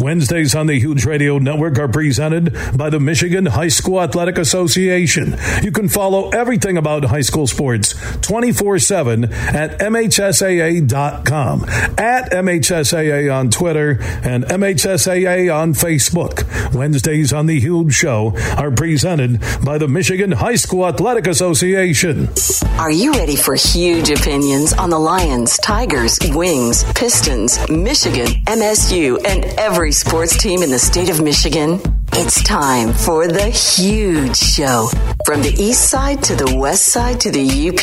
Wednesdays 0.00 0.54
on 0.54 0.66
the 0.66 0.78
Huge 0.78 1.04
Radio 1.04 1.38
Network 1.38 1.78
are 1.78 1.86
presented 1.86 2.56
by 2.74 2.88
the 2.88 2.98
Michigan 2.98 3.44
High 3.44 3.68
School 3.68 4.00
Athletic 4.00 4.38
Association. 4.38 5.36
You 5.62 5.72
can 5.72 5.90
follow 5.90 6.30
everything 6.30 6.78
about 6.78 7.04
high 7.04 7.20
school 7.20 7.46
sports 7.46 7.94
24 8.22 8.78
7 8.78 9.24
at 9.24 9.78
MHSAA.com, 9.78 11.64
at 11.98 12.30
MHSAA 12.32 13.34
on 13.34 13.50
Twitter, 13.50 13.98
and 14.24 14.44
MHSAA 14.44 15.54
on 15.54 15.74
Facebook. 15.74 16.74
Wednesdays 16.74 17.34
on 17.34 17.44
the 17.44 17.60
Huge 17.60 17.92
Show 17.92 18.32
are 18.56 18.70
presented 18.70 19.40
by 19.62 19.76
the 19.76 19.88
Michigan 19.88 20.32
High 20.32 20.56
School 20.56 20.86
Athletic 20.86 21.26
Association. 21.26 22.30
Are 22.78 22.90
you 22.90 23.12
ready 23.12 23.36
for 23.36 23.54
huge 23.54 24.08
opinions 24.08 24.72
on 24.72 24.88
the 24.88 24.98
Lions, 24.98 25.58
Tigers, 25.58 26.18
Wings, 26.30 26.84
Pistons, 26.94 27.58
Michigan, 27.68 28.28
MSU, 28.46 29.18
and 29.26 29.44
every 29.58 29.89
sports 29.92 30.36
team 30.36 30.62
in 30.62 30.70
the 30.70 30.78
state 30.78 31.10
of 31.10 31.22
Michigan? 31.22 31.99
It's 32.12 32.42
time 32.42 32.92
for 32.92 33.28
the 33.28 33.48
huge 33.48 34.36
show. 34.36 34.88
From 35.24 35.42
the 35.42 35.54
east 35.58 35.88
side 35.88 36.22
to 36.24 36.34
the 36.34 36.56
west 36.56 36.86
side 36.86 37.20
to 37.20 37.30
the 37.30 37.68
UP, 37.68 37.80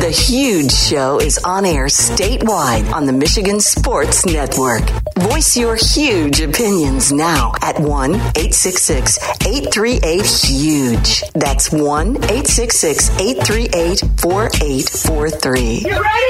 the 0.00 0.10
huge 0.10 0.72
show 0.72 1.20
is 1.20 1.38
on 1.38 1.66
air 1.66 1.86
statewide 1.86 2.90
on 2.92 3.04
the 3.06 3.12
Michigan 3.12 3.60
Sports 3.60 4.24
Network. 4.24 4.82
Voice 5.18 5.56
your 5.56 5.76
huge 5.76 6.40
opinions 6.40 7.12
now 7.12 7.52
at 7.60 7.78
1 7.78 8.14
866 8.14 9.18
838 9.46 10.24
HUGE. 10.24 11.22
That's 11.34 11.70
1 11.70 12.16
866 12.16 13.10
838 13.20 14.00
4843. 14.20 15.60
You 15.78 16.02
ready? 16.02 16.26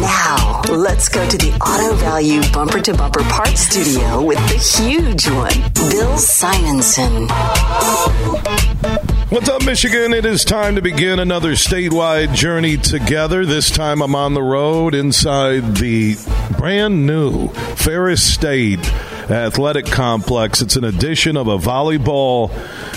Now, 0.00 0.62
let's 0.68 1.08
go 1.08 1.26
to 1.28 1.38
the 1.38 1.52
Auto 1.60 1.94
Value 1.96 2.42
Bumper 2.52 2.80
to 2.80 2.94
Bumper 2.94 3.22
Parts 3.24 3.60
Studio 3.60 4.22
with 4.22 4.38
the 4.48 4.58
huge 4.58 5.28
one, 5.28 5.72
Bill 5.90 6.16
Simonson. 6.42 7.28
What's 9.28 9.48
up, 9.48 9.64
Michigan? 9.64 10.12
It 10.12 10.26
is 10.26 10.44
time 10.44 10.74
to 10.74 10.82
begin 10.82 11.20
another 11.20 11.52
statewide 11.52 12.34
journey 12.34 12.76
together. 12.76 13.46
This 13.46 13.70
time 13.70 14.02
I'm 14.02 14.16
on 14.16 14.34
the 14.34 14.42
road 14.42 14.92
inside 14.92 15.76
the 15.76 16.16
brand 16.58 17.06
new 17.06 17.46
Ferris 17.76 18.24
State 18.24 18.80
Athletic 19.32 19.86
Complex. 19.86 20.60
It's 20.60 20.76
an 20.76 20.84
addition 20.84 21.38
of 21.38 21.48
a 21.48 21.56
volleyball 21.56 22.50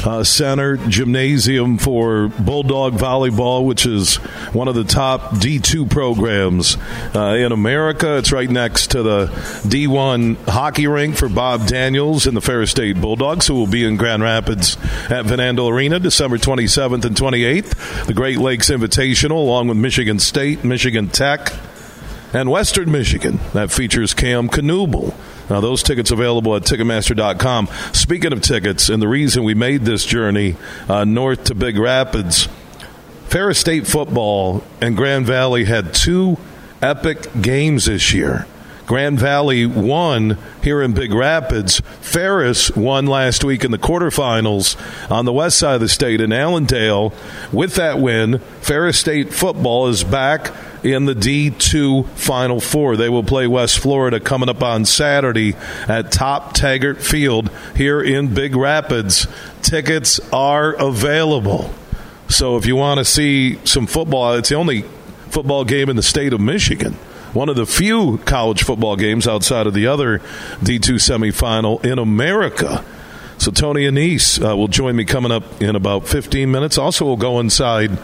uh, 0.05 0.23
center, 0.25 0.75
gymnasium 0.75 1.78
for 1.78 2.28
Bulldog 2.28 2.94
Volleyball, 2.94 3.66
which 3.66 3.86
is 3.86 4.17
one 4.52 4.67
of 4.67 4.75
the 4.75 4.83
top 4.83 5.31
D2 5.36 5.89
programs 5.89 6.78
uh, 7.16 7.36
in 7.38 7.53
America. 7.53 8.17
It's 8.17 8.33
right 8.33 8.50
next 8.50 8.91
to 8.91 9.02
the 9.02 9.28
D1 9.63 10.36
hockey 10.50 10.88
rink 10.88 11.16
for 11.16 11.30
Bob 11.30 11.67
Daniels 11.67 12.28
and 12.28 12.36
the 12.36 12.41
Ferris 12.41 12.72
State 12.72 13.00
Bulldogs, 13.00 13.47
who 13.47 13.56
will 13.56 13.67
be 13.67 13.86
in 13.86 13.95
Grand 13.95 14.22
Rapids 14.22 14.75
at 15.09 15.25
Van 15.25 15.39
Andel 15.39 15.72
Arena 15.72 16.00
December 16.00 16.38
27th 16.38 17.06
and 17.06 17.16
28th. 17.16 18.08
The 18.08 18.13
Great 18.13 18.39
Lakes 18.39 18.69
Invitational, 18.69 19.31
along 19.31 19.69
with 19.69 19.78
Michigan 19.78 20.19
State, 20.19 20.66
Michigan 20.66 21.08
Tech, 21.08 21.53
and 22.33 22.50
Western 22.50 22.91
Michigan. 22.91 23.39
That 23.53 23.72
features 23.72 24.13
Cam 24.13 24.50
Knuble. 24.50 25.16
Now, 25.49 25.61
those 25.61 25.83
tickets 25.83 26.11
available 26.11 26.55
at 26.55 26.63
Ticketmaster.com. 26.63 27.69
Speaking 27.93 28.33
of 28.33 28.41
tickets, 28.41 28.89
and 28.89 29.01
the 29.01 29.07
reason 29.07 29.43
we 29.43 29.53
made 29.53 29.81
this 29.81 30.05
journey 30.05 30.55
uh, 30.89 31.05
north 31.05 31.45
to 31.45 31.55
Big 31.55 31.77
Rapids, 31.77 32.47
Ferris 33.27 33.59
State 33.59 33.85
football 33.85 34.63
and 34.81 34.95
Grand 34.95 35.25
Valley 35.25 35.66
had 35.66 35.93
two 35.93 36.38
epic 36.81 37.27
games 37.41 37.85
this 37.85 38.13
year. 38.13 38.47
Grand 38.85 39.19
Valley 39.19 39.66
won 39.66 40.38
here 40.61 40.81
in 40.81 40.94
Big 40.94 41.11
Rapids. 41.11 41.79
Ferris 42.01 42.69
won 42.75 43.07
last 43.07 43.44
week 43.44 43.63
in 43.63 43.72
the 43.72 43.79
quarterfinals 43.79 44.75
on 45.09 45.25
the 45.25 45.34
west 45.34 45.57
side 45.57 45.75
of 45.75 45.81
the 45.81 45.89
state 45.89 46.22
in 46.22 46.31
Allendale. 46.31 47.11
With 47.51 47.75
that 47.75 48.00
win, 48.00 48.39
Ferris 48.61 49.00
State 49.00 49.34
football 49.34 49.88
is 49.88 50.03
back 50.03 50.53
in 50.85 51.06
the 51.06 51.16
D2 51.16 52.07
Final 52.09 52.59
Four. 52.62 52.96
They 52.96 53.09
will 53.09 53.23
play 53.23 53.47
West 53.47 53.79
Florida 53.79 54.19
coming 54.19 54.50
up 54.50 54.62
on 54.62 54.85
Saturday 54.85 55.56
at 55.88 56.12
Top 56.12 56.53
Taggart 56.53 57.01
Field 57.01 57.50
here 57.75 58.01
in 58.01 58.34
Big 58.35 58.56
Rapids. 58.56 59.25
Tickets 59.63 60.19
are 60.31 60.73
available. 60.73 61.73
So 62.29 62.57
if 62.57 62.68
you 62.68 62.75
want 62.75 63.00
to 63.00 63.06
see 63.06 63.59
some 63.66 63.88
football, 63.88 64.34
it's 64.34 64.50
the 64.50 64.56
only 64.56 64.84
football 65.29 65.66
game 65.66 65.90
in 65.90 65.96
the 65.96 66.03
state 66.03 66.34
of 66.34 66.40
Michigan. 66.40 66.94
One 67.34 67.50
of 67.50 67.56
the 67.56 67.66
few 67.66 68.19
college 68.19 68.63
football 68.63 68.96
games 68.96 69.28
outside 69.28 69.66
of 69.66 69.73
the 69.73 69.88
other 69.88 70.19
D2 70.62 71.00
semifinal 71.00 71.84
in 71.84 71.97
America. 71.97 72.85
So 73.40 73.52
Tony 73.52 73.85
Annese 73.85 74.40
uh, 74.40 74.56
will 74.56 74.67
join 74.67 74.96
me 74.96 75.03
coming 75.03 75.31
up 75.31 75.62
in 75.62 75.75
about 75.75 76.07
15 76.07 76.50
minutes. 76.50 76.78
Also, 76.78 77.06
we'll 77.06 77.17
go 77.17 77.40
inside 77.40 77.97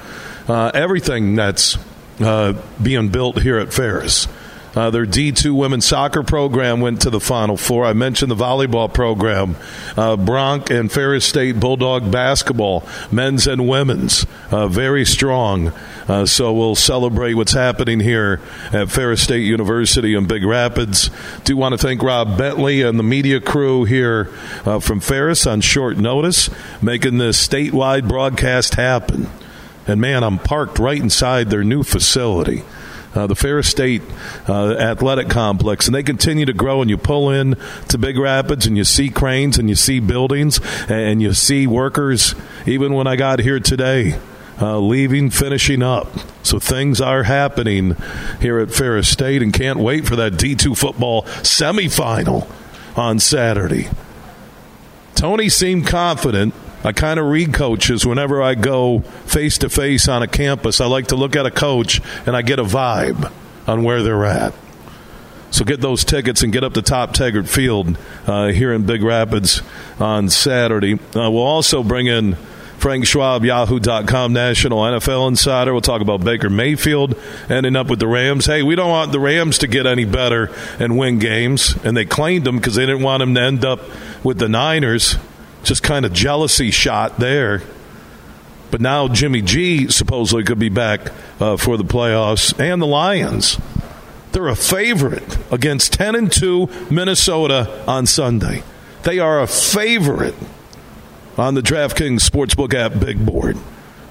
uh, 0.47 0.71
everything 0.73 1.35
that's 1.35 1.77
uh, 2.21 2.53
being 2.81 3.09
built 3.09 3.41
here 3.41 3.57
at 3.57 3.73
Ferris. 3.73 4.27
Uh, 4.75 4.89
their 4.89 5.05
D2 5.05 5.53
women's 5.53 5.85
soccer 5.85 6.23
program 6.23 6.79
went 6.79 7.01
to 7.01 7.09
the 7.09 7.19
Final 7.19 7.57
Four. 7.57 7.85
I 7.85 7.93
mentioned 7.93 8.31
the 8.31 8.35
volleyball 8.35 8.91
program. 8.91 9.57
Uh, 9.97 10.15
Bronc 10.15 10.69
and 10.69 10.89
Ferris 10.89 11.25
State 11.25 11.59
Bulldog 11.59 12.09
basketball, 12.09 12.83
men's 13.11 13.47
and 13.47 13.67
women's, 13.67 14.25
uh, 14.49 14.67
very 14.67 15.05
strong. 15.05 15.73
Uh, 16.07 16.25
so 16.25 16.53
we'll 16.53 16.75
celebrate 16.75 17.33
what's 17.33 17.51
happening 17.51 17.99
here 17.99 18.39
at 18.71 18.89
Ferris 18.89 19.21
State 19.21 19.43
University 19.43 20.13
in 20.13 20.25
Big 20.25 20.43
Rapids. 20.45 21.09
Do 21.43 21.57
want 21.57 21.73
to 21.73 21.77
thank 21.77 22.01
Rob 22.01 22.37
Bentley 22.37 22.81
and 22.81 22.97
the 22.97 23.03
media 23.03 23.41
crew 23.41 23.83
here 23.83 24.29
uh, 24.65 24.79
from 24.79 25.01
Ferris 25.01 25.45
on 25.45 25.59
short 25.61 25.97
notice, 25.97 26.49
making 26.81 27.17
this 27.17 27.45
statewide 27.45 28.07
broadcast 28.07 28.75
happen. 28.75 29.29
And 29.87 29.99
man, 29.99 30.23
I'm 30.23 30.39
parked 30.39 30.79
right 30.79 30.99
inside 31.01 31.49
their 31.49 31.63
new 31.63 31.83
facility. 31.83 32.63
Uh, 33.13 33.27
the 33.27 33.35
Ferris 33.35 33.67
State 33.67 34.01
uh, 34.47 34.71
Athletic 34.75 35.27
Complex, 35.27 35.85
and 35.85 35.93
they 35.93 36.03
continue 36.03 36.45
to 36.45 36.53
grow. 36.53 36.81
And 36.81 36.89
you 36.89 36.97
pull 36.97 37.29
in 37.29 37.57
to 37.89 37.97
Big 37.97 38.17
Rapids, 38.17 38.65
and 38.65 38.77
you 38.77 38.85
see 38.85 39.09
cranes, 39.09 39.57
and 39.57 39.67
you 39.67 39.75
see 39.75 39.99
buildings, 39.99 40.61
and 40.87 41.21
you 41.21 41.33
see 41.33 41.67
workers. 41.67 42.35
Even 42.65 42.93
when 42.93 43.07
I 43.07 43.17
got 43.17 43.39
here 43.39 43.59
today, 43.59 44.17
uh, 44.61 44.79
leaving, 44.79 45.29
finishing 45.29 45.83
up. 45.83 46.07
So 46.43 46.57
things 46.57 47.01
are 47.01 47.23
happening 47.23 47.97
here 48.39 48.59
at 48.59 48.71
Ferris 48.71 49.09
State, 49.09 49.41
and 49.41 49.51
can't 49.51 49.79
wait 49.79 50.07
for 50.07 50.15
that 50.15 50.33
D2 50.33 50.77
football 50.77 51.23
semifinal 51.23 52.49
on 52.95 53.19
Saturday. 53.19 53.89
Tony 55.15 55.49
seemed 55.49 55.85
confident 55.85 56.53
I 56.83 56.91
kind 56.91 57.19
of 57.19 57.27
read 57.27 57.53
coaches 57.53 58.05
whenever 58.05 58.41
I 58.41 58.55
go 58.55 58.99
face 59.25 59.57
to 59.59 59.69
face 59.69 60.07
on 60.07 60.23
a 60.23 60.27
campus. 60.27 60.81
I 60.81 60.85
like 60.85 61.07
to 61.07 61.15
look 61.15 61.35
at 61.35 61.45
a 61.45 61.51
coach 61.51 62.01
and 62.25 62.35
I 62.35 62.41
get 62.41 62.59
a 62.59 62.63
vibe 62.63 63.31
on 63.67 63.83
where 63.83 64.01
they're 64.01 64.25
at. 64.25 64.53
So 65.51 65.65
get 65.65 65.81
those 65.81 66.05
tickets 66.05 66.43
and 66.43 66.53
get 66.53 66.63
up 66.63 66.73
to 66.73 66.81
Top 66.81 67.13
Taggart 67.13 67.47
Field 67.47 67.97
uh, 68.25 68.47
here 68.47 68.73
in 68.73 68.85
Big 68.85 69.03
Rapids 69.03 69.61
on 69.99 70.29
Saturday. 70.29 70.93
Uh, 70.93 71.29
we'll 71.29 71.39
also 71.39 71.83
bring 71.83 72.07
in 72.07 72.35
Frank 72.77 73.05
Schwab, 73.05 73.45
Yahoo.com 73.45 74.33
national 74.33 74.79
NFL 74.79 75.27
insider. 75.27 75.71
We'll 75.71 75.81
talk 75.81 76.01
about 76.01 76.23
Baker 76.23 76.49
Mayfield 76.49 77.15
ending 77.49 77.75
up 77.75 77.89
with 77.91 77.99
the 77.99 78.07
Rams. 78.07 78.47
Hey, 78.47 78.63
we 78.63 78.75
don't 78.75 78.89
want 78.89 79.11
the 79.11 79.19
Rams 79.19 79.59
to 79.59 79.67
get 79.67 79.85
any 79.85 80.05
better 80.05 80.51
and 80.79 80.97
win 80.97 81.19
games. 81.19 81.75
And 81.83 81.95
they 81.95 82.05
claimed 82.05 82.45
them 82.45 82.57
because 82.57 82.75
they 82.75 82.85
didn't 82.85 83.03
want 83.03 83.19
them 83.19 83.35
to 83.35 83.41
end 83.41 83.65
up 83.65 83.81
with 84.23 84.39
the 84.39 84.49
Niners 84.49 85.17
just 85.63 85.83
kind 85.83 86.05
of 86.05 86.13
jealousy 86.13 86.71
shot 86.71 87.17
there. 87.17 87.61
But 88.71 88.81
now 88.81 89.07
Jimmy 89.07 89.41
G 89.41 89.89
supposedly 89.89 90.43
could 90.43 90.59
be 90.59 90.69
back 90.69 91.11
uh, 91.39 91.57
for 91.57 91.77
the 91.77 91.83
playoffs 91.83 92.57
and 92.59 92.81
the 92.81 92.85
Lions. 92.85 93.59
They're 94.31 94.47
a 94.47 94.55
favorite 94.55 95.37
against 95.51 95.93
10 95.93 96.15
and 96.15 96.31
2 96.31 96.87
Minnesota 96.89 97.83
on 97.85 98.05
Sunday. 98.05 98.63
They 99.03 99.19
are 99.19 99.41
a 99.41 99.47
favorite 99.47 100.35
on 101.37 101.55
the 101.55 101.61
DraftKings 101.61 102.29
Sportsbook 102.29 102.73
app 102.73 102.99
big 102.99 103.25
board. 103.25 103.57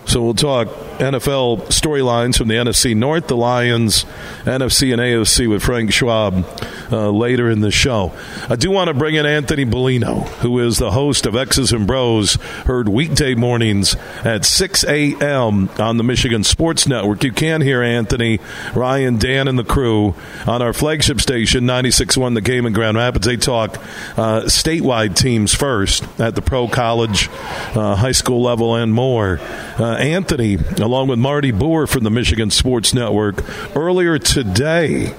So 0.04 0.22
we'll 0.22 0.34
talk 0.34 0.68
NFL 1.00 1.68
storylines 1.68 2.36
from 2.36 2.48
the 2.48 2.54
NFC 2.54 2.94
North, 2.94 3.26
the 3.26 3.36
Lions, 3.36 4.04
NFC 4.44 4.92
and 4.92 5.00
AFC 5.00 5.48
with 5.48 5.62
Frank 5.62 5.92
Schwab 5.92 6.46
uh, 6.92 7.10
later 7.10 7.50
in 7.50 7.60
the 7.60 7.70
show. 7.70 8.12
I 8.48 8.56
do 8.56 8.70
want 8.70 8.88
to 8.88 8.94
bring 8.94 9.14
in 9.14 9.24
Anthony 9.24 9.64
Bellino, 9.64 10.28
who 10.40 10.58
is 10.58 10.76
the 10.76 10.90
host 10.90 11.24
of 11.24 11.34
X's 11.34 11.72
and 11.72 11.86
Bros, 11.86 12.34
heard 12.66 12.88
weekday 12.88 13.34
mornings 13.34 13.96
at 14.24 14.44
6 14.44 14.84
a.m. 14.84 15.70
on 15.78 15.96
the 15.96 16.04
Michigan 16.04 16.44
Sports 16.44 16.86
Network. 16.86 17.24
You 17.24 17.32
can 17.32 17.62
hear 17.62 17.82
Anthony, 17.82 18.38
Ryan, 18.74 19.16
Dan, 19.16 19.48
and 19.48 19.58
the 19.58 19.64
crew 19.64 20.14
on 20.46 20.60
our 20.60 20.72
flagship 20.72 21.20
station, 21.20 21.64
96.1 21.64 22.34
The 22.34 22.40
Game 22.42 22.66
in 22.66 22.74
Grand 22.74 22.96
Rapids. 22.96 23.26
They 23.26 23.36
talk 23.36 23.76
uh, 24.18 24.42
statewide 24.42 25.16
teams 25.16 25.54
first 25.54 26.04
at 26.20 26.34
the 26.34 26.42
pro 26.42 26.68
college, 26.68 27.28
uh, 27.74 27.96
high 27.96 28.12
school 28.12 28.42
level, 28.42 28.74
and 28.74 28.92
more. 28.92 29.40
Uh, 29.78 29.94
Anthony, 29.94 30.56
along 30.90 31.06
with 31.06 31.20
Marty 31.20 31.52
Boer 31.52 31.86
from 31.86 32.02
the 32.02 32.10
Michigan 32.10 32.50
Sports 32.50 32.92
Network, 32.92 33.44
earlier 33.76 34.18
today. 34.18 35.14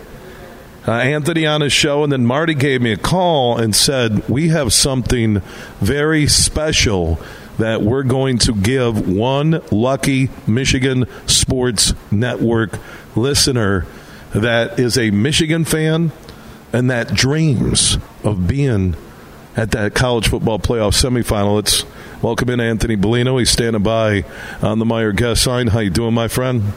Uh, 0.86 0.92
Anthony 0.92 1.46
on 1.46 1.62
his 1.62 1.72
show, 1.72 2.04
and 2.04 2.12
then 2.12 2.26
Marty 2.26 2.54
gave 2.54 2.82
me 2.82 2.92
a 2.92 2.98
call 2.98 3.58
and 3.58 3.74
said, 3.74 4.28
We 4.28 4.50
have 4.50 4.74
something 4.74 5.40
very 5.80 6.28
special 6.28 7.22
that 7.58 7.84
we're 7.84 8.04
going 8.04 8.38
to 8.40 8.54
give 8.54 9.08
one 9.08 9.62
lucky 9.72 10.30
Michigan 10.46 11.06
Sports 11.26 11.94
Network 12.12 12.78
listener 13.16 13.86
that 14.34 14.78
is 14.78 14.98
a 14.98 15.10
Michigan 15.12 15.64
fan 15.64 16.12
and 16.74 16.92
that 16.92 17.14
dreams 17.14 17.98
of 18.26 18.46
being 18.46 18.98
at 19.56 19.72
that 19.72 19.94
college 19.94 20.30
football 20.30 20.60
playoff 20.60 20.94
semifinal. 20.94 21.56
Let's 21.56 21.86
welcome 22.22 22.50
in 22.50 22.60
Anthony 22.60 22.96
Bellino. 22.96 23.40
He's 23.40 23.50
standing 23.50 23.84
by 23.84 24.24
on 24.62 24.80
the 24.80 24.86
Meijer 24.86 25.16
guest 25.16 25.44
sign. 25.44 25.68
How 25.68 25.80
you 25.80 25.90
doing, 25.90 26.14
my 26.14 26.28
friend? 26.28 26.74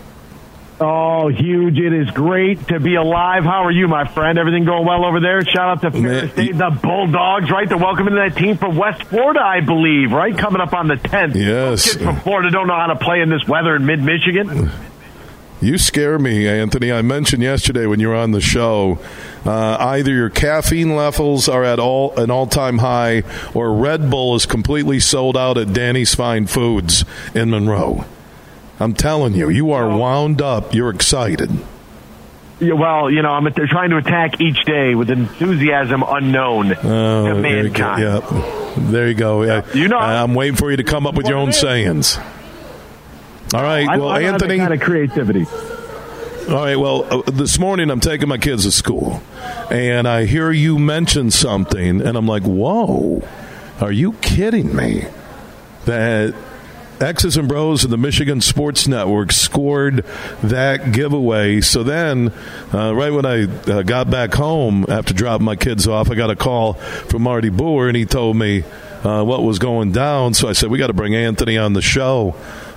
Oh, 0.80 1.28
huge! 1.28 1.78
It 1.78 1.92
is 1.92 2.10
great 2.10 2.66
to 2.68 2.80
be 2.80 2.96
alive. 2.96 3.44
How 3.44 3.64
are 3.64 3.70
you, 3.70 3.86
my 3.86 4.06
friend? 4.12 4.36
Everything 4.38 4.64
going 4.64 4.84
well 4.84 5.04
over 5.04 5.20
there? 5.20 5.44
Shout 5.44 5.68
out 5.68 5.82
to 5.82 5.90
Ferris 5.92 6.32
State, 6.32 6.58
the 6.58 6.76
Bulldogs, 6.82 7.48
right? 7.48 7.68
They're 7.68 7.78
welcoming 7.78 8.16
that 8.16 8.36
team 8.36 8.56
from 8.56 8.76
West 8.76 9.04
Florida, 9.04 9.40
I 9.40 9.60
believe, 9.60 10.10
right? 10.10 10.36
Coming 10.36 10.60
up 10.60 10.72
on 10.72 10.88
the 10.88 10.96
tenth. 10.96 11.36
Yes, 11.36 11.92
kids 11.92 12.02
from 12.02 12.16
Florida 12.20 12.50
don't 12.50 12.66
know 12.66 12.74
how 12.74 12.88
to 12.88 12.96
play 12.96 13.20
in 13.20 13.30
this 13.30 13.46
weather 13.46 13.76
in 13.76 13.86
mid 13.86 14.02
Michigan. 14.02 14.72
You 15.60 15.78
scare 15.78 16.18
me, 16.18 16.46
Anthony. 16.46 16.92
I 16.92 17.02
mentioned 17.02 17.42
yesterday 17.42 17.86
when 17.86 18.00
you 18.00 18.08
were 18.08 18.16
on 18.16 18.32
the 18.32 18.40
show, 18.40 18.98
uh, 19.46 19.76
either 19.78 20.12
your 20.12 20.28
caffeine 20.28 20.94
levels 20.94 21.48
are 21.48 21.64
at 21.64 21.78
all 21.78 22.14
an 22.18 22.30
all 22.30 22.46
time 22.46 22.78
high, 22.78 23.22
or 23.54 23.72
Red 23.72 24.10
Bull 24.10 24.34
is 24.34 24.46
completely 24.46 25.00
sold 25.00 25.36
out 25.36 25.56
at 25.56 25.72
Danny's 25.72 26.14
Fine 26.14 26.48
Foods 26.48 27.04
in 27.34 27.50
Monroe. 27.50 28.04
I'm 28.80 28.92
telling 28.92 29.34
you, 29.34 29.48
you 29.48 29.70
are 29.72 29.88
wound 29.88 30.42
up. 30.42 30.74
You're 30.74 30.90
excited. 30.90 31.50
Yeah, 32.60 32.74
well, 32.74 33.10
you 33.10 33.22
know, 33.22 33.30
I'm 33.30 33.44
they're 33.52 33.66
trying 33.66 33.90
to 33.90 33.96
attack 33.96 34.40
each 34.40 34.64
day 34.64 34.94
with 34.94 35.10
enthusiasm 35.10 36.04
unknown 36.06 36.72
oh, 36.72 37.26
to 37.26 37.34
mankind. 37.34 38.02
Yeah, 38.02 38.74
there 38.76 39.08
you 39.08 39.14
go. 39.14 39.42
Yeah. 39.42 39.64
You 39.74 39.88
know, 39.88 39.98
I'm 39.98 40.34
waiting 40.34 40.56
for 40.56 40.70
you 40.70 40.76
to 40.76 40.84
come 40.84 41.06
up 41.06 41.14
with 41.14 41.26
your 41.26 41.38
own 41.38 41.52
sayings. 41.52 42.18
All 43.54 43.62
right. 43.62 43.88
I, 43.88 43.98
well, 43.98 44.08
I 44.08 44.22
Anthony. 44.22 44.58
kind 44.58 44.74
of 44.74 44.80
creativity. 44.80 45.46
All 46.48 46.56
right. 46.56 46.74
Well, 46.74 47.04
uh, 47.08 47.30
this 47.30 47.56
morning 47.56 47.88
I'm 47.88 48.00
taking 48.00 48.28
my 48.28 48.36
kids 48.36 48.64
to 48.64 48.72
school, 48.72 49.22
and 49.70 50.08
I 50.08 50.24
hear 50.24 50.50
you 50.50 50.76
mention 50.76 51.30
something, 51.30 52.00
and 52.00 52.18
I'm 52.18 52.26
like, 52.26 52.42
"Whoa, 52.42 53.22
are 53.80 53.92
you 53.92 54.14
kidding 54.14 54.74
me?" 54.74 55.04
That 55.84 56.34
X's 57.00 57.36
and 57.36 57.46
Bros 57.46 57.84
of 57.84 57.90
the 57.90 57.96
Michigan 57.96 58.40
Sports 58.40 58.88
Network 58.88 59.30
scored 59.30 60.04
that 60.42 60.90
giveaway. 60.90 61.60
So 61.60 61.84
then, 61.84 62.32
uh, 62.72 62.92
right 62.92 63.12
when 63.12 63.24
I 63.24 63.44
uh, 63.44 63.82
got 63.82 64.10
back 64.10 64.34
home 64.34 64.84
after 64.88 65.14
dropping 65.14 65.44
my 65.44 65.54
kids 65.54 65.86
off, 65.86 66.10
I 66.10 66.16
got 66.16 66.28
a 66.28 66.36
call 66.36 66.72
from 66.72 67.22
Marty 67.22 67.50
Boer, 67.50 67.86
and 67.86 67.96
he 67.96 68.04
told 68.04 68.36
me 68.36 68.64
uh, 69.04 69.22
what 69.22 69.44
was 69.44 69.60
going 69.60 69.92
down. 69.92 70.34
So 70.34 70.48
I 70.48 70.54
said, 70.54 70.70
we 70.70 70.78
got 70.78 70.88
to 70.88 70.92
bring 70.92 71.14
Anthony 71.14 71.56
on 71.56 71.74
the 71.74 71.82
show 71.82 72.34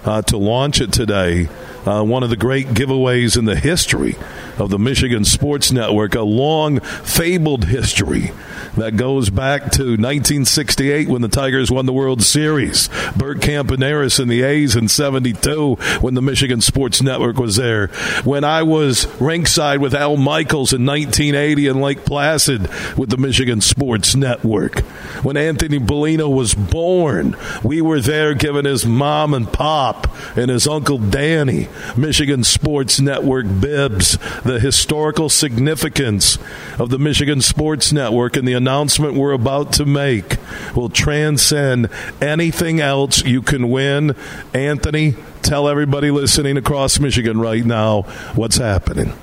uh, 0.07 0.21
to 0.23 0.37
launch 0.37 0.81
it 0.81 0.91
today. 0.91 1.49
Uh, 1.87 2.03
one 2.03 2.21
of 2.21 2.29
the 2.29 2.35
great 2.35 2.67
giveaways 2.67 3.37
in 3.37 3.45
the 3.45 3.55
history 3.55 4.17
of 4.57 4.69
the 4.69 4.77
Michigan 4.77 5.23
Sports 5.23 5.71
Network, 5.71 6.15
a 6.15 6.21
long 6.21 6.81
fabled 6.81 7.63
history 7.63 8.31
that 8.75 8.97
goes 8.97 9.29
back 9.29 9.71
to 9.71 9.83
1968 9.83 11.07
when 11.07 11.21
the 11.21 11.29
Tigers 11.29 11.71
won 11.71 11.85
the 11.85 11.93
World 11.93 12.21
Series. 12.21 12.89
Bert 13.15 13.39
Campaneris 13.39 14.19
and 14.19 14.29
the 14.29 14.43
A's 14.43 14.75
in 14.75 14.89
72 14.89 15.75
when 16.01 16.13
the 16.13 16.21
Michigan 16.21 16.59
Sports 16.59 17.01
Network 17.01 17.37
was 17.37 17.55
there. 17.55 17.87
When 18.23 18.43
I 18.43 18.63
was 18.63 19.07
ringside 19.21 19.79
with 19.79 19.93
Al 19.93 20.17
Michaels 20.17 20.73
in 20.73 20.85
1980 20.85 21.67
in 21.67 21.79
Lake 21.79 22.03
Placid 22.03 22.69
with 22.97 23.09
the 23.09 23.17
Michigan 23.17 23.61
Sports 23.61 24.13
Network. 24.13 24.79
When 25.23 25.37
Anthony 25.37 25.79
Bellino 25.79 26.33
was 26.33 26.53
born, 26.53 27.37
we 27.63 27.81
were 27.81 28.01
there 28.01 28.33
giving 28.33 28.65
his 28.65 28.85
mom 28.85 29.33
and 29.33 29.51
pop 29.51 30.07
and 30.35 30.51
his 30.51 30.67
uncle 30.67 30.97
Danny 30.97 31.69
Michigan 31.95 32.43
Sports 32.43 32.99
Network 32.99 33.45
bibs. 33.59 34.17
The 34.43 34.59
historical 34.59 35.29
significance 35.29 36.37
of 36.79 36.89
the 36.89 36.99
Michigan 36.99 37.41
Sports 37.41 37.91
Network 37.91 38.37
and 38.37 38.47
the 38.47 38.53
announcement 38.53 39.13
we're 39.15 39.31
about 39.31 39.73
to 39.73 39.85
make 39.85 40.37
will 40.75 40.89
transcend 40.89 41.89
anything 42.21 42.79
else 42.79 43.23
you 43.23 43.41
can 43.41 43.69
win. 43.69 44.15
Anthony, 44.53 45.15
tell 45.41 45.67
everybody 45.67 46.11
listening 46.11 46.57
across 46.57 46.99
Michigan 46.99 47.39
right 47.39 47.65
now 47.65 48.03
what's 48.35 48.57
happening. 48.57 49.13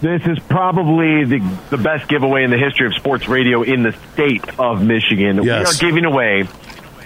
This 0.00 0.22
is 0.26 0.38
probably 0.38 1.24
the, 1.24 1.58
the 1.70 1.78
best 1.78 2.08
giveaway 2.08 2.44
in 2.44 2.50
the 2.50 2.58
history 2.58 2.86
of 2.86 2.94
sports 2.94 3.26
radio 3.26 3.62
in 3.62 3.82
the 3.82 3.92
state 4.12 4.44
of 4.58 4.82
Michigan. 4.82 5.42
Yes. 5.42 5.80
We 5.80 5.88
are 5.88 5.90
giving 5.90 6.04
away 6.04 6.46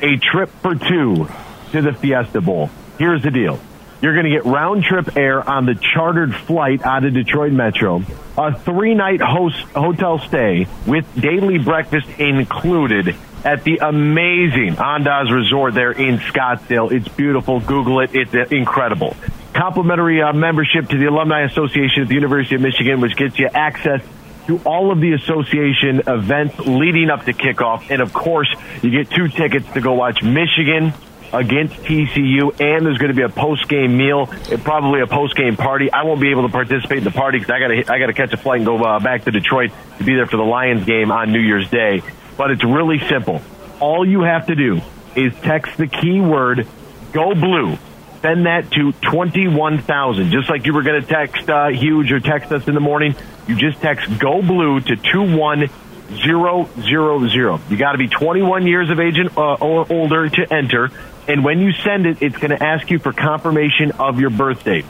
a 0.02 0.16
trip 0.16 0.50
for 0.62 0.74
two 0.74 1.28
to 1.72 1.82
the 1.82 1.92
Fiesta 1.92 2.40
Bowl. 2.40 2.70
Here's 2.98 3.22
the 3.22 3.30
deal. 3.30 3.60
You're 4.00 4.12
going 4.12 4.26
to 4.26 4.30
get 4.30 4.44
round 4.44 4.84
trip 4.84 5.16
air 5.16 5.48
on 5.48 5.66
the 5.66 5.74
chartered 5.74 6.34
flight 6.34 6.82
out 6.82 7.04
of 7.04 7.14
Detroit 7.14 7.52
Metro, 7.52 8.02
a 8.36 8.56
three 8.56 8.94
night 8.94 9.20
host 9.20 9.56
hotel 9.74 10.20
stay 10.20 10.68
with 10.86 11.04
daily 11.20 11.58
breakfast 11.58 12.06
included 12.18 13.16
at 13.44 13.64
the 13.64 13.78
amazing 13.78 14.76
Andaz 14.76 15.34
Resort 15.34 15.74
there 15.74 15.90
in 15.90 16.18
Scottsdale. 16.18 16.92
It's 16.92 17.08
beautiful. 17.08 17.58
Google 17.60 18.00
it. 18.00 18.10
It's 18.14 18.52
incredible. 18.52 19.16
Complimentary 19.52 20.22
uh, 20.22 20.32
membership 20.32 20.88
to 20.90 20.98
the 20.98 21.06
Alumni 21.06 21.42
Association 21.46 22.02
at 22.02 22.08
the 22.08 22.14
University 22.14 22.54
of 22.54 22.60
Michigan, 22.60 23.00
which 23.00 23.16
gets 23.16 23.36
you 23.38 23.48
access 23.52 24.00
to 24.46 24.58
all 24.64 24.92
of 24.92 25.00
the 25.00 25.12
association 25.12 26.02
events 26.06 26.58
leading 26.60 27.10
up 27.10 27.24
to 27.24 27.32
kickoff. 27.32 27.90
And 27.90 28.00
of 28.00 28.12
course, 28.12 28.48
you 28.80 28.90
get 28.90 29.10
two 29.10 29.28
tickets 29.28 29.66
to 29.72 29.80
go 29.80 29.94
watch 29.94 30.22
Michigan 30.22 30.92
against 31.32 31.74
TCU, 31.76 32.58
and 32.60 32.86
there's 32.86 32.98
going 32.98 33.10
to 33.10 33.14
be 33.14 33.22
a 33.22 33.28
post 33.28 33.68
game 33.68 33.96
meal, 33.96 34.26
probably 34.64 35.00
a 35.00 35.06
post 35.06 35.36
game 35.36 35.56
party. 35.56 35.90
I 35.92 36.04
won't 36.04 36.20
be 36.20 36.30
able 36.30 36.42
to 36.42 36.48
participate 36.48 36.98
in 36.98 37.04
the 37.04 37.10
party 37.10 37.38
because 37.38 37.50
I 37.50 37.58
got 37.58 37.68
to 37.68 37.92
I 37.92 37.98
got 37.98 38.06
to 38.06 38.12
catch 38.12 38.32
a 38.32 38.36
flight 38.36 38.58
and 38.58 38.66
go 38.66 38.82
uh, 38.82 39.00
back 39.00 39.24
to 39.24 39.30
Detroit 39.30 39.72
to 39.98 40.04
be 40.04 40.14
there 40.14 40.26
for 40.26 40.36
the 40.36 40.44
Lions 40.44 40.84
game 40.84 41.10
on 41.10 41.32
New 41.32 41.40
Year's 41.40 41.68
Day. 41.70 42.02
But 42.36 42.50
it's 42.50 42.64
really 42.64 43.00
simple. 43.08 43.42
All 43.80 44.06
you 44.06 44.22
have 44.22 44.46
to 44.46 44.54
do 44.54 44.80
is 45.14 45.34
text 45.42 45.76
the 45.76 45.86
keyword 45.86 46.66
"Go 47.12 47.34
Blue." 47.34 47.78
Send 48.22 48.46
that 48.46 48.70
to 48.72 48.92
twenty-one 48.92 49.78
thousand. 49.82 50.32
Just 50.32 50.50
like 50.50 50.66
you 50.66 50.72
were 50.72 50.82
going 50.82 51.00
to 51.02 51.06
text 51.06 51.48
uh, 51.48 51.68
Huge 51.68 52.10
or 52.10 52.20
text 52.20 52.50
us 52.50 52.66
in 52.66 52.74
the 52.74 52.80
morning, 52.80 53.14
you 53.46 53.54
just 53.54 53.80
text 53.80 54.18
"Go 54.18 54.42
Blue" 54.42 54.80
to 54.80 54.96
two 54.96 55.36
one 55.36 55.68
zero 56.10 56.68
zero 56.80 57.28
zero. 57.28 57.60
You 57.68 57.76
got 57.76 57.92
to 57.92 57.98
be 57.98 58.08
21 58.08 58.66
years 58.66 58.90
of 58.90 59.00
age 59.00 59.18
uh, 59.18 59.54
or 59.54 59.86
older 59.90 60.28
to 60.28 60.52
enter. 60.52 60.90
And 61.26 61.44
when 61.44 61.60
you 61.60 61.72
send 61.72 62.06
it, 62.06 62.22
it's 62.22 62.36
going 62.38 62.50
to 62.50 62.62
ask 62.62 62.90
you 62.90 62.98
for 62.98 63.12
confirmation 63.12 63.92
of 63.92 64.18
your 64.18 64.30
birth 64.30 64.64
date. 64.64 64.86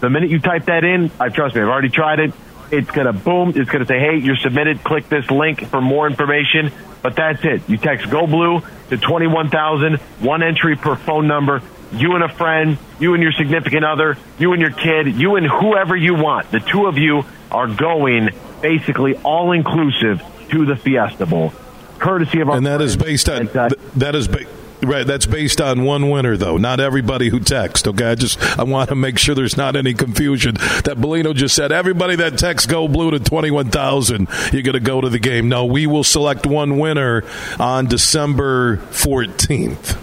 The 0.00 0.10
minute 0.10 0.30
you 0.30 0.40
type 0.40 0.66
that 0.66 0.84
in, 0.84 1.10
I 1.18 1.28
trust 1.28 1.54
me, 1.54 1.62
I've 1.62 1.68
already 1.68 1.88
tried 1.88 2.20
it. 2.20 2.34
It's 2.70 2.90
going 2.90 3.06
to 3.06 3.12
boom. 3.12 3.52
It's 3.54 3.70
going 3.70 3.84
to 3.84 3.86
say, 3.86 3.98
hey, 3.98 4.16
you're 4.16 4.36
submitted. 4.36 4.82
Click 4.82 5.08
this 5.08 5.30
link 5.30 5.66
for 5.66 5.80
more 5.80 6.06
information. 6.06 6.72
But 7.02 7.16
that's 7.16 7.44
it. 7.44 7.68
You 7.68 7.76
text 7.76 8.08
Go 8.10 8.26
Blue 8.26 8.62
to 8.90 8.96
21,000, 8.96 9.96
one 10.20 10.42
entry 10.42 10.76
per 10.76 10.96
phone 10.96 11.26
number. 11.26 11.62
You 11.92 12.14
and 12.14 12.24
a 12.24 12.28
friend, 12.28 12.78
you 12.98 13.12
and 13.14 13.22
your 13.22 13.32
significant 13.32 13.84
other, 13.84 14.16
you 14.38 14.52
and 14.52 14.62
your 14.62 14.70
kid, 14.70 15.14
you 15.14 15.36
and 15.36 15.46
whoever 15.46 15.94
you 15.94 16.14
want. 16.14 16.50
The 16.50 16.60
two 16.60 16.86
of 16.86 16.96
you 16.96 17.24
are 17.50 17.66
going 17.66 18.30
basically 18.62 19.16
all 19.16 19.52
inclusive 19.52 20.22
to 20.52 20.64
the 20.64 20.76
Fiesta 20.76 21.26
Bowl, 21.26 21.52
courtesy 21.98 22.40
of 22.40 22.48
our. 22.50 22.56
And 22.56 22.66
that 22.66 22.80
is 22.80 22.96
based 22.96 23.28
on 23.28 23.48
uh, 23.48 23.70
that 23.96 24.14
is. 24.14 24.28
Ba- 24.28 24.46
Right, 24.84 25.06
that's 25.06 25.26
based 25.26 25.60
on 25.60 25.84
one 25.84 26.10
winner, 26.10 26.36
though. 26.36 26.56
Not 26.56 26.80
everybody 26.80 27.28
who 27.28 27.38
texts. 27.38 27.86
Okay, 27.86 28.04
I 28.04 28.16
just 28.16 28.58
I 28.58 28.64
want 28.64 28.88
to 28.88 28.96
make 28.96 29.16
sure 29.16 29.32
there's 29.32 29.56
not 29.56 29.76
any 29.76 29.94
confusion. 29.94 30.54
That 30.54 30.96
Bellino 30.96 31.32
just 31.36 31.54
said 31.54 31.70
everybody 31.70 32.16
that 32.16 32.36
texts 32.36 32.66
"Go 32.68 32.88
Blue" 32.88 33.12
to 33.12 33.20
twenty 33.20 33.52
one 33.52 33.70
thousand, 33.70 34.26
you're 34.52 34.62
going 34.62 34.72
to 34.72 34.80
go 34.80 35.00
to 35.00 35.08
the 35.08 35.20
game. 35.20 35.48
No, 35.48 35.66
we 35.66 35.86
will 35.86 36.02
select 36.02 36.46
one 36.46 36.78
winner 36.78 37.22
on 37.60 37.86
December 37.86 38.78
fourteenth. 38.78 39.96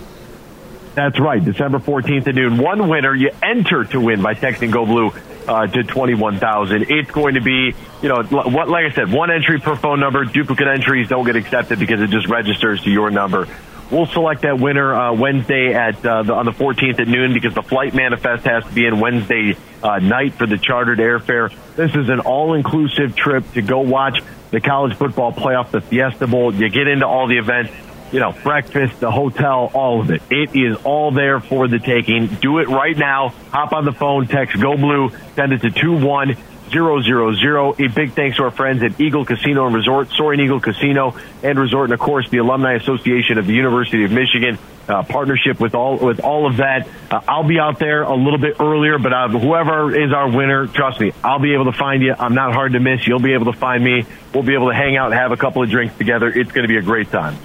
That's 0.96 1.20
right, 1.20 1.44
December 1.44 1.80
14th 1.80 2.28
at 2.28 2.36
noon. 2.36 2.58
One 2.58 2.88
winner 2.88 3.14
you 3.14 3.32
enter 3.44 3.84
to 3.84 4.00
win 4.00 4.22
by 4.22 4.34
texting 4.34 4.72
Go 4.72 4.86
Blue 4.86 5.12
uh, 5.50 5.66
to 5.66 5.84
21,000. 5.84 6.86
It's 6.90 7.10
going 7.10 7.34
to 7.34 7.42
be, 7.42 7.74
you 8.04 8.10
know, 8.10 8.24
what, 8.24 8.70
like 8.70 8.92
I 8.92 8.94
said, 8.94 9.12
one 9.12 9.32
entry 9.32 9.60
per 9.60 9.76
phone 9.76 10.00
number. 10.00 10.24
Duplicate 10.24 10.68
entries 10.68 11.10
don't 11.10 11.26
get 11.26 11.36
accepted 11.36 11.80
because 11.80 12.00
it 12.02 12.12
just 12.12 12.28
registers 12.28 12.84
to 12.84 12.92
your 12.92 13.10
number. 13.10 13.48
We'll 13.90 14.06
select 14.06 14.44
that 14.44 14.60
winner 14.60 14.94
uh, 14.94 15.14
Wednesday 15.14 15.74
at 15.74 16.06
uh, 16.06 16.22
the, 16.22 16.34
on 16.34 16.46
the 16.46 16.52
14th 16.52 17.00
at 17.00 17.08
noon 17.08 17.34
because 17.34 17.56
the 17.56 17.64
flight 17.64 17.96
manifest 17.96 18.46
has 18.46 18.64
to 18.66 18.72
be 18.72 18.86
in 18.86 19.00
Wednesday 19.00 19.58
uh, 19.82 19.98
night 19.98 20.36
for 20.36 20.46
the 20.46 20.60
chartered 20.60 21.00
airfare. 21.00 21.52
This 21.76 21.96
is 21.96 22.08
an 22.10 22.20
all-inclusive 22.20 23.16
trip 23.16 23.52
to 23.54 23.64
go 23.64 23.80
watch 23.80 24.22
the 24.52 24.62
college 24.62 24.96
football 24.96 25.34
playoff, 25.34 25.72
the 25.72 25.82
Fiesta 25.82 26.28
Bowl. 26.28 26.54
You 26.54 26.70
get 26.70 26.88
into 26.88 27.08
all 27.08 27.28
the 27.28 27.40
events 27.40 27.72
you 28.12 28.20
know, 28.20 28.32
breakfast, 28.32 29.00
the 29.00 29.12
hotel, 29.12 29.72
all 29.74 30.02
of 30.02 30.12
it. 30.12 30.22
It 30.30 30.56
is 30.56 30.78
all 30.84 31.12
there 31.12 31.40
for 31.40 31.68
the 31.68 31.80
taking. 31.80 32.28
Do 32.28 32.60
it 32.60 32.68
right 32.68 32.98
now. 32.98 33.30
Hop 33.52 33.74
on 33.74 33.86
the 33.86 33.92
phone, 33.92 34.28
text 34.28 34.60
Go 34.60 34.76
Blue, 34.78 35.12
send 35.36 35.54
it 35.54 35.62
to 35.62 35.72
two 35.72 35.94
one 36.06 36.36
zero 36.72 37.02
zero 37.02 37.34
zero. 37.34 37.74
A 37.74 37.88
big 37.88 38.14
thanks 38.14 38.38
to 38.38 38.44
our 38.44 38.52
friends 38.52 38.84
at 38.84 39.00
Eagle 39.00 39.26
Casino 39.26 39.66
and 39.66 39.76
Resort, 39.76 40.10
Soaring 40.10 40.40
Eagle 40.40 40.60
Casino 40.60 41.16
and 41.44 41.60
Resort, 41.60 41.86
and 41.86 41.94
of 41.94 42.00
course 42.00 42.30
the 42.30 42.38
Alumni 42.38 42.74
Association 42.74 43.38
of 43.38 43.48
the 43.48 43.54
University 43.54 44.04
of 44.04 44.12
Michigan. 44.12 44.58
Uh, 44.88 45.04
partnership 45.04 45.60
with 45.60 45.76
all 45.76 45.98
with 45.98 46.20
all 46.20 46.50
of 46.50 46.58
that. 46.58 46.88
Uh, 47.12 47.22
I'll 47.28 47.48
be 47.48 47.60
out 47.60 47.78
there 47.78 48.02
a 48.02 48.16
little 48.16 48.40
bit 48.40 48.56
earlier, 48.60 48.98
but 48.98 49.14
uh, 49.14 49.28
whoever 49.28 49.96
is 49.96 50.12
our 50.12 50.28
winner, 50.28 50.66
trust 50.66 51.00
me, 51.00 51.12
I'll 51.24 51.38
be 51.38 51.54
able 51.54 51.66
to 51.66 51.78
find 51.78 52.02
you. 52.02 52.16
I'm 52.18 52.34
not 52.34 52.56
hard 52.56 52.74
to 52.74 52.80
miss. 52.80 53.06
You'll 53.06 53.20
be 53.20 53.34
able 53.34 53.54
to 53.54 53.60
find 53.60 53.84
me. 53.84 54.06
We'll 54.34 54.42
be 54.42 54.56
able 54.56 54.70
to 54.70 54.74
hang 54.74 54.98
out 54.98 55.12
and 55.12 55.14
have 55.14 55.32
a 55.32 55.38
couple 55.38 55.62
of 55.62 55.70
drinks 55.70 55.96
together. 55.96 56.28
It's 56.28 56.52
going 56.52 56.64
to 56.64 56.68
be 56.68 56.78
a 56.78 56.82
great 56.82 57.12
time. 57.12 57.38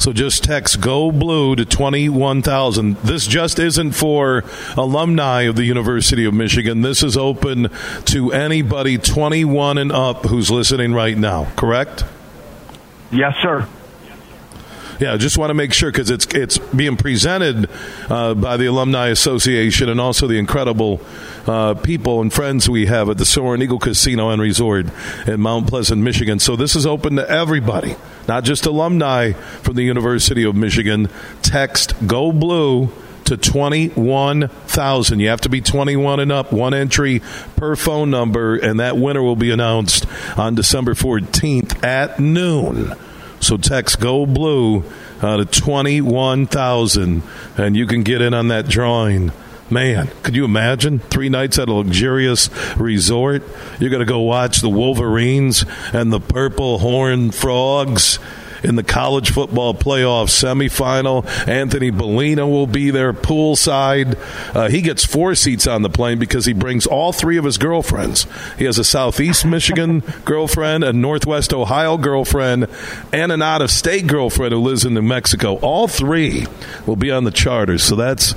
So 0.00 0.14
just 0.14 0.44
text 0.44 0.80
Go 0.80 1.12
Blue 1.12 1.54
to 1.54 1.66
21,000. 1.66 2.96
This 2.96 3.26
just 3.26 3.58
isn't 3.58 3.92
for 3.92 4.44
alumni 4.74 5.42
of 5.42 5.56
the 5.56 5.64
University 5.64 6.24
of 6.24 6.32
Michigan. 6.32 6.80
This 6.80 7.02
is 7.02 7.18
open 7.18 7.68
to 8.06 8.32
anybody 8.32 8.96
21 8.96 9.76
and 9.76 9.92
up 9.92 10.24
who's 10.24 10.50
listening 10.50 10.94
right 10.94 11.18
now, 11.18 11.52
correct? 11.54 12.04
Yes, 13.12 13.34
sir. 13.42 13.68
Yeah, 15.00 15.16
just 15.16 15.38
want 15.38 15.48
to 15.48 15.54
make 15.54 15.72
sure 15.72 15.90
because 15.90 16.10
it's 16.10 16.26
it's 16.26 16.58
being 16.58 16.98
presented 16.98 17.70
uh, 18.10 18.34
by 18.34 18.58
the 18.58 18.66
Alumni 18.66 19.08
Association 19.08 19.88
and 19.88 19.98
also 19.98 20.26
the 20.26 20.38
incredible 20.38 21.00
uh, 21.46 21.72
people 21.72 22.20
and 22.20 22.30
friends 22.30 22.68
we 22.68 22.84
have 22.84 23.08
at 23.08 23.16
the 23.16 23.24
Soaring 23.24 23.62
Eagle 23.62 23.78
Casino 23.78 24.28
and 24.28 24.42
Resort 24.42 24.88
in 25.26 25.40
Mount 25.40 25.68
Pleasant, 25.68 26.02
Michigan. 26.02 26.38
So 26.38 26.54
this 26.54 26.76
is 26.76 26.84
open 26.84 27.16
to 27.16 27.26
everybody, 27.30 27.96
not 28.28 28.44
just 28.44 28.66
alumni 28.66 29.32
from 29.32 29.76
the 29.76 29.84
University 29.84 30.44
of 30.44 30.54
Michigan. 30.54 31.08
Text 31.40 31.94
Go 32.06 32.30
Blue 32.30 32.90
to 33.24 33.38
21,000. 33.38 35.20
You 35.20 35.28
have 35.28 35.40
to 35.40 35.48
be 35.48 35.62
21 35.62 36.20
and 36.20 36.30
up, 36.30 36.52
one 36.52 36.74
entry 36.74 37.22
per 37.56 37.74
phone 37.74 38.10
number, 38.10 38.56
and 38.56 38.80
that 38.80 38.98
winner 38.98 39.22
will 39.22 39.36
be 39.36 39.50
announced 39.50 40.04
on 40.36 40.54
December 40.56 40.92
14th 40.92 41.82
at 41.82 42.20
noon. 42.20 42.94
So 43.40 43.56
text 43.56 44.00
Go 44.00 44.26
Blue 44.26 44.84
uh, 45.20 45.38
to 45.38 45.44
21,000 45.44 47.22
and 47.56 47.76
you 47.76 47.86
can 47.86 48.02
get 48.02 48.22
in 48.22 48.34
on 48.34 48.48
that 48.48 48.68
drawing. 48.68 49.32
Man, 49.70 50.10
could 50.22 50.34
you 50.34 50.44
imagine 50.44 50.98
three 50.98 51.28
nights 51.28 51.58
at 51.58 51.68
a 51.68 51.72
luxurious 51.72 52.50
resort? 52.76 53.42
You're 53.78 53.90
going 53.90 54.00
to 54.00 54.06
go 54.06 54.20
watch 54.20 54.60
the 54.60 54.68
Wolverines 54.68 55.64
and 55.92 56.12
the 56.12 56.20
Purple 56.20 56.80
Horn 56.80 57.30
Frogs 57.30 58.18
in 58.62 58.76
the 58.76 58.82
college 58.82 59.30
football 59.30 59.74
playoff 59.74 60.28
semifinal. 60.28 61.26
Anthony 61.48 61.90
Bellino 61.90 62.50
will 62.50 62.66
be 62.66 62.90
there 62.90 63.12
poolside. 63.12 64.18
Uh, 64.54 64.68
he 64.68 64.80
gets 64.80 65.04
four 65.04 65.34
seats 65.34 65.66
on 65.66 65.82
the 65.82 65.90
plane 65.90 66.18
because 66.18 66.44
he 66.44 66.52
brings 66.52 66.86
all 66.86 67.12
three 67.12 67.36
of 67.36 67.44
his 67.44 67.58
girlfriends. 67.58 68.26
He 68.58 68.64
has 68.64 68.78
a 68.78 68.84
Southeast 68.84 69.44
Michigan 69.44 70.00
girlfriend, 70.24 70.84
a 70.84 70.92
Northwest 70.92 71.52
Ohio 71.52 71.96
girlfriend, 71.96 72.66
and 73.12 73.32
an 73.32 73.42
out 73.42 73.62
of 73.62 73.70
state 73.70 74.06
girlfriend 74.06 74.52
who 74.52 74.60
lives 74.60 74.84
in 74.84 74.94
New 74.94 75.02
Mexico. 75.02 75.56
All 75.56 75.88
three 75.88 76.46
will 76.86 76.96
be 76.96 77.10
on 77.10 77.24
the 77.24 77.30
charter. 77.30 77.78
So 77.78 77.96
that's 77.96 78.34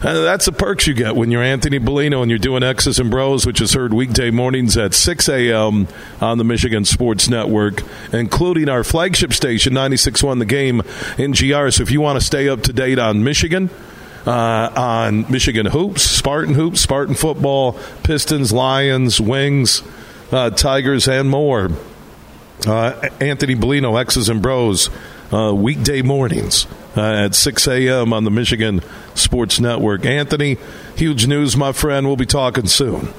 that's 0.00 0.46
the 0.46 0.52
perks 0.52 0.86
you 0.86 0.94
get 0.94 1.14
when 1.14 1.30
you're 1.30 1.42
Anthony 1.42 1.78
Bellino 1.78 2.22
and 2.22 2.30
you're 2.30 2.38
doing 2.38 2.62
X's 2.62 2.98
and 2.98 3.10
Bros, 3.10 3.44
which 3.44 3.60
is 3.60 3.74
heard 3.74 3.92
weekday 3.92 4.30
mornings 4.30 4.76
at 4.76 4.94
6 4.94 5.28
a.m. 5.28 5.88
on 6.20 6.38
the 6.38 6.44
Michigan 6.44 6.86
Sports 6.86 7.28
Network, 7.28 7.82
including 8.12 8.70
our 8.70 8.82
flagship 8.82 9.34
station, 9.34 9.74
96.1 9.74 10.38
The 10.38 10.44
Game 10.46 10.82
in 11.18 11.32
GR. 11.32 11.68
So 11.70 11.82
if 11.82 11.90
you 11.90 12.00
want 12.00 12.18
to 12.18 12.24
stay 12.24 12.48
up 12.48 12.62
to 12.62 12.72
date 12.72 12.98
on 12.98 13.22
Michigan, 13.22 13.68
uh, 14.26 14.70
on 14.74 15.30
Michigan 15.30 15.66
hoops, 15.66 16.02
Spartan 16.02 16.54
hoops, 16.54 16.80
Spartan 16.80 17.14
football, 17.14 17.78
Pistons, 18.02 18.52
Lions, 18.52 19.20
Wings, 19.20 19.82
uh, 20.32 20.48
Tigers, 20.50 21.08
and 21.08 21.28
more. 21.28 21.70
Uh, 22.66 23.08
Anthony 23.20 23.54
Bellino, 23.54 24.00
X's 24.00 24.28
and 24.28 24.42
Bros, 24.42 24.90
uh, 25.32 25.54
weekday 25.54 26.02
mornings 26.02 26.66
uh, 26.96 27.02
at 27.02 27.34
6 27.34 27.68
a.m. 27.68 28.12
on 28.12 28.24
the 28.24 28.30
Michigan 28.30 28.80
Sports 29.14 29.60
Network. 29.60 30.04
Anthony, 30.04 30.58
huge 30.96 31.26
news, 31.26 31.56
my 31.56 31.72
friend. 31.72 32.06
We'll 32.06 32.16
be 32.16 32.26
talking 32.26 32.66
soon. 32.66 33.12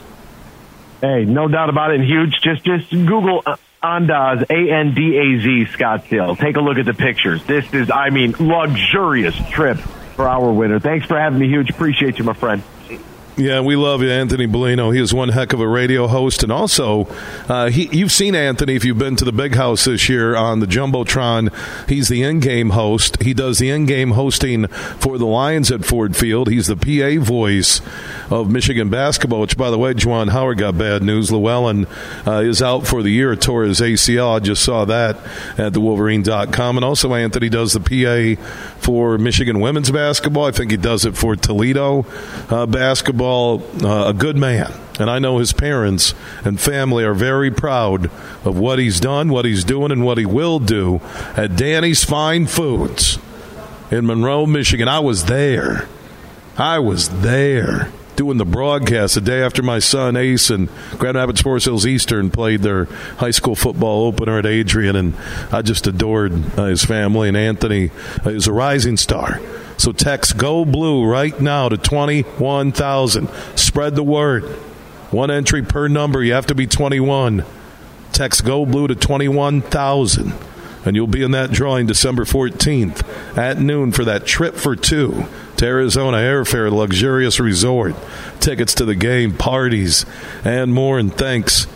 Hey, 1.01 1.25
no 1.25 1.47
doubt 1.47 1.69
about 1.69 1.91
it. 1.91 2.01
Huge. 2.01 2.39
Just 2.43 2.63
just 2.63 2.91
Google 2.91 3.41
uh, 3.45 3.55
Andaz, 3.83 4.43
A 4.49 4.71
N 4.71 4.93
D 4.93 5.17
A 5.17 5.41
Z 5.41 5.75
Scottsdale. 5.75 6.37
Take 6.37 6.57
a 6.57 6.61
look 6.61 6.77
at 6.77 6.85
the 6.85 6.93
pictures. 6.93 7.43
This 7.45 7.73
is, 7.73 7.89
I 7.89 8.11
mean, 8.11 8.35
luxurious 8.39 9.35
trip 9.49 9.77
for 10.15 10.27
our 10.27 10.51
winner. 10.51 10.79
Thanks 10.79 11.07
for 11.07 11.19
having 11.19 11.39
me, 11.39 11.47
Huge. 11.47 11.71
Appreciate 11.71 12.19
you, 12.19 12.23
my 12.23 12.33
friend. 12.33 12.61
Yeah, 13.38 13.61
we 13.61 13.77
love 13.77 14.01
you, 14.01 14.11
Anthony 14.11 14.45
Bellino. 14.45 14.93
He 14.93 15.00
is 15.00 15.13
one 15.13 15.29
heck 15.29 15.53
of 15.53 15.61
a 15.61 15.67
radio 15.67 16.07
host, 16.07 16.43
and 16.43 16.51
also 16.51 17.07
uh, 17.47 17.69
he, 17.69 17.88
you've 17.97 18.11
seen 18.11 18.35
Anthony 18.35 18.75
if 18.75 18.83
you've 18.83 18.97
been 18.97 19.15
to 19.15 19.25
the 19.25 19.31
Big 19.31 19.55
House 19.55 19.85
this 19.85 20.09
year 20.09 20.35
on 20.35 20.59
the 20.59 20.65
jumbotron. 20.65 21.51
He's 21.88 22.09
the 22.09 22.23
in-game 22.23 22.71
host. 22.71 23.23
He 23.23 23.33
does 23.33 23.57
the 23.57 23.69
in-game 23.69 24.11
hosting 24.11 24.67
for 24.67 25.17
the 25.17 25.25
Lions 25.25 25.71
at 25.71 25.85
Ford 25.85 26.15
Field. 26.15 26.50
He's 26.50 26.67
the 26.67 26.75
PA 26.75 27.23
voice 27.23 27.79
of 28.31 28.50
Michigan 28.50 28.89
basketball. 28.89 29.41
Which, 29.41 29.57
by 29.57 29.69
the 29.69 29.77
way, 29.77 29.93
Juwan 29.93 30.29
Howard 30.29 30.57
got 30.57 30.77
bad 30.77 31.03
news. 31.03 31.31
Llewellyn 31.31 31.85
uh, 32.25 32.39
is 32.39 32.61
out 32.61 32.88
for 32.88 33.03
the 33.03 33.09
year. 33.09 33.35
Tore 33.35 33.63
his 33.63 33.81
ACL. 33.81 34.38
I 34.38 34.39
just 34.39 34.63
saw 34.63 34.85
that 34.85 35.17
at 35.57 35.73
the 35.73 35.81
Wolverine.com. 35.81 36.77
And 36.77 36.85
also, 36.85 37.13
Anthony 37.13 37.50
does 37.50 37.73
the 37.73 37.79
PA 37.79 38.41
for 38.79 39.17
Michigan 39.17 39.59
women's 39.59 39.91
basketball. 39.91 40.45
I 40.45 40.51
think 40.51 40.71
he 40.71 40.77
does 40.77 41.05
it 41.05 41.17
for 41.17 41.35
Toledo 41.35 42.05
uh, 42.50 42.65
basketball 42.65 43.61
uh, 43.83 44.09
a 44.09 44.13
good 44.13 44.38
man. 44.38 44.71
And 45.00 45.09
I 45.09 45.19
know 45.19 45.39
his 45.39 45.51
parents 45.51 46.13
and 46.45 46.59
family 46.59 47.03
are 47.03 47.13
very 47.13 47.51
proud 47.51 48.05
of 48.45 48.57
what 48.57 48.79
he's 48.79 49.00
done, 49.00 49.29
what 49.29 49.45
he's 49.45 49.63
doing, 49.63 49.91
and 49.91 50.05
what 50.05 50.17
he 50.17 50.25
will 50.25 50.59
do 50.59 51.01
at 51.35 51.55
Danny's 51.55 52.03
Fine 52.03 52.47
Foods 52.47 53.17
in 53.89 54.05
Monroe, 54.05 54.45
Michigan. 54.45 54.88
I 54.88 55.00
was 55.00 55.25
there. 55.25 55.88
I 56.57 56.79
was 56.79 57.09
there 57.21 57.91
doing 58.15 58.37
the 58.37 58.45
broadcast 58.45 59.15
the 59.15 59.21
day 59.21 59.41
after 59.41 59.63
my 59.63 59.79
son 59.79 60.15
Ace 60.15 60.49
and 60.49 60.69
Grand 60.97 61.15
Rapids 61.15 61.41
Forest 61.41 61.65
Hills 61.65 61.85
Eastern 61.85 62.29
played 62.29 62.61
their 62.61 62.85
high 63.17 63.31
school 63.31 63.55
football 63.55 64.05
opener 64.05 64.39
at 64.39 64.45
Adrian, 64.45 64.95
and 64.95 65.15
I 65.51 65.61
just 65.61 65.87
adored 65.87 66.33
uh, 66.57 66.65
his 66.65 66.83
family. 66.83 67.27
And 67.27 67.37
Anthony 67.37 67.91
uh, 68.25 68.29
is 68.29 68.47
a 68.47 68.53
rising 68.53 68.97
star. 68.97 69.39
So 69.77 69.91
text 69.91 70.37
Go 70.37 70.65
Blue 70.65 71.03
right 71.05 71.39
now 71.39 71.69
to 71.69 71.77
21,000. 71.77 73.29
Spread 73.55 73.95
the 73.95 74.03
word. 74.03 74.43
One 75.11 75.31
entry 75.31 75.63
per 75.63 75.87
number. 75.87 76.23
You 76.23 76.33
have 76.33 76.45
to 76.47 76.55
be 76.55 76.67
21. 76.67 77.43
Text 78.11 78.45
Go 78.45 78.65
Blue 78.65 78.87
to 78.87 78.95
21,000. 78.95 80.33
And 80.85 80.95
you'll 80.95 81.07
be 81.07 81.23
in 81.23 81.31
that 81.31 81.51
drawing 81.51 81.85
December 81.85 82.25
14th 82.25 83.37
at 83.37 83.59
noon 83.59 83.91
for 83.91 84.03
that 84.05 84.25
trip 84.25 84.55
for 84.55 84.75
two 84.75 85.25
to 85.61 85.67
Arizona 85.67 86.17
Airfare 86.17 86.71
Luxurious 86.71 87.39
Resort. 87.39 87.93
Tickets 88.39 88.73
to 88.73 88.83
the 88.83 88.95
game, 88.95 89.37
parties, 89.37 90.07
and 90.43 90.73
more. 90.73 90.97
And 90.97 91.13
thanks 91.13 91.67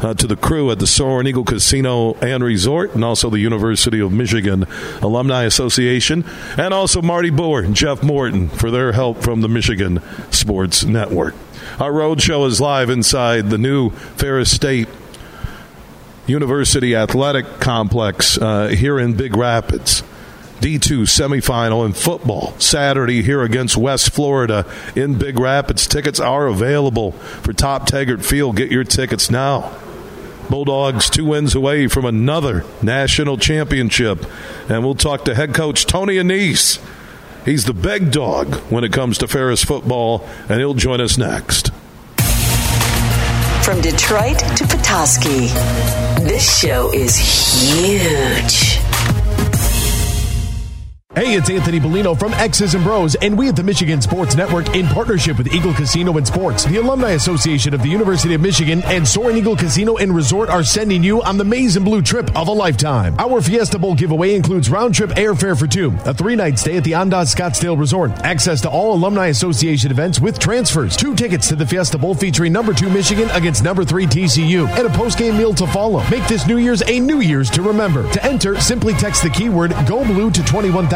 uh, 0.00 0.14
to 0.14 0.28
the 0.28 0.36
crew 0.36 0.70
at 0.70 0.78
the 0.78 0.86
Soaring 0.86 1.26
Eagle 1.26 1.42
Casino 1.42 2.14
and 2.20 2.44
Resort, 2.44 2.94
and 2.94 3.04
also 3.04 3.30
the 3.30 3.40
University 3.40 3.98
of 3.98 4.12
Michigan 4.12 4.64
Alumni 5.00 5.42
Association, 5.42 6.24
and 6.56 6.72
also 6.72 7.02
Marty 7.02 7.30
Boer 7.30 7.62
and 7.62 7.74
Jeff 7.74 8.00
Morton 8.00 8.48
for 8.48 8.70
their 8.70 8.92
help 8.92 9.20
from 9.20 9.40
the 9.40 9.48
Michigan 9.48 10.00
Sports 10.30 10.84
Network. 10.84 11.34
Our 11.80 11.90
roadshow 11.90 12.46
is 12.46 12.60
live 12.60 12.90
inside 12.90 13.50
the 13.50 13.58
new 13.58 13.90
Ferris 13.90 14.52
State 14.52 14.86
University 16.28 16.94
Athletic 16.94 17.58
Complex 17.58 18.38
uh, 18.38 18.68
here 18.68 19.00
in 19.00 19.14
Big 19.14 19.36
Rapids. 19.36 20.04
D2 20.62 21.02
semifinal 21.02 21.84
in 21.84 21.92
football 21.92 22.54
Saturday 22.60 23.20
here 23.20 23.42
against 23.42 23.76
West 23.76 24.10
Florida 24.10 24.64
in 24.94 25.18
Big 25.18 25.36
Rapids. 25.36 25.88
Tickets 25.88 26.20
are 26.20 26.46
available 26.46 27.10
for 27.12 27.52
Top 27.52 27.86
Taggart 27.86 28.24
Field. 28.24 28.54
Get 28.54 28.70
your 28.70 28.84
tickets 28.84 29.28
now. 29.28 29.76
Bulldogs 30.48 31.10
two 31.10 31.24
wins 31.24 31.56
away 31.56 31.88
from 31.88 32.04
another 32.04 32.64
national 32.80 33.38
championship. 33.38 34.24
And 34.68 34.84
we'll 34.84 34.94
talk 34.94 35.24
to 35.24 35.34
head 35.34 35.52
coach 35.52 35.84
Tony 35.84 36.14
Annese. 36.14 36.80
He's 37.44 37.64
the 37.64 37.74
big 37.74 38.12
dog 38.12 38.54
when 38.70 38.84
it 38.84 38.92
comes 38.92 39.18
to 39.18 39.26
Ferris 39.26 39.64
football, 39.64 40.24
and 40.48 40.60
he'll 40.60 40.74
join 40.74 41.00
us 41.00 41.18
next. 41.18 41.72
From 43.64 43.80
Detroit 43.80 44.38
to 44.38 44.64
Petoskey, 44.68 45.48
this 46.24 46.60
show 46.60 46.92
is 46.92 47.16
huge. 47.16 48.61
Hey, 51.14 51.34
it's 51.34 51.50
Anthony 51.50 51.78
Bellino 51.78 52.18
from 52.18 52.32
X's 52.32 52.74
and 52.74 52.82
Bros, 52.82 53.16
and 53.16 53.36
we 53.36 53.46
at 53.46 53.54
the 53.54 53.62
Michigan 53.62 54.00
Sports 54.00 54.34
Network, 54.34 54.74
in 54.74 54.86
partnership 54.86 55.36
with 55.36 55.52
Eagle 55.52 55.74
Casino 55.74 56.16
and 56.16 56.26
Sports, 56.26 56.64
the 56.64 56.78
Alumni 56.78 57.10
Association 57.10 57.74
of 57.74 57.82
the 57.82 57.88
University 57.90 58.32
of 58.32 58.40
Michigan, 58.40 58.82
and 58.86 59.06
Soaring 59.06 59.36
Eagle 59.36 59.54
Casino 59.54 59.98
and 59.98 60.16
Resort 60.16 60.48
are 60.48 60.64
sending 60.64 61.02
you 61.02 61.20
on 61.22 61.36
the 61.36 61.44
Maize 61.44 61.76
and 61.76 61.84
Blue 61.84 62.00
trip 62.00 62.34
of 62.34 62.48
a 62.48 62.50
lifetime. 62.50 63.14
Our 63.18 63.42
Fiesta 63.42 63.78
Bowl 63.78 63.94
giveaway 63.94 64.34
includes 64.34 64.70
round 64.70 64.94
trip 64.94 65.10
airfare 65.10 65.56
for 65.56 65.66
two, 65.66 65.94
a 66.06 66.14
three 66.14 66.34
night 66.34 66.58
stay 66.58 66.78
at 66.78 66.84
the 66.84 66.92
Andaz 66.92 67.36
Scottsdale 67.36 67.78
Resort, 67.78 68.10
access 68.24 68.62
to 68.62 68.70
all 68.70 68.94
Alumni 68.94 69.26
Association 69.26 69.90
events 69.90 70.18
with 70.18 70.38
transfers, 70.38 70.96
two 70.96 71.14
tickets 71.14 71.46
to 71.48 71.56
the 71.56 71.66
Fiesta 71.66 71.98
Bowl 71.98 72.14
featuring 72.14 72.54
number 72.54 72.72
two 72.72 72.88
Michigan 72.88 73.28
against 73.32 73.62
number 73.62 73.84
three 73.84 74.06
TCU, 74.06 74.66
and 74.66 74.86
a 74.86 74.90
post 74.96 75.18
game 75.18 75.36
meal 75.36 75.52
to 75.52 75.66
follow. 75.66 76.02
Make 76.08 76.26
this 76.26 76.46
New 76.46 76.56
Year's 76.56 76.82
a 76.88 76.98
New 76.98 77.20
Year's 77.20 77.50
to 77.50 77.60
remember. 77.60 78.10
To 78.12 78.24
enter, 78.24 78.58
simply 78.58 78.94
text 78.94 79.22
the 79.22 79.28
keyword 79.28 79.72
Go 79.86 80.06
Blue 80.06 80.30
to 80.30 80.42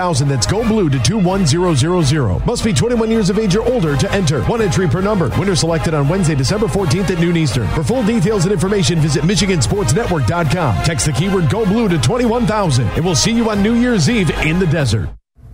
21000. 0.07 0.29
That's 0.29 0.47
Go 0.47 0.67
Blue 0.67 0.89
to 0.89 0.99
21000. 1.01 2.47
Must 2.47 2.65
be 2.65 2.73
21 2.73 3.11
years 3.11 3.31
of 3.31 3.39
age 3.39 3.57
or 3.57 3.67
older 3.67 3.97
to 3.97 4.13
enter. 4.13 4.43
One 4.45 4.63
entry 4.63 4.89
per 4.89 5.01
number. 5.01 5.31
Winner 5.39 5.57
selected 5.57 5.95
on 5.95 6.09
Wednesday, 6.09 6.35
December 6.35 6.67
14th 6.67 7.11
at 7.11 7.21
noon 7.21 7.37
Eastern. 7.37 7.67
For 7.69 7.83
full 7.83 8.05
details 8.05 8.45
and 8.45 8.53
information, 8.53 9.01
visit 9.01 9.25
MichiganSportsNetwork.com. 9.25 10.85
Text 10.85 11.07
the 11.07 11.13
keyword 11.13 11.51
Go 11.51 11.65
Blue 11.65 11.89
to 11.89 11.99
21000. 11.99 12.89
And 12.89 13.05
we'll 13.05 13.15
see 13.15 13.33
you 13.33 13.51
on 13.51 13.63
New 13.63 13.75
Year's 13.75 14.09
Eve 14.09 14.31
in 14.45 14.59
the 14.59 14.67
desert. 14.67 15.09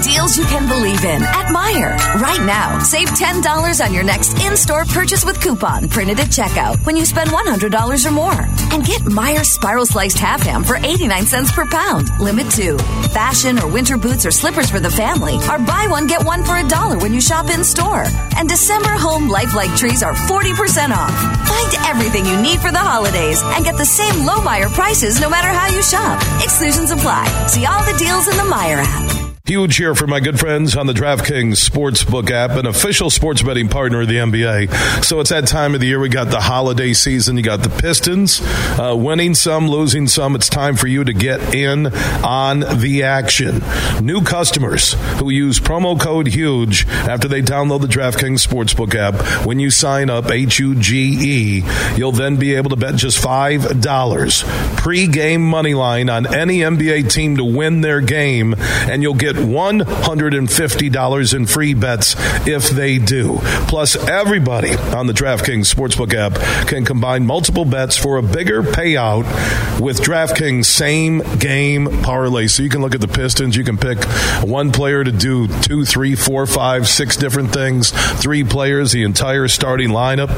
deals 0.00 0.36
you 0.36 0.44
can 0.44 0.68
believe 0.68 1.04
in 1.04 1.22
at 1.22 1.46
Meijer. 1.52 1.96
Right 2.20 2.44
now, 2.44 2.78
save 2.78 3.08
$10 3.08 3.84
on 3.84 3.92
your 3.92 4.02
next 4.02 4.38
in 4.42 4.56
store 4.56 4.84
purchase 4.84 5.24
with 5.24 5.40
coupon 5.40 5.88
printed 5.88 6.20
at 6.20 6.28
checkout 6.28 6.84
when 6.86 6.96
you 6.96 7.04
spend 7.04 7.30
$100 7.30 8.06
or 8.06 8.10
more. 8.10 8.40
And 8.72 8.84
get 8.84 9.02
Meijer 9.02 9.44
Spiral 9.44 9.86
Sliced 9.86 10.18
Half 10.18 10.42
Ham 10.42 10.64
for 10.64 10.76
89 10.76 11.26
cents 11.26 11.52
per 11.52 11.66
pound. 11.66 12.08
Limit 12.18 12.50
2. 12.50 12.78
Fashion 13.12 13.58
or 13.58 13.68
winter 13.68 13.96
boots 13.96 14.26
or 14.26 14.30
slippers 14.30 14.70
for 14.70 14.80
the 14.80 14.90
family 14.90 15.36
are 15.48 15.58
buy 15.58 15.86
one, 15.88 16.06
get 16.06 16.24
one 16.24 16.44
for 16.44 16.56
a 16.56 16.68
dollar 16.68 16.98
when 16.98 17.12
you 17.12 17.20
shop 17.20 17.50
in 17.50 17.64
store. 17.64 18.04
And 18.36 18.48
December 18.48 18.90
home 18.90 19.28
lifelike 19.28 19.74
trees 19.76 20.02
are 20.02 20.14
40% 20.14 20.90
off. 20.90 21.14
Find 21.48 21.74
everything 21.86 22.26
you 22.26 22.40
need 22.40 22.60
for 22.60 22.72
the 22.72 22.78
holidays 22.78 23.40
and 23.42 23.64
get 23.64 23.76
the 23.76 23.84
same 23.84 24.24
low 24.24 24.36
Meijer 24.36 24.72
prices 24.72 25.20
no 25.20 25.28
matter 25.28 25.48
how 25.48 25.68
you 25.68 25.82
shop. 25.82 26.20
Exclusions 26.42 26.90
apply. 26.90 27.26
See 27.46 27.66
all 27.66 27.84
the 27.84 27.96
deals 27.98 28.28
in 28.28 28.36
the 28.36 28.44
Meijer 28.44 28.82
app. 28.82 29.23
Huge 29.46 29.76
here 29.76 29.94
for 29.94 30.06
my 30.06 30.20
good 30.20 30.40
friends 30.40 30.74
on 30.74 30.86
the 30.86 30.94
DraftKings 30.94 31.68
Sportsbook 31.68 32.30
app, 32.30 32.52
an 32.52 32.64
official 32.64 33.10
sports 33.10 33.42
betting 33.42 33.68
partner 33.68 34.00
of 34.00 34.08
the 34.08 34.16
NBA. 34.16 35.04
So 35.04 35.20
it's 35.20 35.28
that 35.28 35.46
time 35.46 35.74
of 35.74 35.80
the 35.82 35.86
year. 35.86 36.00
We 36.00 36.08
got 36.08 36.30
the 36.30 36.40
holiday 36.40 36.94
season. 36.94 37.36
You 37.36 37.42
got 37.42 37.62
the 37.62 37.68
Pistons 37.68 38.40
uh, 38.80 38.96
winning 38.96 39.34
some, 39.34 39.68
losing 39.68 40.06
some. 40.08 40.34
It's 40.34 40.48
time 40.48 40.76
for 40.76 40.86
you 40.86 41.04
to 41.04 41.12
get 41.12 41.54
in 41.54 41.88
on 42.24 42.60
the 42.60 43.02
action. 43.02 43.60
New 44.00 44.22
customers 44.22 44.94
who 45.18 45.28
use 45.28 45.60
promo 45.60 46.00
code 46.00 46.28
HUGE 46.28 46.88
after 46.88 47.28
they 47.28 47.42
download 47.42 47.82
the 47.82 47.86
DraftKings 47.86 48.46
Sportsbook 48.46 48.94
app, 48.94 49.44
when 49.44 49.60
you 49.60 49.68
sign 49.68 50.08
up, 50.08 50.30
H 50.30 50.58
U 50.58 50.74
G 50.74 51.18
E, 51.20 51.64
you'll 51.98 52.12
then 52.12 52.36
be 52.36 52.54
able 52.54 52.70
to 52.70 52.76
bet 52.76 52.96
just 52.96 53.22
$5 53.22 54.78
pre-game 54.78 55.42
money 55.42 55.74
line 55.74 56.08
on 56.08 56.34
any 56.34 56.60
NBA 56.60 57.12
team 57.12 57.36
to 57.36 57.44
win 57.44 57.82
their 57.82 58.00
game, 58.00 58.54
and 58.58 59.02
you'll 59.02 59.12
get 59.12 59.33
$150 59.36 61.34
in 61.34 61.46
free 61.46 61.74
bets 61.74 62.16
if 62.46 62.70
they 62.70 62.98
do. 62.98 63.38
Plus, 63.68 63.96
everybody 63.96 64.74
on 64.74 65.06
the 65.06 65.12
DraftKings 65.12 65.72
Sportsbook 65.72 66.14
app 66.14 66.34
can 66.68 66.84
combine 66.84 67.26
multiple 67.26 67.64
bets 67.64 67.96
for 67.96 68.16
a 68.18 68.22
bigger 68.22 68.62
payout 68.62 69.24
with 69.80 70.00
DraftKings 70.00 70.66
same 70.66 71.18
game 71.38 72.02
parlay. 72.02 72.46
So 72.46 72.62
you 72.62 72.68
can 72.68 72.80
look 72.80 72.94
at 72.94 73.00
the 73.00 73.08
Pistons, 73.08 73.56
you 73.56 73.64
can 73.64 73.78
pick 73.78 74.02
one 74.42 74.72
player 74.72 75.04
to 75.04 75.12
do 75.12 75.48
two, 75.62 75.84
three, 75.84 76.14
four, 76.14 76.46
five, 76.46 76.88
six 76.88 77.16
different 77.16 77.52
things, 77.52 77.90
three 78.20 78.44
players, 78.44 78.92
the 78.92 79.02
entire 79.02 79.48
starting 79.48 79.90
lineup. 79.90 80.28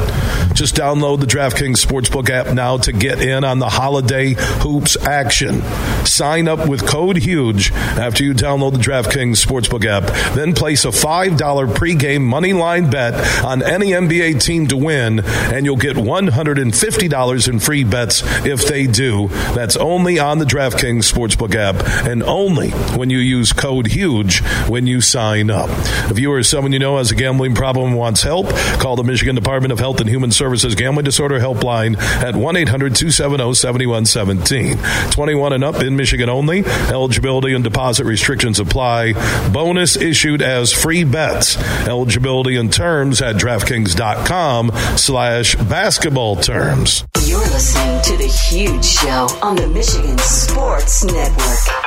Just 0.54 0.74
download 0.74 1.20
the 1.20 1.26
DraftKings 1.26 1.84
Sportsbook 1.84 2.30
app 2.30 2.54
now 2.54 2.78
to 2.78 2.92
get 2.92 3.20
in 3.20 3.44
on 3.44 3.58
the 3.58 3.68
holiday 3.68 4.34
hoops 4.36 4.96
action. 5.04 5.62
Sign 6.06 6.48
up 6.48 6.68
with 6.68 6.86
code 6.86 7.18
HUGE 7.18 7.72
after 7.72 8.24
you 8.24 8.32
download 8.32 8.72
the 8.72 8.78
DraftKings 8.86 9.44
Sportsbook 9.44 9.84
app. 9.84 10.04
Then 10.36 10.54
place 10.54 10.84
a 10.84 10.90
$5 10.90 11.36
pregame 11.74 12.22
money 12.22 12.52
line 12.52 12.88
bet 12.88 13.44
on 13.44 13.60
any 13.60 13.88
NBA 13.88 14.40
team 14.40 14.68
to 14.68 14.76
win, 14.76 15.24
and 15.24 15.66
you'll 15.66 15.76
get 15.76 15.96
$150 15.96 17.48
in 17.48 17.58
free 17.58 17.82
bets 17.82 18.22
if 18.46 18.64
they 18.68 18.86
do. 18.86 19.26
That's 19.56 19.76
only 19.76 20.20
on 20.20 20.38
the 20.38 20.44
DraftKings 20.44 21.12
Sportsbook 21.12 21.56
app 21.56 21.84
and 22.06 22.22
only 22.22 22.70
when 22.96 23.10
you 23.10 23.18
use 23.18 23.52
code 23.52 23.88
HUGE 23.88 24.38
when 24.68 24.86
you 24.86 25.00
sign 25.00 25.50
up. 25.50 25.68
If 26.08 26.20
you 26.20 26.32
or 26.32 26.44
someone 26.44 26.72
you 26.72 26.78
know 26.78 26.98
has 26.98 27.10
a 27.10 27.16
gambling 27.16 27.56
problem 27.56 27.88
and 27.88 27.98
wants 27.98 28.22
help, 28.22 28.50
call 28.78 28.94
the 28.94 29.02
Michigan 29.02 29.34
Department 29.34 29.72
of 29.72 29.80
Health 29.80 30.00
and 30.00 30.08
Human 30.08 30.30
Services 30.30 30.76
Gambling 30.76 31.04
Disorder 31.04 31.40
Helpline 31.40 31.98
at 31.98 32.36
1 32.36 32.56
800 32.56 32.94
270 32.94 33.52
7117. 33.52 35.10
21 35.10 35.52
and 35.54 35.64
up 35.64 35.82
in 35.82 35.96
Michigan 35.96 36.28
only. 36.28 36.64
Eligibility 36.64 37.52
and 37.52 37.64
deposit 37.64 38.04
restrictions 38.04 38.60
apply 38.60 38.75
apply. 38.76 39.48
Bonus 39.52 39.96
issued 39.96 40.42
as 40.42 40.72
free 40.72 41.04
bets. 41.04 41.56
Eligibility 41.86 42.56
and 42.56 42.72
terms 42.72 43.22
at 43.22 43.36
DraftKings.com 43.36 44.70
slash 44.96 45.54
basketball 45.56 46.36
terms. 46.36 47.04
You're 47.24 47.38
listening 47.38 48.02
to 48.02 48.16
The 48.18 48.28
Huge 48.28 48.84
Show 48.84 49.28
on 49.42 49.56
the 49.56 49.66
Michigan 49.68 50.18
Sports 50.18 51.04
Network. 51.04 51.86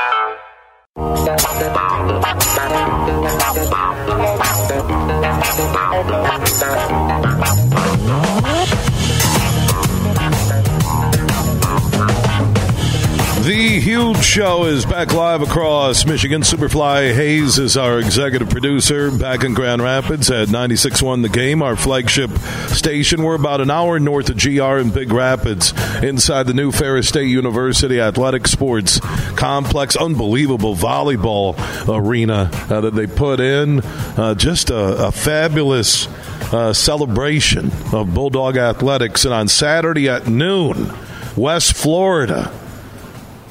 The 13.49 13.79
huge 13.79 14.23
show 14.23 14.65
is 14.65 14.85
back 14.85 15.11
live 15.11 15.41
across 15.41 16.05
Michigan. 16.05 16.43
Superfly 16.43 17.15
Hayes 17.15 17.57
is 17.57 17.77
our 17.77 17.97
executive 17.97 18.47
producer 18.47 19.09
back 19.09 19.43
in 19.43 19.55
Grand 19.55 19.81
Rapids 19.81 20.29
at 20.29 20.49
96.1 20.49 21.23
The 21.23 21.29
Game, 21.29 21.63
our 21.63 21.75
flagship 21.75 22.29
station. 22.67 23.23
We're 23.23 23.33
about 23.33 23.59
an 23.59 23.71
hour 23.71 23.99
north 23.99 24.29
of 24.29 24.37
GR 24.37 24.77
in 24.77 24.91
Big 24.91 25.11
Rapids 25.11 25.73
inside 26.03 26.45
the 26.45 26.53
new 26.53 26.71
Ferris 26.71 27.09
State 27.09 27.25
University 27.25 27.99
Athletic 27.99 28.45
Sports 28.45 28.99
Complex. 29.35 29.95
Unbelievable 29.95 30.75
volleyball 30.75 31.57
arena 31.87 32.51
uh, 32.69 32.81
that 32.81 32.93
they 32.93 33.07
put 33.07 33.39
in. 33.39 33.79
Uh, 33.79 34.35
just 34.35 34.69
a, 34.69 35.07
a 35.07 35.11
fabulous 35.11 36.05
uh, 36.53 36.71
celebration 36.71 37.71
of 37.93 38.13
Bulldog 38.13 38.57
Athletics. 38.57 39.25
And 39.25 39.33
on 39.33 39.47
Saturday 39.47 40.07
at 40.07 40.27
noon, 40.27 40.93
West 41.35 41.75
Florida 41.75 42.53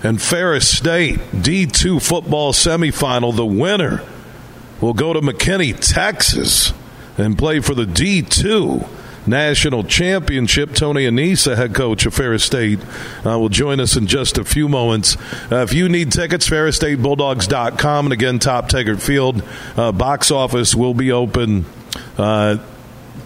and 0.02 0.20
Ferris 0.20 0.68
State 0.68 1.18
D2 1.32 2.00
football 2.00 2.52
semifinal. 2.52 3.34
The 3.34 3.46
winner 3.46 4.02
will 4.80 4.94
go 4.94 5.12
to 5.12 5.20
McKinney, 5.20 5.78
Texas, 5.78 6.72
and 7.16 7.36
play 7.36 7.60
for 7.60 7.74
the 7.74 7.84
D2 7.84 8.88
national 9.26 9.84
championship. 9.84 10.72
Tony 10.72 11.04
Annese, 11.04 11.54
head 11.54 11.74
coach 11.74 12.06
of 12.06 12.14
Ferris 12.14 12.44
State, 12.44 12.80
uh, 13.26 13.38
will 13.38 13.48
join 13.48 13.80
us 13.80 13.96
in 13.96 14.06
just 14.06 14.38
a 14.38 14.44
few 14.44 14.68
moments. 14.68 15.16
Uh, 15.50 15.56
if 15.56 15.72
you 15.72 15.88
need 15.88 16.12
tickets, 16.12 16.48
ferrisstatebulldogs.com. 16.48 18.06
And 18.06 18.12
again, 18.12 18.38
Top 18.38 18.68
Taggart 18.68 19.02
Field 19.02 19.42
uh, 19.76 19.92
box 19.92 20.30
office 20.30 20.74
will 20.74 20.94
be 20.94 21.12
open 21.12 21.66
uh, 22.16 22.58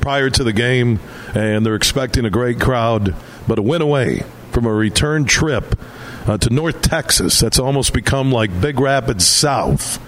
prior 0.00 0.30
to 0.30 0.42
the 0.44 0.52
game, 0.52 1.00
and 1.34 1.64
they're 1.64 1.76
expecting 1.76 2.24
a 2.24 2.30
great 2.30 2.60
crowd, 2.60 3.14
but 3.46 3.58
a 3.58 3.62
win 3.62 3.82
away 3.82 4.24
from 4.50 4.66
a 4.66 4.72
return 4.72 5.24
trip 5.24 5.78
uh, 6.26 6.38
to 6.38 6.50
North 6.50 6.82
Texas. 6.82 7.40
That's 7.40 7.58
almost 7.58 7.92
become 7.92 8.32
like 8.32 8.60
Big 8.60 8.78
Rapids 8.80 9.26
South. 9.26 9.98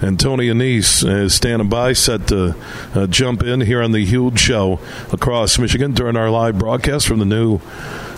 And 0.00 0.20
Tony 0.20 0.48
Annese 0.48 1.08
is 1.08 1.34
standing 1.34 1.68
by, 1.68 1.92
set 1.92 2.28
to 2.28 2.54
uh, 2.94 3.06
jump 3.06 3.42
in 3.42 3.62
here 3.62 3.82
on 3.82 3.92
the 3.92 4.04
huge 4.04 4.38
show 4.38 4.78
across 5.12 5.58
Michigan 5.58 5.92
during 5.92 6.16
our 6.16 6.30
live 6.30 6.58
broadcast 6.58 7.06
from 7.06 7.18
the 7.18 7.24
new 7.24 7.60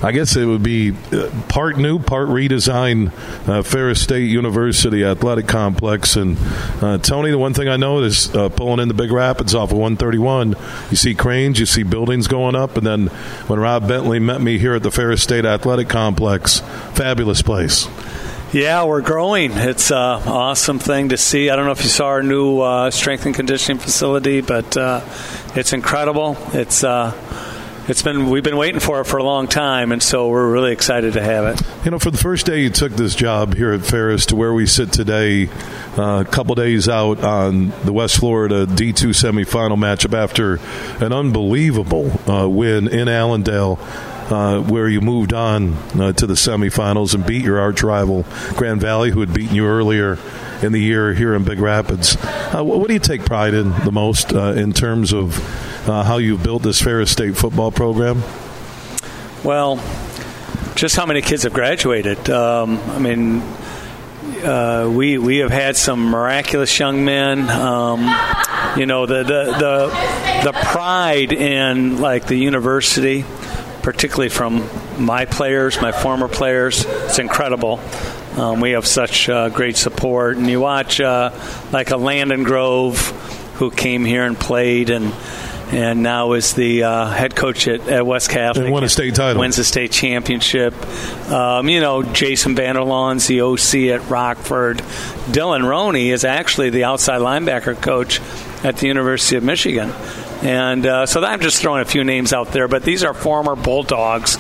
I 0.01 0.13
guess 0.13 0.37
it 0.37 0.45
would 0.45 0.63
be 0.63 0.93
uh, 1.13 1.29
part 1.49 1.77
new, 1.77 1.99
part 1.99 2.29
redesigned 2.29 3.13
uh, 3.49 3.63
Ferris 3.63 4.01
State 4.01 4.31
University 4.31 5.05
Athletic 5.05 5.49
Complex. 5.49 6.15
And 6.15 6.37
uh, 6.81 6.99
Tony, 6.99 7.33
the 7.33 7.39
one 7.39 7.53
thing 7.53 7.69
I 7.69 7.77
know 7.77 8.03
is 8.03 8.33
uh, 8.35 8.49
pulling 8.49 8.79
in 8.79 8.87
the 8.87 8.95
Big 8.95 9.11
Rapids 9.11 9.57
off 9.57 9.73
of 9.73 9.79
131, 9.79 10.55
you 10.91 10.97
see 10.97 11.17
cranes, 11.17 11.59
you 11.59 11.67
see 11.67 11.83
buildings 11.83 12.29
going 12.29 12.55
up. 12.55 12.77
And 12.77 12.87
then 12.87 13.07
when 13.49 13.59
Rob 13.59 13.89
Bentley 13.89 14.21
met 14.21 14.41
me 14.41 14.59
here 14.59 14.75
at 14.75 14.85
the 14.85 14.93
Ferris 14.93 15.23
State 15.23 15.45
Athletic 15.45 15.89
Complex, 15.89 16.61
fabulous 16.95 17.43
place. 17.43 17.89
Yeah, 18.53 18.85
we're 18.85 19.03
growing. 19.03 19.53
It's 19.53 19.91
an 19.91 19.97
awesome 19.97 20.79
thing 20.79 21.11
to 21.11 21.19
see. 21.19 21.51
I 21.51 21.57
don't 21.57 21.67
know 21.67 21.73
if 21.73 21.83
you 21.83 21.91
saw 21.91 22.07
our 22.07 22.23
new 22.23 22.61
uh, 22.61 22.91
strength 22.91 23.27
and 23.27 23.35
conditioning 23.35 23.79
facility, 23.79 24.41
but 24.41 24.75
uh, 24.75 25.03
it's 25.55 25.75
incredible. 25.75 26.39
It's 26.55 26.83
uh, 26.83 27.13
it's 27.89 28.01
been 28.01 28.31
we've 28.31 28.43
been 28.43 28.57
waiting 28.57 28.81
for 28.81 29.03
it 29.03 29.05
for 29.05 29.19
a 29.19 29.23
long 29.23 29.49
time, 29.49 29.93
and 29.93 30.03
so 30.03 30.29
we're 30.29 30.51
really 30.51 30.73
excited 30.73 31.13
to 31.13 31.23
have 31.23 31.45
it. 31.45 31.61
You 31.85 31.91
know, 31.91 31.99
for 31.99 32.11
the 32.11 32.17
first 32.17 32.47
day 32.47 32.63
you 32.63 32.71
took 32.71 32.93
this 32.93 33.15
job 33.15 33.53
here 33.53 33.73
at 33.73 33.83
Ferris 33.83 34.25
to 34.27 34.37
where 34.37 34.55
we 34.55 34.65
sit 34.65 34.93
today, 34.93 35.51
uh, 35.99 36.25
a 36.27 36.31
couple 36.31 36.55
days 36.55 36.89
out 36.89 37.23
on 37.23 37.69
the 37.85 37.93
West 37.93 38.17
Florida 38.17 38.65
D2 38.65 39.11
semifinal 39.11 39.77
matchup 39.77 40.15
after 40.15 40.59
an 41.05 41.13
unbelievable 41.13 42.19
uh, 42.27 42.49
win 42.49 42.89
in 42.89 43.09
Allendale. 43.09 43.79
Uh, 44.31 44.61
where 44.61 44.89
you 44.89 45.01
moved 45.01 45.33
on 45.33 45.73
uh, 45.99 46.13
to 46.13 46.27
the 46.27 46.35
semifinals 46.35 47.15
and 47.15 47.25
beat 47.27 47.43
your 47.43 47.59
arch 47.59 47.83
rival 47.83 48.27
Grand 48.57 48.79
Valley, 48.79 49.11
who 49.11 49.21
had 49.21 49.33
beaten 49.33 49.55
you 49.55 49.67
earlier 49.67 50.19
in 50.63 50.73
the 50.73 50.81
year 50.81 51.15
here 51.15 51.35
in 51.35 51.45
Big 51.45 51.59
Rapids. 51.59 52.17
Uh, 52.55 52.63
what 52.63 52.87
do 52.89 52.93
you 52.93 53.01
take 53.01 53.25
pride 53.25 53.55
in 53.55 53.71
the 53.85 53.93
most 53.93 54.35
uh, 54.35 54.53
in 54.53 54.73
terms 54.73 55.15
of 55.15 55.39
uh, 55.89 56.03
how 56.03 56.19
you've 56.19 56.43
built 56.43 56.63
this 56.63 56.83
Ferris 56.83 57.11
State 57.11 57.37
football 57.37 57.71
program? 57.71 58.23
Well, 59.43 59.77
just 60.75 60.97
how 60.97 61.07
many 61.07 61.23
kids 61.23 61.45
have 61.45 61.53
graduated. 61.53 62.29
Um, 62.29 62.79
I 62.91 62.99
mean, 62.99 63.43
uh, 64.45 64.91
we 64.93 65.19
we 65.19 65.39
have 65.39 65.51
had 65.51 65.77
some 65.77 66.11
miraculous 66.11 66.79
young 66.79 67.05
men. 67.05 67.49
Um, 67.51 68.01
you 68.77 68.87
know, 68.87 69.07
the, 69.07 69.23
the 69.23 69.45
the 69.59 70.51
the 70.51 70.53
pride 70.53 71.33
in 71.33 72.01
like 72.01 72.27
the 72.27 72.37
university, 72.37 73.25
particularly 73.83 74.29
from 74.29 74.69
my 74.99 75.25
players, 75.25 75.81
my 75.81 75.93
former 75.93 76.29
players, 76.29 76.85
it's 76.85 77.19
incredible. 77.19 77.81
Um, 78.37 78.61
we 78.61 78.73
have 78.73 78.87
such 78.87 79.29
uh, 79.29 79.49
great 79.49 79.77
support, 79.77 80.37
and 80.37 80.49
you 80.49 80.61
watch 80.61 81.01
uh, 81.01 81.31
like 81.73 81.91
a 81.91 81.97
Landon 81.97 82.45
Grove 82.45 82.99
who 83.55 83.71
came 83.71 84.05
here 84.05 84.25
and 84.25 84.39
played 84.39 84.91
and 84.91 85.13
and 85.71 86.03
now 86.03 86.33
is 86.33 86.55
the 86.55 86.85
uh, 86.85 87.07
head 87.07 87.37
coach 87.37 87.69
at, 87.69 87.87
at, 87.89 88.07
West 88.07 88.31
Catholic. 88.31 88.65
And 88.65 88.73
won 88.73 88.85
a 88.85 88.89
state 88.89 89.15
title. 89.15 89.41
Wins 89.41 89.57
the 89.57 89.65
state 89.65 89.93
championship. 89.93 90.75
Um, 91.31 91.69
you 91.69 91.81
know, 91.81 92.03
Jason 92.03 92.55
Vanderlaan's 92.55 93.27
the 93.27 93.43
OC 93.43 93.93
at 93.95 94.09
Rockford. 94.09 94.79
Dylan 94.79 95.69
Roney 95.69 96.11
is 96.11 96.25
actually 96.25 96.71
the 96.71 96.85
outside 96.85 97.21
linebacker 97.21 97.81
coach 97.81 98.21
at 98.65 98.79
the 98.79 98.87
University 98.87 99.37
of 99.37 99.43
Michigan. 99.43 99.93
And 100.43 100.87
uh, 100.87 101.07
so 101.07 101.25
I'm 101.25 101.41
just 101.41 101.61
throwing 101.61 101.83
a 101.83 101.85
few 101.85 102.05
names 102.05 102.33
out 102.33 102.53
there, 102.53 102.69
but 102.69 102.85
these 102.85 103.03
are 103.03 103.13
former 103.13 103.57
Bulldogs 103.57 104.39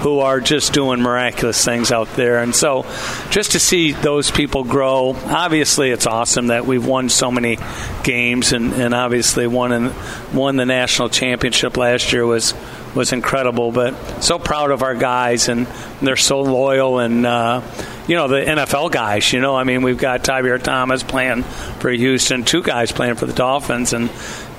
who 0.00 0.20
are 0.20 0.40
just 0.40 0.72
doing 0.72 1.02
miraculous 1.02 1.62
things 1.62 1.92
out 1.92 2.08
there. 2.14 2.38
And 2.38 2.54
so 2.54 2.86
just 3.30 3.52
to 3.52 3.60
see 3.60 3.92
those 3.92 4.30
people 4.30 4.64
grow, 4.64 5.14
obviously 5.26 5.90
it's 5.90 6.06
awesome 6.06 6.46
that 6.46 6.64
we've 6.64 6.86
won 6.86 7.10
so 7.10 7.30
many 7.30 7.58
games 8.02 8.52
and, 8.52 8.72
and 8.72 8.94
obviously 8.94 9.46
won 9.46 9.72
in, 9.72 9.92
won 10.32 10.56
the 10.56 10.64
national 10.64 11.10
championship 11.10 11.76
last 11.76 12.12
year 12.12 12.24
was 12.24 12.54
was 12.94 13.12
incredible. 13.12 13.72
But 13.72 14.22
so 14.22 14.38
proud 14.38 14.70
of 14.70 14.82
our 14.82 14.94
guys 14.94 15.48
and 15.48 15.66
they're 16.00 16.16
so 16.16 16.40
loyal 16.40 16.98
and 16.98 17.26
uh, 17.26 17.60
you 18.08 18.16
know 18.16 18.26
the 18.26 18.40
NFL 18.40 18.90
guys. 18.90 19.30
You 19.32 19.40
know, 19.40 19.54
I 19.54 19.64
mean 19.64 19.82
we've 19.82 19.98
got 19.98 20.24
Tyree 20.24 20.58
Thomas 20.60 21.02
playing 21.02 21.42
for 21.42 21.90
Houston, 21.90 22.44
two 22.44 22.62
guys 22.62 22.90
playing 22.90 23.16
for 23.16 23.26
the 23.26 23.34
Dolphins, 23.34 23.92
and 23.92 24.10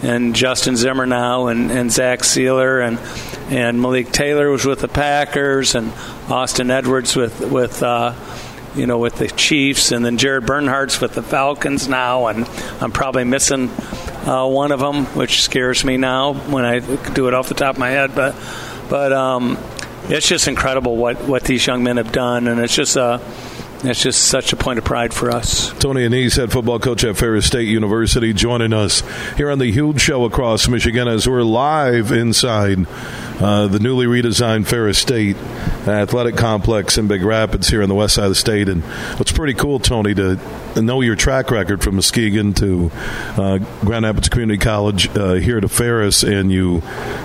and 0.02 0.36
Justin 0.36 0.76
Zimmer 0.76 1.06
now, 1.06 1.48
and, 1.48 1.72
and 1.72 1.92
Zach 1.92 2.20
Sieler, 2.20 2.86
and 2.86 3.00
and 3.52 3.82
Malik 3.82 4.12
Taylor 4.12 4.50
was 4.50 4.66
with 4.66 4.80
the 4.80 4.88
Packers, 4.88 5.76
and 5.76 5.92
Austin 6.30 6.72
Edwards 6.72 7.16
with 7.16 7.40
with. 7.42 7.82
Uh, 7.84 8.14
you 8.76 8.88
know, 8.88 9.00
with 9.00 9.16
the 9.16 9.28
Chiefs, 9.28 9.92
and 9.92 10.06
then 10.06 10.18
Jared 10.18 10.46
Bernhardt's 10.46 11.02
with 11.02 11.14
the 11.14 11.22
Falcons 11.22 11.88
now, 11.88 12.28
and 12.28 12.48
I'm 12.80 12.92
probably 12.92 13.26
missing 13.26 13.70
uh, 14.26 14.48
one 14.48 14.72
of 14.72 14.80
them, 14.80 15.06
which 15.08 15.42
scares 15.42 15.84
me 15.84 15.98
now 15.98 16.34
when 16.34 16.64
I 16.64 16.80
do 16.80 17.28
it 17.28 17.34
off 17.34 17.50
the 17.50 17.54
top 17.54 17.76
of 17.76 17.80
my 17.80 17.90
head. 17.90 18.16
But, 18.16 18.36
but 18.90 19.12
um, 19.12 19.58
it's 20.06 20.28
just 20.28 20.48
incredible 20.48 20.96
what, 20.96 21.22
what 21.24 21.44
these 21.44 21.66
young 21.68 21.84
men 21.84 21.98
have 21.98 22.12
done, 22.12 22.48
and 22.48 22.62
it's 22.62 22.74
just 22.74 22.96
a 22.96 23.20
it's 23.84 24.02
just 24.02 24.28
such 24.28 24.54
a 24.54 24.56
point 24.56 24.78
of 24.78 24.86
pride 24.86 25.14
for 25.14 25.32
us. 25.32 25.72
Tony 25.80 26.08
Annese, 26.08 26.38
head 26.38 26.52
football 26.52 26.80
coach 26.80 27.04
at 27.04 27.18
Ferris 27.18 27.46
State 27.48 27.68
University, 27.68 28.32
joining 28.32 28.74
us 28.74 29.02
here 29.38 29.50
on 29.50 29.60
the 29.60 29.72
huge 29.72 30.00
show 30.00 30.26
across 30.26 30.68
Michigan 30.68 31.08
as 31.08 31.28
we're 31.28 31.42
live 31.44 32.12
inside 32.12 32.86
uh, 33.42 33.68
the 33.68 33.80
newly 33.80 34.06
redesigned 34.06 34.68
Ferris 34.68 35.00
State 35.00 35.36
Athletic 35.88 36.36
Complex 36.38 37.00
in 37.00 37.08
Big 37.08 37.24
Rapids 37.24 37.70
here 37.70 37.82
on 37.82 37.90
the 37.90 37.96
west 37.96 38.16
side 38.16 38.26
of 38.26 38.32
the 38.32 38.36
state. 38.36 38.70
And 38.70 38.84
what's 39.18 39.32
pretty 39.32 39.56
cool, 39.56 39.80
Tony, 39.80 40.14
to 40.14 40.40
know 40.80 41.02
your 41.02 41.16
track 41.16 41.50
record 41.50 41.82
from 41.82 41.96
Muskegon 41.96 42.54
to 42.54 42.92
uh, 42.94 43.58
Grand 43.84 44.06
Rapids 44.06 44.30
Community 44.30 44.60
College 44.60 45.10
uh, 45.18 45.34
here 45.34 45.60
to 45.60 45.68
Ferris, 45.68 46.22
and 46.22 46.52
you 46.52 46.82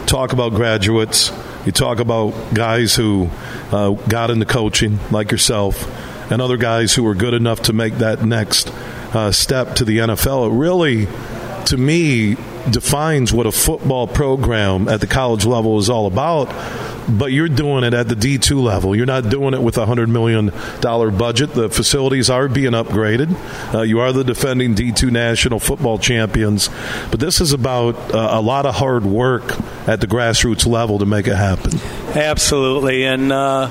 talk 0.07 0.33
about 0.33 0.55
graduates. 0.55 1.31
You 1.67 1.73
talk 1.73 1.99
about 1.99 2.55
guys 2.55 2.95
who 2.95 3.29
uh, 3.71 3.91
got 4.09 4.31
into 4.31 4.47
coaching, 4.47 4.99
like 5.11 5.33
yourself, 5.33 5.85
and 6.31 6.43
other 6.43 6.57
guys 6.57 6.95
who 6.95 7.03
were 7.03 7.15
good 7.15 7.35
enough 7.35 7.63
to 7.63 7.73
make 7.73 7.95
that 7.95 8.25
next 8.25 8.69
uh, 9.15 9.33
step 9.33 9.77
to 9.77 9.85
the 9.85 9.99
NFL. 9.99 10.49
It 10.49 10.55
really, 10.55 11.07
to 11.67 11.77
me, 11.77 12.37
defines 12.71 13.33
what 13.33 13.47
a 13.47 13.53
football 13.53 14.07
program 14.07 14.89
at 14.89 15.01
the 15.01 15.07
college 15.07 15.45
level 15.45 15.79
is 15.79 15.89
all 15.89 16.07
about. 16.07 16.53
But 17.09 17.31
you're 17.31 17.49
doing 17.49 17.85
it 17.85 17.95
at 17.95 18.09
the 18.09 18.17
D2 18.17 18.61
level. 18.61 18.97
You're 18.97 19.07
not 19.07 19.31
doing 19.31 19.55
it 19.55 19.63
with 19.63 19.79
a 19.79 19.87
$100 19.87 20.09
million 20.09 20.51
budget. 21.17 21.53
The 21.53 21.71
facilities 21.71 22.29
are 22.29 22.49
being 22.49 22.73
upgraded. 22.73 23.33
Uh, 23.73 23.83
you 23.83 24.01
are 24.01 24.13
the 24.13 24.25
defending 24.25 24.75
D2 24.75 25.13
national 25.13 25.61
football 25.61 25.99
champions. 25.99 26.69
But 27.13 27.21
this 27.21 27.41
is 27.41 27.53
about 27.53 27.95
uh, 28.13 28.31
a 28.33 28.41
lot 28.41 28.67
of 28.67 28.75
hard 28.75 29.05
work 29.05 29.45
at 29.87 30.01
the 30.01 30.09
grassroots 30.09 30.67
level 30.67 30.99
to 30.99 31.07
make 31.07 31.29
it 31.29 31.37
happen. 31.37 31.79
Absolutely. 32.17 33.05
And, 33.05 33.31
uh 33.31 33.71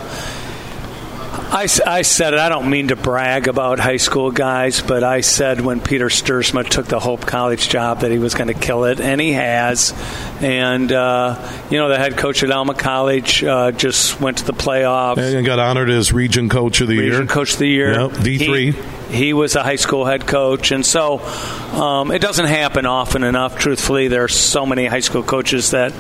I, 1.56 1.70
I 1.86 2.02
said 2.02 2.34
it. 2.34 2.40
I 2.42 2.50
don't 2.50 2.70
mean 2.70 2.90
to 2.90 2.98
brag 2.98 3.48
about 3.48 3.80
high 3.80 3.96
school 3.96 4.30
guys, 4.30 4.82
but 4.82 5.06
I 5.06 5.22
said 5.22 5.62
when 5.62 5.80
Peter 5.80 6.08
Stuursma 6.08 6.68
took 6.68 6.88
the 6.88 7.00
Hope 7.00 7.22
College 7.22 7.70
job 7.70 8.02
that 8.02 8.12
he 8.12 8.20
was 8.20 8.36
going 8.36 8.50
to 8.50 8.54
kill 8.54 8.84
it, 8.84 9.00
and 9.00 9.22
he 9.22 9.32
has. 9.32 9.94
And 10.42 10.92
uh, 10.92 11.50
you 11.70 11.78
know, 11.78 11.88
the 11.88 11.98
head 11.98 12.18
coach 12.18 12.44
at 12.44 12.52
Alma 12.52 12.74
College 12.74 13.42
uh, 13.42 13.72
just 13.72 14.20
went 14.20 14.40
to 14.40 14.44
the 14.44 14.52
playoffs 14.52 15.18
and 15.18 15.46
got 15.46 15.60
honored 15.60 15.90
as 15.90 16.12
region 16.12 16.50
coach 16.50 16.82
of 16.82 16.90
the 16.90 16.98
region 16.98 17.06
year. 17.06 17.20
Region 17.22 17.28
coach 17.34 17.54
of 17.54 17.60
the 17.60 17.70
year, 17.70 18.02
yep, 18.02 18.22
D 18.22 18.38
three. 18.38 18.72
He, 18.74 19.16
he, 19.16 19.34
was 19.34 19.56
a 19.56 19.64
high 19.64 19.78
school 19.78 20.04
head 20.04 20.28
coach, 20.28 20.74
and 20.74 20.86
so 20.86 21.20
um, 21.20 22.12
it 22.12 22.22
doesn't 22.22 22.48
happen 22.48 22.86
often 22.86 23.24
enough. 23.24 23.58
Truthfully, 23.58 24.10
there 24.10 24.26
are 24.26 24.28
so 24.28 24.66
many 24.66 24.88
high 24.88 25.00
school 25.00 25.24
coaches 25.24 25.72
that 25.72 25.94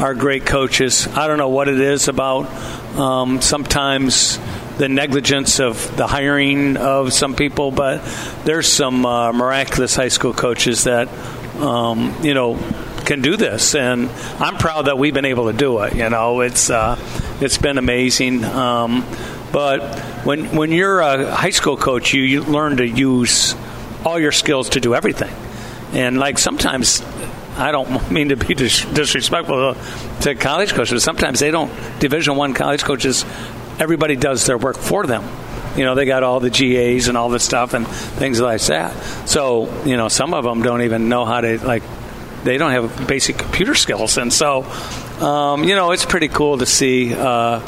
are 0.00 0.14
great 0.14 0.46
coaches. 0.46 1.08
I 1.08 1.26
don't 1.26 1.38
know 1.38 1.48
what 1.48 1.66
it 1.66 1.80
is 1.80 2.06
about. 2.06 2.46
Um, 2.96 3.40
sometimes 3.40 4.38
the 4.80 4.88
negligence 4.88 5.60
of 5.60 5.94
the 5.98 6.06
hiring 6.06 6.78
of 6.78 7.12
some 7.12 7.34
people, 7.34 7.70
but 7.70 8.02
there's 8.46 8.66
some 8.66 9.04
uh, 9.04 9.30
miraculous 9.30 9.94
high 9.94 10.08
school 10.08 10.32
coaches 10.32 10.84
that 10.84 11.06
um, 11.56 12.16
you 12.22 12.32
know 12.32 12.58
can 13.04 13.20
do 13.20 13.36
this, 13.36 13.74
and 13.74 14.08
I'm 14.38 14.56
proud 14.56 14.86
that 14.86 14.96
we've 14.96 15.12
been 15.12 15.26
able 15.26 15.52
to 15.52 15.56
do 15.56 15.80
it. 15.80 15.94
You 15.94 16.08
know, 16.08 16.40
it's 16.40 16.70
uh, 16.70 16.96
it's 17.42 17.58
been 17.58 17.76
amazing. 17.76 18.42
Um, 18.42 19.04
but 19.52 20.00
when 20.24 20.56
when 20.56 20.72
you're 20.72 21.00
a 21.00 21.30
high 21.30 21.50
school 21.50 21.76
coach, 21.76 22.14
you, 22.14 22.22
you 22.22 22.42
learn 22.42 22.78
to 22.78 22.86
use 22.86 23.54
all 24.02 24.18
your 24.18 24.32
skills 24.32 24.70
to 24.70 24.80
do 24.80 24.94
everything, 24.94 25.34
and 25.92 26.18
like 26.18 26.38
sometimes 26.38 27.02
I 27.58 27.70
don't 27.70 28.10
mean 28.16 28.30
to 28.30 28.36
be 28.36 28.54
dis- 28.54 28.86
disrespectful 28.86 29.76
to 30.22 30.34
college 30.36 30.72
coaches, 30.72 31.04
sometimes 31.04 31.40
they 31.40 31.50
don't. 31.50 31.70
Division 32.00 32.36
one 32.36 32.54
college 32.54 32.82
coaches, 32.82 33.26
everybody 33.80 34.14
does 34.14 34.46
their 34.46 34.58
work 34.58 34.76
for 34.76 35.06
them. 35.06 35.24
You 35.76 35.84
know, 35.84 35.94
they 35.94 36.04
got 36.04 36.22
all 36.22 36.40
the 36.40 36.50
GAs 36.50 37.08
and 37.08 37.16
all 37.16 37.30
the 37.30 37.40
stuff 37.40 37.74
and 37.74 37.86
things 37.86 38.40
like 38.40 38.60
that. 38.62 38.92
So, 39.28 39.84
you 39.84 39.96
know, 39.96 40.08
some 40.08 40.34
of 40.34 40.44
them 40.44 40.62
don't 40.62 40.82
even 40.82 41.08
know 41.08 41.24
how 41.24 41.40
to 41.40 41.64
like. 41.64 41.82
They 42.44 42.56
don't 42.56 42.70
have 42.70 43.06
basic 43.06 43.36
computer 43.36 43.74
skills, 43.74 44.16
and 44.16 44.32
so, 44.32 44.64
um, 45.20 45.64
you 45.64 45.74
know, 45.74 45.92
it's 45.92 46.06
pretty 46.06 46.28
cool 46.28 46.58
to 46.58 46.66
see. 46.66 47.14
Uh, 47.14 47.60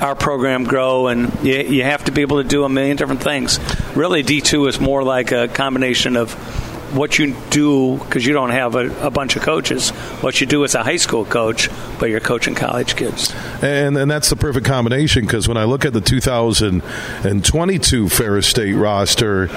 our 0.00 0.14
program 0.14 0.62
grow, 0.62 1.08
and 1.08 1.42
you, 1.42 1.58
you 1.58 1.82
have 1.82 2.04
to 2.04 2.12
be 2.12 2.22
able 2.22 2.40
to 2.40 2.48
do 2.48 2.62
a 2.62 2.68
million 2.68 2.96
different 2.96 3.20
things. 3.22 3.58
Really, 3.96 4.22
D2 4.22 4.68
is 4.68 4.78
more 4.78 5.02
like 5.02 5.32
a 5.32 5.48
combination 5.48 6.16
of 6.16 6.36
what 6.92 7.18
you 7.18 7.34
do 7.50 7.98
because 7.98 8.24
you 8.24 8.32
don't 8.32 8.50
have 8.50 8.74
a, 8.74 9.06
a, 9.06 9.10
bunch 9.10 9.36
of 9.36 9.42
coaches. 9.42 9.90
What 10.20 10.40
you 10.40 10.46
do 10.46 10.64
as 10.64 10.74
a 10.74 10.82
high 10.82 10.96
school 10.96 11.24
coach, 11.24 11.68
but 11.98 12.10
you're 12.10 12.20
coaching 12.20 12.54
college 12.54 12.96
kids. 12.96 13.34
And 13.62 13.96
and 13.96 14.10
that's 14.10 14.30
the 14.30 14.36
perfect 14.36 14.66
combination 14.66 15.24
because 15.24 15.48
when 15.48 15.56
I 15.56 15.64
look 15.64 15.84
at 15.84 15.92
the 15.92 16.00
2022 16.00 18.08
Ferris 18.08 18.46
State 18.46 18.74
roster, 18.74 19.48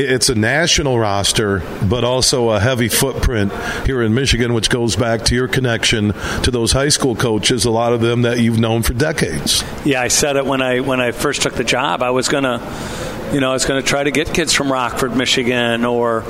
it's 0.00 0.28
a 0.28 0.34
national 0.34 0.98
roster, 0.98 1.62
but 1.88 2.04
also 2.04 2.50
a 2.50 2.60
heavy 2.60 2.88
footprint 2.88 3.52
here 3.86 4.02
in 4.02 4.14
Michigan, 4.14 4.54
which 4.54 4.70
goes 4.70 4.96
back 4.96 5.24
to 5.26 5.34
your 5.34 5.48
connection 5.48 6.12
to 6.42 6.50
those 6.50 6.72
high 6.72 6.88
school 6.88 7.14
coaches. 7.14 7.64
A 7.64 7.70
lot 7.70 7.92
of 7.92 8.00
them 8.00 8.22
that 8.22 8.40
you've 8.40 8.58
known 8.58 8.82
for 8.82 8.92
decades. 8.92 9.64
Yeah, 9.84 10.02
I 10.02 10.08
said 10.08 10.36
it 10.36 10.46
when 10.46 10.62
I 10.62 10.80
when 10.80 11.00
I 11.00 11.12
first 11.12 11.42
took 11.42 11.54
the 11.54 11.64
job. 11.64 12.02
I 12.02 12.10
was 12.10 12.28
gonna 12.28 12.60
you 13.32 13.38
know, 13.38 13.50
I 13.50 13.52
was 13.52 13.64
going 13.64 13.80
to 13.80 13.88
try 13.88 14.02
to 14.02 14.10
get 14.10 14.34
kids 14.34 14.52
from 14.52 14.72
Rockford, 14.72 15.16
Michigan, 15.16 15.84
or 15.84 16.24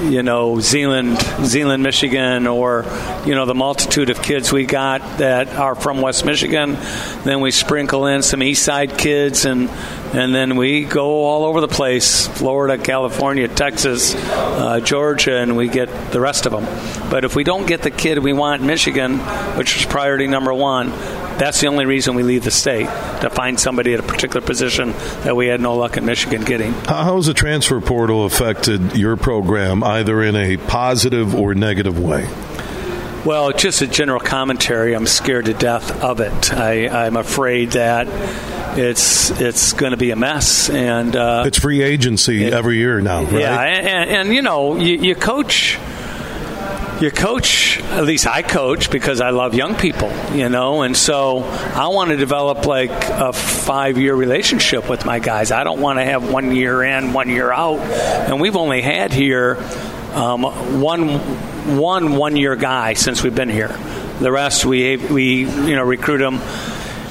you 0.00 0.22
know, 0.22 0.60
Zeeland, 0.60 1.18
Zeeland, 1.44 1.82
Michigan, 1.82 2.46
or 2.46 2.84
you 3.24 3.34
know, 3.34 3.46
the 3.46 3.54
multitude 3.54 4.10
of 4.10 4.22
kids 4.22 4.52
we 4.52 4.66
got 4.66 5.00
that 5.18 5.54
are 5.54 5.74
from 5.74 6.00
West 6.00 6.24
Michigan. 6.24 6.76
Then 7.24 7.40
we 7.40 7.50
sprinkle 7.50 8.06
in 8.06 8.22
some 8.22 8.42
East 8.42 8.64
Side 8.64 8.98
kids, 8.98 9.44
and 9.44 9.70
and 10.12 10.34
then 10.34 10.56
we 10.56 10.84
go 10.84 11.24
all 11.24 11.44
over 11.44 11.60
the 11.60 11.68
place: 11.68 12.26
Florida, 12.26 12.82
California, 12.82 13.48
Texas, 13.48 14.14
uh, 14.14 14.80
Georgia, 14.80 15.38
and 15.38 15.56
we 15.56 15.68
get 15.68 16.12
the 16.12 16.20
rest 16.20 16.46
of 16.46 16.52
them. 16.52 16.64
But 17.10 17.24
if 17.24 17.34
we 17.34 17.44
don't 17.44 17.66
get 17.66 17.82
the 17.82 17.90
kid 17.90 18.18
we 18.18 18.32
want 18.32 18.62
in 18.62 18.66
Michigan, 18.66 19.18
which 19.56 19.76
is 19.76 19.86
priority 19.86 20.26
number 20.26 20.52
one, 20.52 20.90
that's 21.38 21.60
the 21.60 21.68
only 21.68 21.86
reason 21.86 22.14
we 22.14 22.22
leave 22.22 22.44
the 22.44 22.50
state 22.50 22.86
to 23.20 23.30
find 23.30 23.58
somebody 23.58 23.94
at 23.94 24.00
a 24.00 24.02
particular 24.02 24.44
position 24.44 24.92
that 25.24 25.34
we 25.34 25.46
had 25.46 25.60
no 25.60 25.76
luck 25.76 25.96
in 25.96 26.04
Michigan 26.04 26.42
getting. 26.44 26.72
How 26.72 27.16
has 27.16 27.26
the 27.26 27.34
transfer 27.34 27.80
portal 27.80 28.26
affected 28.26 28.96
your 28.96 29.16
program, 29.16 29.82
either 29.82 30.22
in 30.22 30.36
a 30.36 30.56
positive 30.56 31.34
or 31.34 31.54
negative 31.54 31.98
way? 31.98 32.28
Well, 33.24 33.52
just 33.52 33.82
a 33.82 33.86
general 33.86 34.18
commentary. 34.18 34.94
I'm 34.94 35.06
scared 35.06 35.44
to 35.44 35.54
death 35.54 36.02
of 36.02 36.18
it. 36.18 36.52
I, 36.52 37.06
am 37.06 37.16
afraid 37.16 37.70
that 37.72 38.08
it's 38.78 39.30
it's 39.40 39.72
going 39.72 39.92
to 39.92 39.96
be 39.96 40.10
a 40.10 40.16
mess, 40.16 40.70
and 40.70 41.14
uh, 41.14 41.44
it's 41.46 41.58
free 41.58 41.82
agency 41.82 42.44
it, 42.44 42.52
every 42.52 42.78
year 42.78 43.00
now. 43.00 43.24
Right? 43.24 43.40
Yeah, 43.40 43.60
and, 43.60 43.86
and, 43.86 44.10
and 44.10 44.34
you 44.34 44.42
know, 44.42 44.76
you, 44.76 44.96
you 44.96 45.14
coach 45.14 45.78
you 47.02 47.10
coach, 47.10 47.80
at 47.80 48.04
least 48.04 48.28
I 48.28 48.42
coach 48.42 48.88
because 48.88 49.20
I 49.20 49.30
love 49.30 49.54
young 49.54 49.74
people, 49.74 50.12
you 50.34 50.48
know, 50.48 50.82
and 50.82 50.96
so 50.96 51.42
I 51.42 51.88
want 51.88 52.10
to 52.10 52.16
develop 52.16 52.64
like 52.64 52.90
a 52.90 53.32
five 53.32 53.98
year 53.98 54.14
relationship 54.14 54.88
with 54.88 55.04
my 55.04 55.18
guys. 55.18 55.50
I 55.50 55.64
don't 55.64 55.80
want 55.80 55.98
to 55.98 56.04
have 56.04 56.30
one 56.30 56.54
year 56.54 56.82
in, 56.84 57.12
one 57.12 57.28
year 57.28 57.50
out. 57.50 57.80
And 57.80 58.40
we've 58.40 58.54
only 58.54 58.82
had 58.82 59.12
here 59.12 59.56
um, 60.14 60.42
one 60.80 61.18
one 61.76 62.14
one 62.14 62.36
year 62.36 62.54
guy 62.54 62.94
since 62.94 63.22
we've 63.22 63.34
been 63.34 63.48
here. 63.48 63.76
The 64.20 64.30
rest 64.30 64.64
we 64.64 64.96
we 64.96 65.40
you 65.40 65.74
know 65.74 65.82
recruit 65.82 66.18
them 66.18 66.40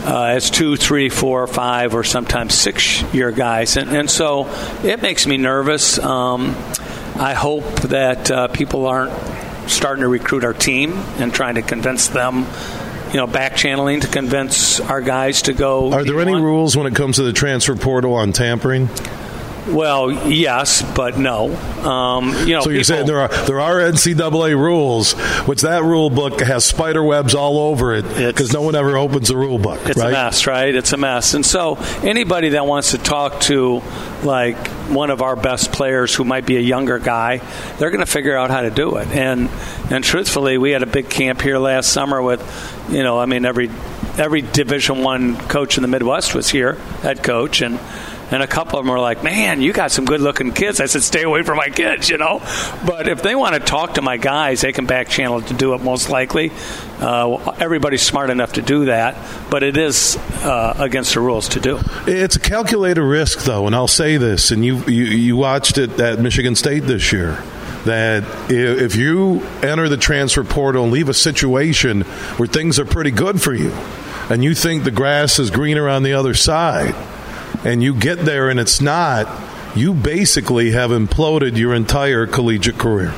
uh, 0.04 0.26
as 0.26 0.50
two, 0.50 0.76
three, 0.76 1.10
four, 1.10 1.48
five, 1.48 1.94
or 1.94 2.04
sometimes 2.04 2.54
six 2.54 3.02
year 3.14 3.32
guys, 3.32 3.78
and, 3.78 3.90
and 3.90 4.10
so 4.10 4.48
it 4.84 5.02
makes 5.02 5.28
me 5.28 5.38
nervous. 5.38 6.00
Um, 6.00 6.56
I 7.16 7.34
hope 7.34 7.82
that 7.82 8.32
uh, 8.32 8.48
people 8.48 8.88
aren't 8.88 9.12
starting 9.70 10.02
to 10.02 10.08
recruit 10.08 10.44
our 10.44 10.54
team 10.54 10.94
and 11.20 11.34
trying 11.34 11.56
to 11.56 11.62
convince 11.62 12.08
them 12.08 12.46
you 13.12 13.18
know, 13.18 13.28
back 13.28 13.56
channeling 13.58 14.00
to 14.00 14.08
convince 14.08 14.80
our 14.80 15.02
guys 15.02 15.44
to 15.44 15.54
go. 15.54 15.92
Are 15.92 16.06
there 16.06 16.20
any 16.22 16.34
rules 16.34 16.78
when 16.78 16.88
it 16.88 16.96
comes 16.96 17.18
to 17.18 17.24
the 17.24 17.34
transfer 17.34 17.76
portal 17.76 18.14
on 18.14 18.32
tampering? 18.32 18.90
Well, 19.68 20.12
yes, 20.30 20.82
but 20.96 21.18
no. 21.20 21.56
Um, 21.56 22.30
you 22.48 22.56
know, 22.56 22.62
so 22.62 22.70
you're 22.70 22.82
people, 22.82 22.84
saying 22.84 23.06
there 23.06 23.20
are 23.20 23.28
there 23.46 23.60
are 23.60 23.78
NCAA 23.80 24.56
rules, 24.56 25.14
which 25.46 25.62
that 25.62 25.84
rule 25.84 26.10
book 26.10 26.42
has 26.42 26.66
spider 26.66 27.04
webs 27.04 27.36
all 27.36 27.60
over 27.60 27.94
it 27.94 28.04
because 28.04 28.52
no 28.54 28.62
one 28.62 28.76
ever 28.76 28.98
opens 28.98 29.28
the 29.28 29.38
rule 29.38 29.60
book. 29.60 29.80
It's 29.86 30.00
right? 30.00 30.10
a 30.10 30.12
mess, 30.12 30.48
right? 30.48 30.74
It's 30.74 30.94
a 30.94 30.98
mess. 30.98 31.36
And 31.36 31.46
so 31.46 31.76
anybody 32.02 32.50
that 32.50 32.66
wants 32.66 32.92
to 32.92 32.98
talk 32.98 33.40
to 33.42 33.82
like 34.24 34.68
one 34.90 35.10
of 35.10 35.22
our 35.22 35.36
best 35.36 35.72
players 35.72 36.14
who 36.14 36.24
might 36.24 36.46
be 36.46 36.58
a 36.58 36.62
younger 36.62 36.98
guy, 36.98 37.38
they're 37.78 37.92
going 37.92 38.06
to 38.06 38.12
figure 38.12 38.36
out 38.36 38.50
how 38.50 38.62
to 38.62 38.72
do 38.72 38.98
it. 38.98 39.08
And 39.10 39.50
and 39.92 40.04
truthfully, 40.04 40.58
we 40.58 40.72
had 40.72 40.82
a 40.82 40.88
big 40.88 41.10
camp 41.10 41.42
here 41.42 41.60
last 41.60 41.92
summer 41.92 42.22
with, 42.22 42.42
you 42.90 43.04
know, 43.04 43.20
I 43.20 43.26
mean 43.28 43.46
every 43.46 43.70
every 44.18 44.42
Division 44.42 45.04
One 45.04 45.36
coach 45.36 45.78
in 45.78 45.82
the 45.84 45.88
Midwest 45.88 46.34
was 46.34 46.50
here, 46.50 46.74
head 47.04 47.24
coach, 47.24 47.62
and 47.62 47.80
and 48.32 48.42
a 48.42 48.48
couple 48.48 48.80
of 48.80 48.86
them 48.86 48.92
were 48.92 49.00
like, 49.00 49.24
"Man, 49.24 49.62
you 49.62 49.74
got 49.74 49.92
some 49.92 50.06
good-looking 50.06 50.54
kids." 50.54 50.80
I 50.80 50.86
said, 50.86 51.04
"Stay 51.04 51.24
away 51.24 51.44
from 51.44 51.58
my 51.58 51.70
kids," 51.70 52.10
you 52.10 52.18
know. 52.18 52.42
But 52.86 53.08
if 53.08 53.22
they 53.22 53.36
want 53.36 53.54
to 53.56 53.60
talk 53.60 53.96
to 53.96 54.02
my 54.02 54.18
guys, 54.18 54.62
they 54.62 54.72
can 54.72 54.86
back 54.86 55.10
channel 55.10 55.42
to 55.42 55.54
do 55.54 55.74
it. 55.74 55.82
Most 55.82 56.10
likely, 56.10 56.52
uh, 57.00 57.54
everybody's 57.60 58.02
smart 58.02 58.30
enough 58.30 58.54
to 58.54 58.62
do 58.62 58.86
that, 58.86 59.18
but 59.50 59.64
it 59.64 59.78
is 59.78 60.18
uh, 60.44 60.76
against 60.80 61.14
the 61.14 61.20
rules 61.20 61.50
to 61.50 61.60
do. 61.60 61.80
It's 62.08 62.36
a 62.36 62.40
calculated 62.40 63.04
risk, 63.04 63.44
though, 63.44 63.68
and 63.68 63.76
I'll 63.76 63.88
say 63.88 64.18
this: 64.18 64.52
and 64.52 64.64
you 64.66 64.78
you, 64.86 65.04
you 65.06 65.38
watched 65.38 65.78
it 65.78 66.00
at 66.00 66.20
Michigan 66.20 66.56
State 66.56 66.84
this 66.84 67.12
year 67.12 67.44
that 67.86 68.24
if 68.52 68.96
you 68.96 69.42
enter 69.64 69.90
the 69.90 69.98
transfer 69.98 70.44
portal 70.44 70.84
and 70.84 70.94
leave 70.94 71.10
a 71.10 71.14
situation 71.14 72.02
where 72.38 72.48
things 72.48 72.78
are 72.78 72.86
pretty 72.86 73.12
good 73.12 73.42
for 73.42 73.54
you 73.54 73.72
and 74.30 74.44
you 74.44 74.54
think 74.54 74.84
the 74.84 74.92
grass 74.92 75.40
is 75.40 75.50
greener 75.50 75.90
on 75.90 76.04
the 76.04 76.14
other 76.14 76.34
side 76.34 76.94
and 77.64 77.84
you 77.84 77.94
get 77.94 78.20
there 78.20 78.50
and 78.50 78.60
it's 78.60 78.82
not, 78.82 79.28
you 79.76 79.94
basically 79.94 80.72
have 80.72 80.92
imploded 80.92 81.58
your 81.58 81.74
entire 81.74 82.28
collegiate 82.28 82.78
career. 82.78 83.14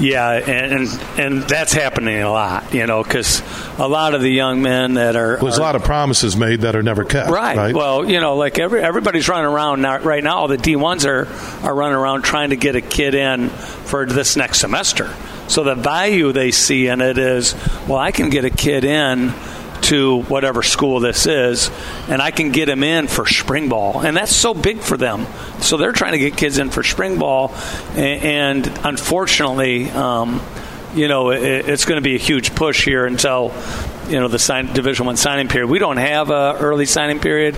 Yeah, 0.00 0.30
and, 0.30 0.72
and, 0.72 1.02
and 1.18 1.42
that's 1.42 1.72
happening 1.72 2.22
a 2.22 2.30
lot, 2.30 2.72
you 2.72 2.86
know, 2.86 3.02
because 3.02 3.42
a 3.78 3.88
lot 3.88 4.14
of 4.14 4.20
the 4.20 4.30
young 4.30 4.62
men 4.62 4.94
that 4.94 5.16
are 5.16 5.34
well, 5.34 5.46
there's 5.46 5.58
are, 5.58 5.62
a 5.62 5.64
lot 5.64 5.74
of 5.74 5.82
promises 5.82 6.36
made 6.36 6.60
that 6.60 6.76
are 6.76 6.84
never 6.84 7.04
kept. 7.04 7.30
Right. 7.30 7.56
right? 7.56 7.74
Well, 7.74 8.08
you 8.08 8.20
know, 8.20 8.36
like 8.36 8.60
every 8.60 8.80
everybody's 8.80 9.28
running 9.28 9.46
around 9.46 9.82
now, 9.82 9.98
right 9.98 10.22
now. 10.22 10.38
All 10.38 10.48
the 10.48 10.56
D 10.56 10.76
ones 10.76 11.04
are 11.04 11.26
are 11.62 11.74
running 11.74 11.96
around 11.96 12.22
trying 12.22 12.50
to 12.50 12.56
get 12.56 12.76
a 12.76 12.80
kid 12.80 13.16
in 13.16 13.48
for 13.48 14.06
this 14.06 14.36
next 14.36 14.60
semester. 14.60 15.12
So 15.48 15.64
the 15.64 15.74
value 15.74 16.30
they 16.30 16.52
see 16.52 16.86
in 16.86 17.00
it 17.00 17.18
is, 17.18 17.54
well, 17.88 17.98
I 17.98 18.12
can 18.12 18.30
get 18.30 18.44
a 18.44 18.50
kid 18.50 18.84
in 18.84 19.32
to 19.82 20.22
whatever 20.22 20.62
school 20.62 21.00
this 21.00 21.26
is, 21.26 21.70
and 22.08 22.20
I 22.20 22.30
can 22.30 22.50
get 22.50 22.66
them 22.66 22.82
in 22.82 23.08
for 23.08 23.26
spring 23.26 23.68
ball. 23.68 24.00
And 24.00 24.16
that's 24.16 24.34
so 24.34 24.54
big 24.54 24.80
for 24.80 24.96
them. 24.96 25.26
So 25.60 25.76
they're 25.76 25.92
trying 25.92 26.12
to 26.12 26.18
get 26.18 26.36
kids 26.36 26.58
in 26.58 26.70
for 26.70 26.82
spring 26.82 27.18
ball, 27.18 27.54
and, 27.94 28.66
and 28.66 28.80
unfortunately, 28.84 29.90
um, 29.90 30.40
you 30.94 31.08
know, 31.08 31.30
it, 31.30 31.68
it's 31.68 31.84
going 31.84 31.98
to 31.98 32.02
be 32.02 32.14
a 32.14 32.18
huge 32.18 32.54
push 32.54 32.84
here 32.84 33.06
until 33.06 33.52
you 34.08 34.18
know 34.18 34.28
the 34.28 34.38
sign, 34.38 34.72
Division 34.72 35.06
One 35.06 35.16
signing 35.16 35.48
period. 35.48 35.68
We 35.68 35.78
don't 35.78 35.98
have 35.98 36.30
a 36.30 36.56
early 36.58 36.86
signing 36.86 37.20
period, 37.20 37.56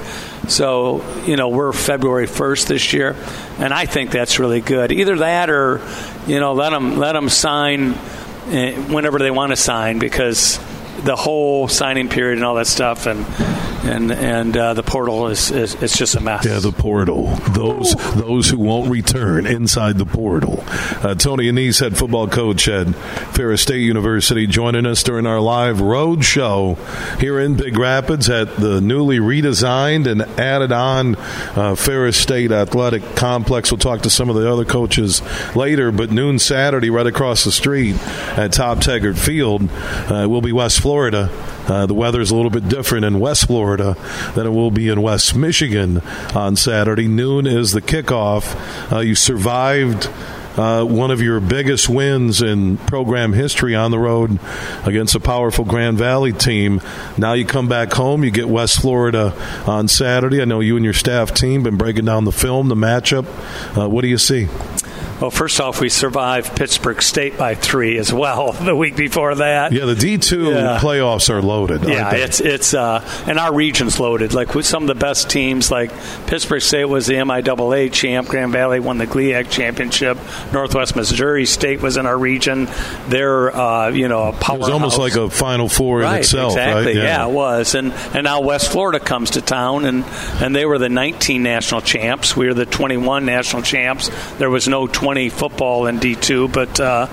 so 0.49 1.05
you 1.25 1.37
know 1.37 1.49
we're 1.49 1.73
February 1.73 2.27
first 2.27 2.69
this 2.69 2.93
year, 2.93 3.17
and 3.59 3.73
I 3.73 3.87
think 3.87 4.11
that's 4.11 4.39
really 4.39 4.61
good. 4.61 4.93
Either 4.93 5.17
that 5.19 5.49
or 5.49 5.81
you 6.27 6.41
know 6.41 6.55
let 6.55 6.71
them 6.71 6.99
let 6.99 7.13
them 7.13 7.29
sign 7.29 7.95
eh, 8.49 8.77
whenever 8.77 9.19
they 9.19 9.31
want 9.31 9.51
to 9.51 9.57
sign 9.57 9.99
because 9.99 10.59
the 11.05 11.17
whole 11.17 11.69
signing 11.69 12.09
period 12.09 12.39
and 12.39 12.45
all 12.45 12.55
that 12.57 12.67
stuff, 12.67 13.07
and 13.07 13.25
and 13.85 14.13
and 14.13 14.57
uh, 14.57 14.75
the 14.75 14.83
portal 14.83 15.29
is, 15.29 15.51
is 15.51 15.75
it's 15.83 15.97
just 15.97 16.15
a 16.15 16.21
mess. 16.21 16.45
Yeah, 16.45 16.59
the 16.59 16.73
portal. 16.73 17.35
Those 17.51 17.95
Ooh. 17.95 18.21
those 18.21 18.49
who 18.49 18.59
won't 18.59 18.91
return 18.91 19.47
inside 19.47 19.99
the 19.99 20.07
portal. 20.07 20.63
Uh, 21.03 21.15
Tony 21.15 21.51
Annese, 21.51 21.81
head 21.81 21.97
football 21.97 22.29
coach 22.29 22.69
at 22.69 22.95
Ferris 23.35 23.63
State 23.63 23.81
University, 23.81 24.47
joining 24.47 24.87
us 24.87 25.03
during 25.03 25.27
our 25.27 25.41
live 25.41 25.81
road 25.81 26.25
show 26.25 26.77
here 27.19 27.41
in 27.41 27.57
Big 27.57 27.79
Rapids 27.79 28.29
at 28.29 28.57
the 28.57 28.81
newly 28.81 29.19
redesigned 29.19 30.07
and 30.07 30.23
added 30.39 30.73
on 30.73 31.17
uh, 31.17 31.75
Ferris 31.75 32.17
State 32.17 32.53
Athletic 32.53 33.03
Complex. 33.17 33.71
We'll 33.71 33.79
talk 33.79 34.03
to 34.03 34.11
some 34.11 34.29
of 34.29 34.37
the 34.37 34.51
other 34.51 34.65
coaches 34.65 35.23
later, 35.57 35.91
but 35.91 36.11
noon 36.11 36.39
Saturday, 36.39 36.91
right 36.91 37.07
across 37.07 37.45
the 37.45 37.53
street 37.53 37.97
at 38.37 38.53
Top 38.53 38.81
Taggart 38.81 39.19
Field, 39.19 39.69
uh, 39.73 40.27
will 40.29 40.43
be 40.43 40.53
West 40.53 40.81
Florida. 40.81 40.90
Uh, 40.91 41.87
the 41.87 41.95
weather 41.95 42.21
is 42.21 42.33
a 42.33 42.35
little 42.35 42.51
bit 42.51 42.69
different 42.69 43.05
in 43.05 43.21
West 43.21 43.47
Florida 43.47 43.97
than 44.35 44.45
it 44.45 44.51
will 44.51 44.73
be 44.73 44.89
in 44.89 45.01
West 45.01 45.37
Michigan 45.37 46.01
on 46.35 46.57
Saturday. 46.57 47.07
Noon 47.07 47.47
is 47.47 47.71
the 47.71 47.81
kickoff. 47.81 48.93
Uh, 48.93 48.99
you 48.99 49.15
survived 49.15 50.09
uh, 50.57 50.83
one 50.83 51.13
of 51.13 51.23
your 51.23 51.39
biggest 51.39 51.89
wins 51.89 52.43
in 52.43 52.77
program 52.77 53.33
history 53.33 53.77
on 53.77 53.93
the 53.93 53.99
road 54.01 54.41
against 54.85 55.15
a 55.15 55.21
powerful 55.21 55.65
Grand 55.65 55.97
Valley 55.97 56.33
team. 56.33 56.81
Now 57.17 57.35
you 57.35 57.45
come 57.45 57.69
back 57.69 57.93
home, 57.93 58.25
you 58.25 58.33
get 58.33 58.49
West 58.49 58.81
Florida 58.81 59.33
on 59.67 59.87
Saturday. 59.87 60.43
I 60.43 60.47
know 60.47 60.59
you 60.59 60.75
and 60.75 60.85
your 60.85 60.95
staff 60.95 61.33
team 61.33 61.63
been 61.63 61.77
breaking 61.77 62.05
down 62.05 62.25
the 62.25 62.33
film, 62.33 62.69
the 62.69 62.75
matchup. 62.75 63.27
Uh, 63.79 63.89
what 63.89 64.03
do 64.03 64.09
you 64.09 64.19
see? 64.19 64.49
Well, 65.21 65.31
first 65.31 65.61
off, 65.61 65.81
we 65.81 65.91
survived 65.91 66.57
Pittsburg 66.57 67.03
State 67.03 67.37
by 67.37 67.55
three 67.55 67.99
as 67.99 68.11
well 68.11 68.53
the 68.65 68.75
week 68.75 68.97
before 68.97 69.35
that. 69.35 69.73
Yeah, 69.73 69.85
the 69.85 69.95
D 69.95 70.17
two 70.17 70.51
yeah. 70.51 70.79
playoffs 70.81 71.29
are 71.29 71.43
loaded. 71.43 71.85
Yeah, 71.85 72.15
it's 72.15 72.41
it's 72.41 72.73
uh, 72.73 73.05
and 73.27 73.39
our 73.39 73.53
region's 73.53 74.01
loaded. 74.01 74.33
Like 74.33 74.55
with 74.55 74.65
some 74.65 74.85
of 74.85 74.87
the 74.87 74.95
best 74.95 75.29
teams, 75.29 75.71
like 75.71 75.91
Pittsburg 76.27 76.63
State 76.63 76.87
was 76.87 77.07
the 77.07 77.15
MIAA 77.15 77.93
champ. 77.93 78.29
Grand 78.29 78.53
Valley 78.53 78.81
won 78.81 78.97
the 78.97 79.07
GLIAC 79.07 79.51
championship. 79.51 80.17
Northwest 80.55 80.97
Missouri 80.97 81.45
State 81.45 81.83
was 81.83 81.99
in 81.99 82.07
our 82.07 82.17
region. 82.17 82.69
They're 83.09 83.55
uh, 83.55 83.91
you 83.91 84.09
know 84.09 84.29
a 84.29 84.33
powerhouse. 84.33 84.57
It 84.57 84.61
was 84.61 84.71
almost 84.71 84.99
like 84.99 85.17
a 85.17 85.29
Final 85.29 85.69
Four 85.69 86.01
right, 86.01 86.15
in 86.15 86.21
itself. 86.21 86.53
Exactly. 86.53 86.87
Right? 86.87 86.97
Yeah. 86.97 87.03
yeah. 87.03 87.27
it 87.27 87.33
was. 87.33 87.75
And 87.75 87.93
and 87.93 88.25
now 88.25 88.41
West 88.41 88.73
Florida 88.73 88.99
comes 88.99 89.33
to 89.33 89.43
town, 89.43 89.85
and 89.85 90.03
and 90.41 90.57
they 90.57 90.65
were 90.65 90.79
the 90.79 90.89
19 90.89 91.43
national 91.43 91.83
champs. 91.83 92.35
We 92.35 92.47
were 92.47 92.55
the 92.55 92.65
21 92.65 93.27
national 93.27 93.63
champs. 93.63 94.11
There 94.39 94.49
was 94.49 94.67
no 94.67 94.87
20 94.87 95.10
20 95.11 95.29
football 95.29 95.87
in 95.87 95.99
D2, 95.99 96.53
but 96.53 96.79
uh, 96.79 97.09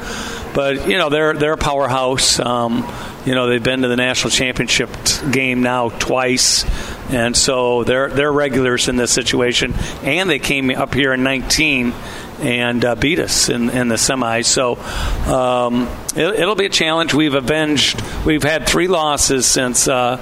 but 0.53 0.87
you 0.87 0.99
know 0.99 1.09
they're 1.09 1.33
they're 1.33 1.53
a 1.53 1.57
powerhouse. 1.57 2.39
Um, 2.39 2.87
you 3.25 3.33
know 3.33 3.47
they've 3.47 3.63
been 3.63 3.81
to 3.81 3.87
the 3.87 3.95
national 3.95 4.29
championship 4.29 4.91
game 5.31 5.63
now 5.63 5.89
twice, 5.89 6.63
and 7.09 7.35
so 7.35 7.83
they're 7.85 8.09
they're 8.09 8.31
regulars 8.31 8.87
in 8.87 8.97
this 8.97 9.11
situation. 9.11 9.73
And 10.03 10.29
they 10.29 10.37
came 10.37 10.69
up 10.69 10.93
here 10.93 11.11
in 11.11 11.23
19 11.23 11.91
and 12.39 12.85
uh, 12.85 12.93
beat 12.93 13.17
us 13.17 13.49
in, 13.49 13.71
in 13.71 13.87
the 13.87 13.95
semis. 13.95 14.45
So 14.45 14.75
um, 15.33 15.89
it, 16.15 16.45
will 16.45 16.53
be 16.53 16.67
a 16.67 16.69
challenge. 16.69 17.15
We've 17.15 17.33
avenged. 17.33 17.99
We've 18.27 18.43
had 18.43 18.67
three 18.69 18.87
losses 18.87 19.47
since. 19.47 19.87
Uh, 19.87 20.17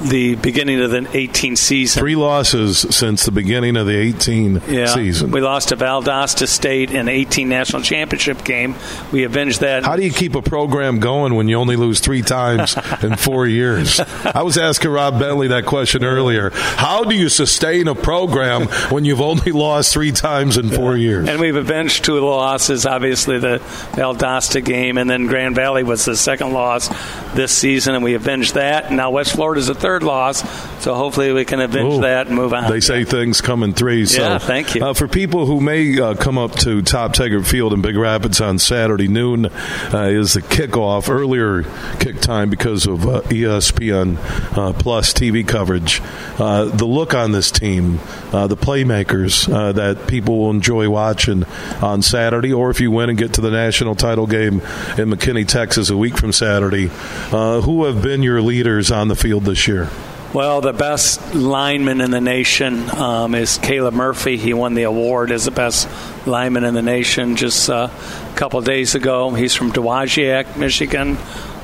the 0.00 0.34
beginning 0.36 0.80
of 0.80 0.90
the 0.90 1.08
18 1.12 1.56
season. 1.56 2.00
Three 2.00 2.16
losses 2.16 2.78
since 2.78 3.24
the 3.24 3.30
beginning 3.30 3.76
of 3.76 3.86
the 3.86 3.96
18 3.96 4.62
yeah. 4.68 4.86
season. 4.86 5.30
We 5.30 5.40
lost 5.40 5.70
to 5.70 5.76
Valdosta 5.76 6.48
State 6.48 6.90
in 6.90 7.06
the 7.06 7.12
18 7.12 7.48
national 7.48 7.82
championship 7.82 8.44
game. 8.44 8.74
We 9.12 9.24
avenged 9.24 9.60
that. 9.60 9.84
How 9.84 9.96
do 9.96 10.02
you 10.02 10.12
keep 10.12 10.34
a 10.34 10.42
program 10.42 11.00
going 11.00 11.34
when 11.34 11.48
you 11.48 11.56
only 11.56 11.76
lose 11.76 12.00
three 12.00 12.22
times 12.22 12.76
in 13.02 13.16
four 13.16 13.46
years? 13.46 14.00
I 14.24 14.42
was 14.42 14.58
asking 14.58 14.90
Rob 14.90 15.18
Bentley 15.18 15.48
that 15.48 15.66
question 15.66 16.04
earlier. 16.04 16.50
How 16.50 17.04
do 17.04 17.14
you 17.14 17.28
sustain 17.28 17.88
a 17.88 17.94
program 17.94 18.66
when 18.90 19.04
you've 19.04 19.20
only 19.20 19.52
lost 19.52 19.92
three 19.92 20.12
times 20.12 20.56
in 20.56 20.70
four 20.70 20.96
years? 20.96 21.28
And 21.28 21.40
we've 21.40 21.56
avenged 21.56 22.04
two 22.04 22.20
losses, 22.20 22.86
obviously 22.86 23.38
the 23.38 23.58
Valdosta 23.92 24.64
game, 24.64 24.98
and 24.98 25.08
then 25.08 25.26
Grand 25.26 25.54
Valley 25.54 25.82
was 25.82 26.04
the 26.04 26.16
second 26.16 26.52
loss 26.52 26.88
this 27.34 27.52
season, 27.52 27.94
and 27.94 28.04
we 28.04 28.14
avenged 28.14 28.54
that. 28.54 28.86
And 28.86 28.96
now 28.96 29.10
West 29.10 29.34
Florida's 29.34 29.66
the 29.66 29.74
third 29.84 30.02
loss. 30.02 30.40
So 30.82 30.94
hopefully 30.94 31.30
we 31.34 31.44
can 31.44 31.60
avenge 31.60 31.94
Ooh, 31.94 32.00
that 32.00 32.28
and 32.28 32.36
move 32.36 32.54
on. 32.54 32.70
They 32.70 32.80
say 32.80 33.04
things 33.04 33.42
come 33.42 33.62
in 33.62 33.74
threes. 33.74 34.16
Yeah, 34.16 34.38
so, 34.38 34.46
thank 34.46 34.74
you. 34.74 34.82
Uh, 34.82 34.94
for 34.94 35.06
people 35.06 35.44
who 35.44 35.60
may 35.60 36.00
uh, 36.00 36.14
come 36.14 36.38
up 36.38 36.52
to 36.60 36.80
Top 36.80 37.12
Taggart 37.12 37.46
Field 37.46 37.74
in 37.74 37.82
Big 37.82 37.94
Rapids 37.94 38.40
on 38.40 38.58
Saturday 38.58 39.08
noon 39.08 39.44
uh, 39.44 40.08
is 40.10 40.32
the 40.32 40.40
kickoff, 40.40 41.10
earlier 41.10 41.64
kick 42.00 42.18
time 42.20 42.48
because 42.48 42.86
of 42.86 43.06
uh, 43.06 43.20
ESPN 43.22 44.16
uh, 44.56 44.72
Plus 44.72 45.12
TV 45.12 45.46
coverage. 45.46 46.00
Uh, 46.38 46.64
the 46.64 46.86
look 46.86 47.12
on 47.12 47.32
this 47.32 47.50
team, 47.50 47.98
the 48.30 48.56
playmakers 48.56 49.46
that 49.74 50.06
people 50.08 50.38
will 50.38 50.50
enjoy 50.50 50.88
watching 50.88 51.44
on 51.82 52.00
Saturday, 52.00 52.54
or 52.54 52.70
if 52.70 52.80
you 52.80 52.90
win 52.90 53.10
and 53.10 53.18
get 53.18 53.34
to 53.34 53.42
the 53.42 53.50
national 53.50 53.94
title 53.94 54.26
game 54.26 54.54
in 54.54 55.10
McKinney, 55.10 55.46
Texas, 55.46 55.90
a 55.90 55.96
week 55.96 56.16
from 56.16 56.32
Saturday, 56.32 56.86
who 57.28 57.84
have 57.84 58.02
been 58.02 58.22
your 58.22 58.40
leaders 58.40 58.90
on 58.90 59.08
the 59.08 59.16
field 59.16 59.44
this 59.44 59.68
year? 59.68 59.73
Year? 59.74 59.90
Well, 60.34 60.60
the 60.60 60.72
best 60.72 61.32
lineman 61.32 62.00
in 62.00 62.10
the 62.10 62.20
nation 62.20 62.90
um, 62.90 63.36
is 63.36 63.56
Caleb 63.58 63.94
Murphy. 63.94 64.36
He 64.36 64.52
won 64.52 64.74
the 64.74 64.82
award 64.82 65.30
as 65.30 65.44
the 65.44 65.52
best 65.52 65.88
lineman 66.26 66.64
in 66.64 66.74
the 66.74 66.82
nation 66.82 67.36
just 67.36 67.70
uh, 67.70 67.88
a 67.88 68.36
couple 68.36 68.60
days 68.60 68.96
ago. 68.96 69.30
He's 69.30 69.54
from 69.54 69.70
Dowagiac, 69.70 70.56
Michigan. 70.56 71.16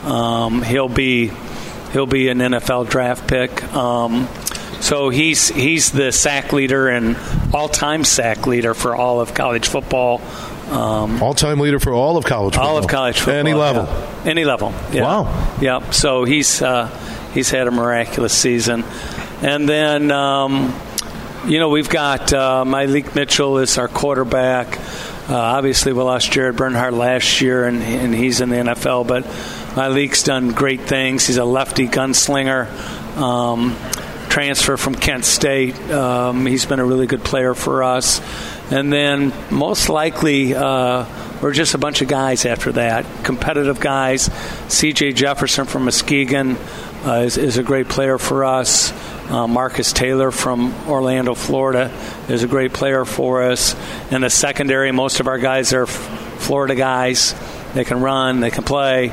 Um, 0.04 0.62
he'll 0.62 0.88
be 0.88 1.32
he'll 1.92 2.06
be 2.06 2.28
an 2.28 2.38
NFL 2.38 2.88
draft 2.88 3.26
pick. 3.26 3.60
Um, 3.74 4.28
so 4.80 5.08
he's 5.08 5.48
he's 5.48 5.90
the 5.90 6.12
sack 6.12 6.52
leader 6.52 6.88
and 6.88 7.16
all-time 7.52 8.04
sack 8.04 8.46
leader 8.46 8.74
for 8.74 8.94
all 8.94 9.20
of 9.20 9.34
college 9.34 9.66
football. 9.66 10.22
Um, 10.70 11.20
all-time 11.20 11.58
leader 11.58 11.80
for 11.80 11.92
all 11.92 12.16
of 12.16 12.24
college 12.24 12.54
football. 12.54 12.70
All 12.70 12.78
of 12.78 12.86
college 12.86 13.18
football. 13.18 13.34
Any 13.34 13.52
level. 13.52 13.82
Yeah. 13.82 14.30
Any 14.30 14.44
level. 14.44 14.72
Yeah. 14.92 15.02
Wow. 15.02 15.58
Yep. 15.60 15.92
So 15.92 16.22
he's 16.22 16.62
uh, 16.62 16.88
he's 17.32 17.50
had 17.50 17.66
a 17.66 17.70
miraculous 17.70 18.32
season. 18.32 18.84
And 19.42 19.68
then, 19.68 20.10
um, 20.10 20.78
you 21.46 21.58
know, 21.58 21.68
we've 21.70 21.88
got 21.88 22.32
uh, 22.32 22.64
Mylik 22.66 23.14
Mitchell 23.14 23.58
is 23.58 23.78
our 23.78 23.88
quarterback. 23.88 24.78
Uh, 25.28 25.36
obviously, 25.36 25.92
we 25.92 26.02
lost 26.02 26.30
Jared 26.32 26.56
Bernhardt 26.56 26.92
last 26.92 27.40
year, 27.40 27.64
and, 27.64 27.82
and 27.82 28.14
he's 28.14 28.40
in 28.40 28.50
the 28.50 28.56
NFL. 28.56 29.06
But 29.06 29.24
Mylik's 29.74 30.24
done 30.24 30.50
great 30.50 30.82
things. 30.82 31.26
He's 31.26 31.36
a 31.36 31.44
lefty 31.44 31.86
gunslinger. 31.86 32.68
Um, 33.16 33.76
transfer 34.28 34.76
from 34.76 34.94
Kent 34.94 35.24
State. 35.24 35.78
Um, 35.90 36.46
he's 36.46 36.66
been 36.66 36.80
a 36.80 36.84
really 36.84 37.06
good 37.06 37.24
player 37.24 37.54
for 37.54 37.82
us. 37.82 38.20
And 38.70 38.92
then, 38.92 39.32
most 39.50 39.88
likely, 39.88 40.54
uh, 40.54 41.06
we're 41.40 41.52
just 41.52 41.74
a 41.74 41.78
bunch 41.78 42.02
of 42.02 42.08
guys 42.08 42.44
after 42.44 42.72
that. 42.72 43.06
Competitive 43.24 43.80
guys. 43.80 44.28
CJ 44.28 45.14
Jefferson 45.14 45.64
from 45.64 45.84
Muskegon 45.86 46.56
uh, 47.04 47.22
is, 47.24 47.38
is, 47.38 47.56
a 47.56 47.62
great 47.62 47.88
player 47.88 48.18
for 48.18 48.44
us. 48.44 48.92
Uh, 49.30 49.46
Marcus 49.46 49.92
Taylor 49.92 50.30
from 50.30 50.74
Orlando, 50.86 51.34
Florida, 51.34 51.90
is 52.28 52.42
a 52.42 52.48
great 52.48 52.72
player 52.72 53.04
for 53.04 53.42
us. 53.42 53.74
In 54.10 54.20
the 54.20 54.30
secondary, 54.30 54.92
most 54.92 55.20
of 55.20 55.26
our 55.26 55.38
guys 55.38 55.72
are 55.72 55.86
Florida 55.86 56.74
guys. 56.74 57.34
They 57.74 57.84
can 57.84 58.00
run, 58.00 58.40
they 58.40 58.50
can 58.50 58.64
play. 58.64 59.12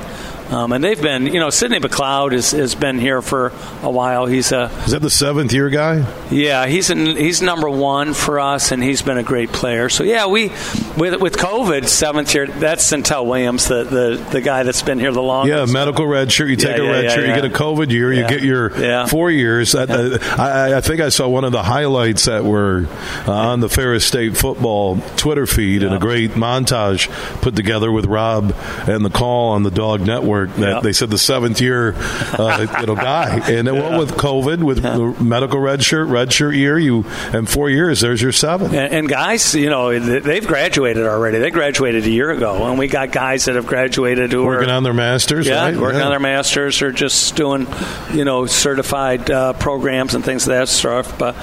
Um, 0.50 0.72
and 0.72 0.84
they've 0.84 1.02
been, 1.02 1.26
you 1.28 1.40
know, 1.40 1.50
Sidney 1.50 1.80
McLeod 1.80 2.32
has, 2.32 2.52
has 2.52 2.74
been 2.74 3.00
here 3.00 3.22
for 3.22 3.52
a 3.84 3.90
while. 3.90 4.26
He's 4.26 4.52
a 4.52 4.72
is 4.86 4.92
that 4.92 5.02
the 5.02 5.10
seventh 5.10 5.52
year 5.52 5.70
guy? 5.70 6.06
Yeah, 6.32 6.68
he's 6.68 6.90
an, 6.90 7.06
he's 7.06 7.42
number 7.42 7.70
one 7.70 8.14
for 8.14 8.40
us, 8.40 8.72
and 8.72 8.82
he's 8.82 9.02
been 9.02 9.18
a 9.18 9.24
great 9.24 9.52
player. 9.52 9.90
So 9.90 10.04
yeah, 10.04 10.28
we 10.28 10.50
with 10.98 11.20
with 11.20 11.38
COVID 11.38 11.88
seventh 11.88 12.34
year. 12.34 12.48
That's 12.48 12.90
Centel 12.90 13.26
Williams, 13.26 13.68
the, 13.68 13.84
the 13.84 14.28
the 14.32 14.42
guy 14.42 14.64
that's 14.64 14.82
been 14.82 15.00
here 15.00 15.12
the 15.12 15.22
longest. 15.22 15.68
Yeah, 15.68 15.74
medical 15.74 16.08
red 16.08 16.32
shirt. 16.32 16.50
You 16.50 16.56
take 16.56 16.78
yeah, 16.78 16.84
a 16.84 16.92
red 16.92 17.04
yeah, 17.04 17.10
shirt, 17.10 17.28
yeah, 17.28 17.36
you 17.36 17.42
get 17.42 17.52
a 17.52 17.54
COVID 17.54 17.92
year, 17.92 18.14
you 18.14 18.28
get 18.28 18.42
your 18.42 19.08
four 19.08 19.30
years. 19.30 19.76
I, 19.76 19.84
I, 19.84 20.78
I, 20.78 20.82
think 20.82 21.02
I 21.02 21.10
saw 21.10 21.28
one 21.28 21.44
of 21.44 21.52
the 21.52 21.64
highlights 21.64 22.26
that 22.26 22.46
were 22.46 22.88
uh, 23.28 23.32
on 23.32 23.60
the 23.60 23.70
Ferris 23.70 24.06
State 24.06 24.38
football 24.38 24.98
Twitter 25.18 25.46
feed, 25.46 25.84
and 25.84 25.94
a 25.94 26.00
great 26.00 26.32
montage 26.32 27.10
put 27.42 27.56
together 27.56 27.92
with 27.92 28.06
Rob 28.06 28.56
and 28.88 29.04
the 29.04 29.10
call 29.10 29.52
on 29.52 29.64
the 29.64 29.72
Dog 29.72 30.02
Network 30.02 30.37
that 30.46 30.60
yep. 30.60 30.84
they 30.84 30.94
said 30.94 31.10
the 31.10 31.18
seventh 31.18 31.60
year 31.60 31.96
uh, 31.98 32.68
it'll 32.82 32.96
die. 32.96 33.40
And 33.50 33.68
yeah. 33.68 33.98
with 33.98 34.12
COVID, 34.12 34.64
with 34.64 34.84
yeah. 34.84 35.22
medical 35.22 35.60
red 35.60 35.84
shirt, 35.84 36.08
red 36.08 36.32
shirt 36.32 36.56
year, 36.56 36.78
you 36.78 37.06
and 37.34 37.50
four 37.50 37.70
years, 37.70 38.02
there's 38.02 38.22
your 38.22 38.32
seven. 38.32 38.68
And, 38.68 38.94
and, 38.94 39.10
guys, 39.10 39.56
you 39.56 39.70
know, 39.70 39.98
they've 39.98 40.46
graduated 40.46 41.06
already. 41.06 41.40
They 41.40 41.52
graduated 41.52 42.06
a 42.06 42.10
year 42.10 42.32
ago, 42.32 42.66
and 42.68 42.78
we 42.78 42.88
got 42.88 43.12
guys 43.12 43.46
that 43.46 43.56
have 43.56 43.68
graduated 43.68 44.32
who 44.32 44.46
working 44.46 44.70
are, 44.70 44.74
on 44.74 44.84
their 44.84 44.94
masters. 44.94 45.48
Yeah, 45.48 45.64
right? 45.64 45.78
working 45.78 46.00
yeah. 46.00 46.06
on 46.06 46.12
their 46.12 46.20
masters 46.20 46.82
or 46.82 46.92
just 46.92 47.36
doing, 47.36 47.68
you 48.14 48.26
know, 48.26 48.46
certified 48.46 49.30
uh, 49.32 49.54
programs 49.54 50.14
and 50.14 50.24
things 50.24 50.44
of 50.44 50.50
that 50.50 50.68
stuff. 50.68 51.18
But 51.18 51.36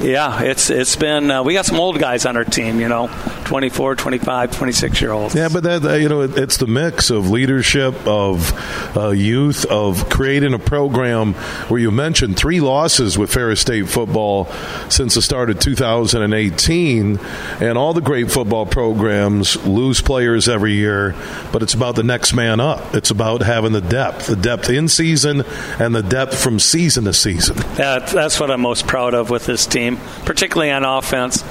yeah, 0.00 0.42
it's 0.42 0.70
it's 0.70 0.96
been 0.96 1.30
uh, 1.30 1.42
we 1.42 1.54
got 1.54 1.66
some 1.66 1.78
old 1.78 1.98
guys 1.98 2.26
on 2.26 2.36
our 2.36 2.44
team. 2.44 2.80
You 2.80 2.88
know, 2.88 3.08
24, 3.44 3.96
25, 3.96 4.56
26 4.56 5.00
year 5.00 5.12
olds. 5.12 5.34
Yeah, 5.34 5.48
but 5.52 5.62
that 5.64 6.00
you 6.00 6.08
know, 6.08 6.22
it, 6.22 6.38
it's 6.38 6.56
the 6.56 6.66
mix 6.66 7.10
of 7.10 7.30
leadership 7.30 7.94
of 8.06 8.39
of 8.40 8.96
uh, 8.96 9.10
youth, 9.10 9.64
of 9.66 10.08
creating 10.08 10.54
a 10.54 10.58
program 10.58 11.34
where 11.68 11.80
you 11.80 11.90
mentioned 11.90 12.36
three 12.36 12.60
losses 12.60 13.18
with 13.18 13.32
Ferris 13.32 13.60
State 13.60 13.88
football 13.88 14.46
since 14.88 15.14
the 15.14 15.22
start 15.22 15.50
of 15.50 15.58
2018, 15.58 17.18
and 17.60 17.78
all 17.78 17.92
the 17.92 18.00
great 18.00 18.30
football 18.30 18.66
programs 18.66 19.64
lose 19.66 20.00
players 20.00 20.48
every 20.48 20.74
year, 20.74 21.14
but 21.52 21.62
it's 21.62 21.74
about 21.74 21.96
the 21.96 22.02
next 22.02 22.32
man 22.32 22.60
up. 22.60 22.94
It's 22.94 23.10
about 23.10 23.42
having 23.42 23.72
the 23.72 23.80
depth, 23.80 24.26
the 24.26 24.36
depth 24.36 24.70
in 24.70 24.88
season, 24.88 25.42
and 25.78 25.94
the 25.94 26.02
depth 26.02 26.42
from 26.42 26.58
season 26.58 27.04
to 27.04 27.12
season. 27.12 27.56
That, 27.76 28.08
that's 28.08 28.40
what 28.40 28.50
I'm 28.50 28.60
most 28.60 28.86
proud 28.86 29.14
of 29.14 29.30
with 29.30 29.46
this 29.46 29.66
team, 29.66 29.98
particularly 30.24 30.70
on 30.70 30.84
offense. 30.84 31.42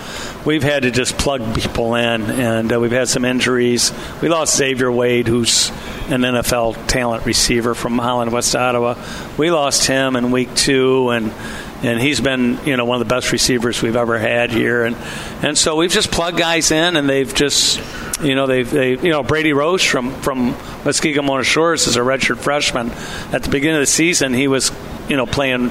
We've 0.46 0.64
had 0.64 0.84
to 0.84 0.92
just 0.92 1.18
plug 1.18 1.54
people 1.54 1.96
in, 1.96 2.22
and 2.24 2.72
uh, 2.72 2.80
we've 2.80 2.92
had 2.92 3.10
some 3.10 3.26
injuries. 3.26 3.92
We 4.22 4.30
lost 4.30 4.56
Xavier 4.56 4.90
Wade, 4.90 5.28
who's 5.28 5.70
an 6.08 6.22
NFL 6.22 6.88
talent 6.88 7.26
receiver 7.26 7.76
from 7.76 7.98
Holland, 7.98 8.32
West 8.32 8.56
Ottawa. 8.56 8.96
We 9.38 9.52
lost 9.52 9.86
him 9.86 10.16
in 10.16 10.32
week 10.32 10.56
two, 10.56 11.10
and 11.10 11.34
and 11.84 12.00
he's 12.00 12.22
been 12.22 12.58
you 12.66 12.78
know 12.78 12.86
one 12.86 13.02
of 13.02 13.08
the 13.08 13.14
best 13.14 13.34
receivers 13.34 13.82
we've 13.82 13.98
ever 13.98 14.18
had 14.18 14.52
here, 14.52 14.86
and 14.86 14.96
and 15.42 15.58
so 15.58 15.76
we've 15.76 15.92
just 15.92 16.10
plugged 16.10 16.38
guys 16.38 16.72
in, 16.72 16.96
and 16.96 17.10
they've 17.10 17.34
just 17.34 17.82
you 18.22 18.36
know 18.36 18.48
they've 18.48 18.70
they 18.70 18.92
you 18.92 19.10
know 19.10 19.24
Brady 19.24 19.52
Roche 19.52 19.90
from 19.90 20.14
from 20.22 20.56
Muskegon 20.86 21.26
Mona 21.26 21.44
Shores 21.44 21.86
is 21.88 21.98
a 21.98 22.02
redshirt 22.02 22.38
freshman. 22.38 22.92
At 23.34 23.44
the 23.44 23.50
beginning 23.50 23.78
of 23.78 23.82
the 23.82 23.88
season, 23.88 24.34
he 24.34 24.48
was 24.48 24.72
you 25.10 25.18
know 25.18 25.26
playing 25.26 25.70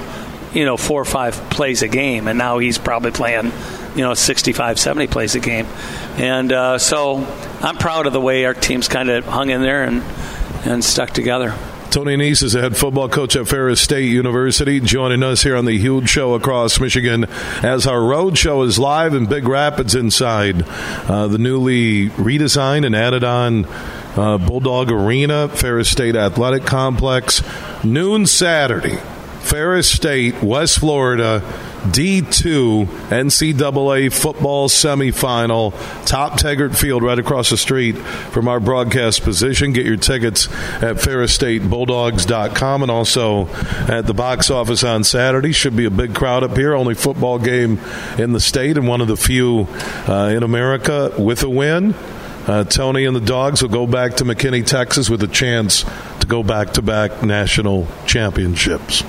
you 0.53 0.65
know 0.65 0.77
four 0.77 1.01
or 1.01 1.05
five 1.05 1.33
plays 1.49 1.81
a 1.81 1.87
game, 1.87 2.27
and 2.27 2.37
now 2.37 2.59
he's 2.59 2.77
probably 2.77 3.11
playing 3.11 3.51
you 3.99 4.05
know 4.05 4.13
65, 4.13 4.79
70 4.79 5.07
plays 5.07 5.35
a 5.35 5.41
game, 5.41 5.65
and 6.15 6.53
uh, 6.53 6.77
so 6.77 7.17
I'm 7.59 7.75
proud 7.75 8.07
of 8.07 8.13
the 8.13 8.21
way 8.21 8.45
our 8.45 8.53
team's 8.53 8.87
kind 8.87 9.09
of 9.09 9.25
hung 9.25 9.49
in 9.49 9.61
there 9.61 9.83
and 9.83 10.01
and 10.63 10.81
stuck 10.81 11.09
together. 11.09 11.53
Tony 11.89 12.15
Annese 12.15 12.43
is 12.43 12.53
the 12.53 12.61
head 12.61 12.77
football 12.77 13.09
coach 13.09 13.35
at 13.35 13.49
Ferris 13.49 13.81
State 13.81 14.07
University, 14.07 14.79
joining 14.79 15.21
us 15.21 15.43
here 15.43 15.57
on 15.57 15.65
the 15.65 15.77
huge 15.77 16.07
show 16.07 16.33
across 16.33 16.79
Michigan 16.79 17.25
as 17.61 17.85
our 17.85 18.01
road 18.01 18.37
show 18.37 18.61
is 18.61 18.79
live 18.79 19.13
in 19.13 19.25
Big 19.25 19.45
Rapids 19.45 19.95
inside 19.95 20.63
uh, 20.63 21.27
the 21.27 21.37
newly 21.37 22.07
redesigned 22.11 22.85
and 22.85 22.95
added 22.95 23.25
on 23.25 23.65
uh, 24.15 24.37
Bulldog 24.37 24.91
Arena, 24.91 25.49
Ferris 25.49 25.89
State 25.89 26.15
Athletic 26.15 26.63
Complex, 26.63 27.43
noon 27.83 28.25
Saturday. 28.25 28.97
Ferris 29.41 29.89
State, 29.89 30.43
West 30.43 30.79
Florida, 30.79 31.41
D2 31.79 32.85
NCAA 32.85 34.11
football 34.11 34.67
semifinal, 34.67 35.73
top 36.05 36.37
Taggart 36.37 36.75
Field 36.75 37.03
right 37.03 37.17
across 37.17 37.49
the 37.49 37.57
street 37.57 37.93
from 37.93 38.47
our 38.47 38.59
broadcast 38.59 39.23
position. 39.23 39.71
Get 39.71 39.85
your 39.85 39.97
tickets 39.97 40.47
at 40.81 40.97
ferrisstatebulldogs.com 40.97 42.81
and 42.81 42.91
also 42.91 43.47
at 43.87 44.05
the 44.05 44.13
box 44.13 44.51
office 44.51 44.83
on 44.83 45.03
Saturday. 45.03 45.51
Should 45.51 45.75
be 45.75 45.85
a 45.85 45.91
big 45.91 46.13
crowd 46.13 46.43
up 46.43 46.57
here. 46.57 46.75
Only 46.75 46.95
football 46.95 47.39
game 47.39 47.79
in 48.17 48.33
the 48.33 48.41
state 48.41 48.77
and 48.77 48.87
one 48.87 49.01
of 49.01 49.07
the 49.07 49.17
few 49.17 49.67
uh, 50.07 50.31
in 50.35 50.43
America 50.43 51.13
with 51.17 51.43
a 51.43 51.49
win. 51.49 51.95
Uh, 52.47 52.63
Tony 52.63 53.05
and 53.05 53.15
the 53.15 53.21
Dogs 53.21 53.61
will 53.61 53.69
go 53.69 53.85
back 53.85 54.15
to 54.15 54.25
McKinney, 54.25 54.65
Texas 54.65 55.09
with 55.09 55.21
a 55.23 55.27
chance 55.27 55.85
to 56.19 56.27
go 56.27 56.41
back 56.41 56.73
to 56.73 56.81
back 56.81 57.21
national 57.21 57.87
championships. 58.07 59.03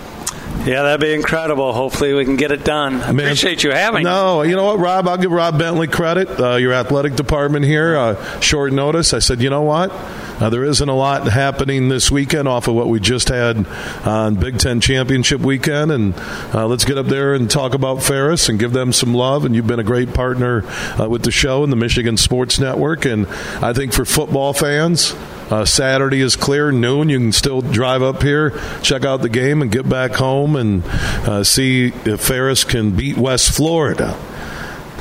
Yeah, 0.67 0.83
that'd 0.83 1.01
be 1.01 1.15
incredible. 1.15 1.73
Hopefully, 1.73 2.13
we 2.13 2.27
can 2.27 2.37
get 2.37 2.53
it 2.53 2.65
done. 2.65 3.01
I 3.01 3.13
Man, 3.13 3.27
appreciate 3.27 3.65
you 3.65 3.71
having. 3.71 4.03
No, 4.05 4.43
you 4.43 4.55
know 4.57 4.65
what, 4.65 4.79
Rob? 4.79 5.09
I'll 5.09 5.17
give 5.17 5.31
Rob 5.31 5.59
Bentley 5.59 5.89
credit. 5.89 6.29
Uh, 6.39 6.57
your 6.57 6.75
athletic 6.75 7.17
department 7.17 7.65
here, 7.65 7.97
uh, 7.97 8.41
short 8.41 8.73
notice. 8.75 9.15
I 9.15 9.21
said, 9.21 9.41
you 9.41 9.49
know 9.49 9.63
what? 9.63 9.91
Uh, 9.91 10.51
there 10.51 10.65
isn't 10.65 10.89
a 10.89 10.95
lot 10.95 11.27
happening 11.29 11.89
this 11.89 12.11
weekend 12.11 12.47
off 12.47 12.69
of 12.69 12.75
what 12.75 12.89
we 12.89 13.01
just 13.01 13.29
had 13.29 13.67
on 14.07 14.35
Big 14.35 14.59
Ten 14.59 14.83
Championship 14.83 15.41
weekend, 15.41 15.91
and 15.91 16.15
uh, 16.55 16.67
let's 16.67 16.85
get 16.85 16.99
up 16.99 17.07
there 17.07 17.33
and 17.33 17.51
talk 17.51 17.73
about 17.73 18.03
Ferris 18.03 18.51
and 18.51 18.59
give 18.59 18.73
them 18.73 18.93
some 18.93 19.15
love. 19.15 19.47
And 19.47 19.57
you've 19.57 19.67
been 19.67 19.81
a 19.81 19.85
great 19.85 20.13
partner 20.13 20.63
uh, 21.01 21.09
with 21.09 21.23
the 21.23 21.31
show 21.31 21.65
and 21.65 21.73
the 21.73 21.77
Michigan 21.77 22.19
Sports 22.19 22.59
Network, 22.59 23.07
and 23.07 23.27
I 23.63 23.73
think 23.73 23.95
for 23.95 24.05
football 24.05 24.53
fans. 24.53 25.15
Uh, 25.51 25.65
Saturday 25.65 26.21
is 26.21 26.37
clear, 26.37 26.71
noon. 26.71 27.09
You 27.09 27.19
can 27.19 27.33
still 27.33 27.61
drive 27.61 28.03
up 28.03 28.23
here, 28.23 28.51
check 28.83 29.05
out 29.05 29.21
the 29.21 29.29
game, 29.29 29.63
and 29.63 29.71
get 29.71 29.89
back 29.89 30.13
home 30.13 30.55
and 30.55 30.85
uh, 30.87 31.43
see 31.43 31.93
if 32.05 32.21
Ferris 32.21 32.63
can 32.65 32.93
beat 32.93 33.17
West 33.17 33.53
Florida. 33.53 34.17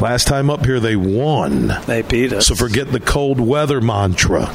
Last 0.01 0.27
time 0.27 0.49
up 0.49 0.65
here, 0.65 0.79
they 0.79 0.95
won. 0.95 1.73
They 1.85 2.01
beat 2.01 2.33
us. 2.33 2.47
So 2.47 2.55
forget 2.55 2.91
the 2.91 2.99
cold 2.99 3.39
weather 3.39 3.81
mantra. 3.81 4.49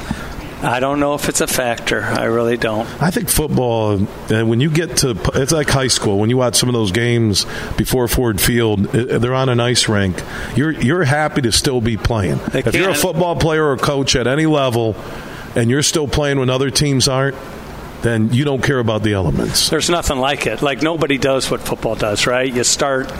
I 0.61 0.79
don't 0.79 0.99
know 0.99 1.13
if 1.13 1.29
it's 1.29 1.41
a 1.41 1.47
factor. 1.47 2.01
I 2.01 2.23
really 2.23 2.57
don't. 2.57 2.87
I 3.01 3.11
think 3.11 3.29
football, 3.29 4.01
uh, 4.01 4.45
when 4.45 4.59
you 4.59 4.71
get 4.71 4.97
to, 4.97 5.15
it's 5.35 5.51
like 5.51 5.69
high 5.69 5.87
school. 5.87 6.17
When 6.17 6.31
you 6.31 6.37
watch 6.37 6.55
some 6.55 6.69
of 6.69 6.73
those 6.73 6.91
games 6.91 7.45
before 7.77 8.07
Ford 8.07 8.41
Field, 8.41 8.85
they're 8.85 9.35
on 9.35 9.49
an 9.49 9.59
ice 9.59 9.87
rink. 9.87 10.19
You're 10.55 10.71
you're 10.71 11.03
happy 11.03 11.41
to 11.41 11.51
still 11.51 11.81
be 11.81 11.97
playing. 11.97 12.39
If 12.53 12.73
you're 12.73 12.89
a 12.89 12.95
football 12.95 13.35
player 13.35 13.63
or 13.63 13.77
coach 13.77 14.15
at 14.15 14.25
any 14.25 14.47
level, 14.47 14.95
and 15.55 15.69
you're 15.69 15.83
still 15.83 16.07
playing 16.07 16.39
when 16.39 16.49
other 16.49 16.69
teams 16.69 17.07
aren't, 17.07 17.35
then 18.01 18.31
you 18.31 18.45
don't 18.45 18.61
care 18.61 18.77
about 18.77 19.01
the 19.01 19.13
elements. 19.13 19.69
There's 19.69 19.89
nothing 19.89 20.17
like 20.17 20.45
it. 20.45 20.61
Like 20.61 20.81
nobody 20.81 21.17
does 21.17 21.49
what 21.49 21.61
football 21.61 21.95
does, 21.95 22.27
right? 22.27 22.51
You 22.51 22.63
start, 22.63 23.11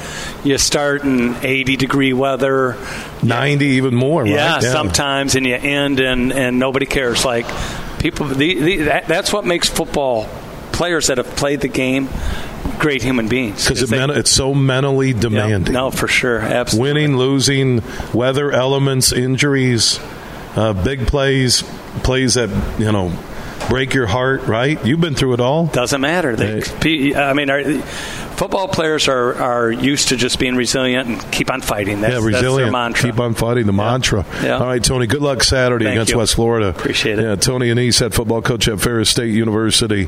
you 0.43 0.57
start 0.57 1.03
in 1.03 1.35
80 1.43 1.75
degree 1.75 2.13
weather, 2.13 2.77
90 3.23 3.65
even 3.65 3.95
more. 3.95 4.23
Right? 4.23 4.31
Yeah, 4.31 4.59
yeah, 4.61 4.71
sometimes, 4.71 5.35
and 5.35 5.45
you 5.45 5.55
end 5.55 5.99
and 5.99 6.31
and 6.31 6.59
nobody 6.59 6.85
cares. 6.85 7.25
Like 7.25 7.47
people, 7.99 8.27
the, 8.27 8.59
the, 8.61 8.77
that, 8.83 9.07
that's 9.07 9.33
what 9.33 9.45
makes 9.45 9.67
football 9.67 10.29
players 10.71 11.07
that 11.07 11.17
have 11.17 11.35
played 11.35 11.61
the 11.61 11.67
game 11.67 12.07
great 12.77 13.01
human 13.01 13.27
beings 13.27 13.67
because 13.67 13.91
it 13.91 14.09
it's 14.11 14.31
so 14.31 14.53
mentally 14.53 15.13
demanding. 15.13 15.73
Yeah, 15.73 15.79
no, 15.79 15.91
for 15.91 16.07
sure, 16.07 16.39
absolutely. 16.39 16.93
Winning, 16.93 17.17
losing, 17.17 17.83
weather 18.13 18.51
elements, 18.51 19.11
injuries, 19.11 19.99
uh, 20.55 20.73
big 20.73 21.07
plays 21.07 21.63
plays 22.03 22.35
that 22.35 22.49
you 22.79 22.91
know 22.91 23.11
break 23.69 23.93
your 23.93 24.05
heart, 24.07 24.43
right? 24.43 24.83
You've 24.85 25.01
been 25.01 25.15
through 25.15 25.33
it 25.33 25.39
all. 25.39 25.67
Doesn't 25.67 26.01
matter. 26.01 26.35
They, 26.35 27.15
I 27.15 27.33
mean, 27.33 27.49
our, 27.49 27.63
football 27.63 28.67
players 28.67 29.07
are, 29.07 29.35
are 29.35 29.71
used 29.71 30.09
to 30.09 30.17
just 30.17 30.39
being 30.39 30.55
resilient 30.55 31.09
and 31.09 31.31
keep 31.31 31.51
on 31.51 31.61
fighting. 31.61 32.01
That's, 32.01 32.13
yeah, 32.13 32.25
resilient. 32.25 32.71
mantra. 32.71 33.11
Keep 33.11 33.19
on 33.19 33.33
fighting. 33.33 33.65
The 33.65 33.73
yeah. 33.73 33.77
mantra. 33.77 34.25
Yeah. 34.43 34.57
All 34.59 34.67
right, 34.67 34.83
Tony. 34.83 35.07
Good 35.07 35.21
luck 35.21 35.43
Saturday 35.43 35.85
Thank 35.85 35.95
against 35.95 36.11
you. 36.11 36.17
West 36.17 36.35
Florida. 36.35 36.69
Appreciate 36.69 37.19
it. 37.19 37.23
Yeah, 37.23 37.35
Tony 37.35 37.69
Annese, 37.69 37.99
head 37.99 38.13
football 38.13 38.41
coach 38.41 38.67
at 38.67 38.79
Ferris 38.79 39.09
State 39.09 39.33
University. 39.33 40.07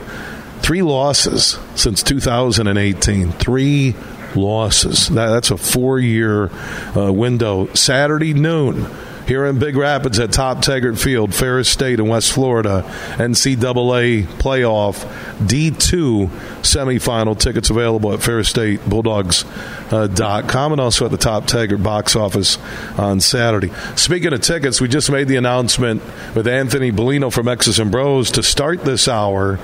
Three 0.60 0.82
losses 0.82 1.60
since 1.76 2.04
2018. 2.04 3.32
Three 3.34 3.96
losses. 4.36 5.08
That, 5.10 5.28
that's 5.28 5.52
a 5.52 5.58
four-year 5.58 6.50
uh, 6.96 7.12
window. 7.14 7.68
Saturday 7.74 8.34
noon 8.34 8.88
here 9.28 9.46
in 9.46 9.60
Big 9.60 9.76
Rapids 9.76 10.20
at 10.20 10.32
Top 10.32 10.62
Taggart 10.62 10.98
Field, 10.98 11.36
Ferris 11.36 11.68
State 11.68 12.00
in 12.00 12.08
West 12.08 12.32
Florida, 12.32 12.84
NCAA 13.18 14.24
playoff 14.24 15.06
D2 15.46 16.30
semifinal. 16.62 17.38
Tickets 17.38 17.70
available 17.70 18.14
at 18.14 18.24
Ferris 18.24 18.48
State 18.48 18.84
Bulldogs.com 18.86 19.52
uh, 19.92 20.72
and 20.72 20.82
also 20.82 21.06
at 21.06 21.12
the 21.12 21.18
Top 21.18 21.46
Taggart 21.46 21.84
box 21.84 22.16
office 22.16 22.58
on 22.98 23.20
Saturday. 23.20 23.72
Speaking 23.96 24.32
of 24.32 24.42
tickets, 24.42 24.80
we 24.80 24.88
just 24.88 25.12
made 25.12 25.28
the 25.28 25.36
announcement 25.36 26.02
with 26.34 26.48
Anthony 26.48 26.92
Bellino 26.92 27.32
from 27.32 27.50
X's 27.50 27.80
and 27.80 27.92
Bros 27.92 28.32
to 28.32 28.44
start 28.44 28.86
this 28.86 29.10
hour 29.10 29.60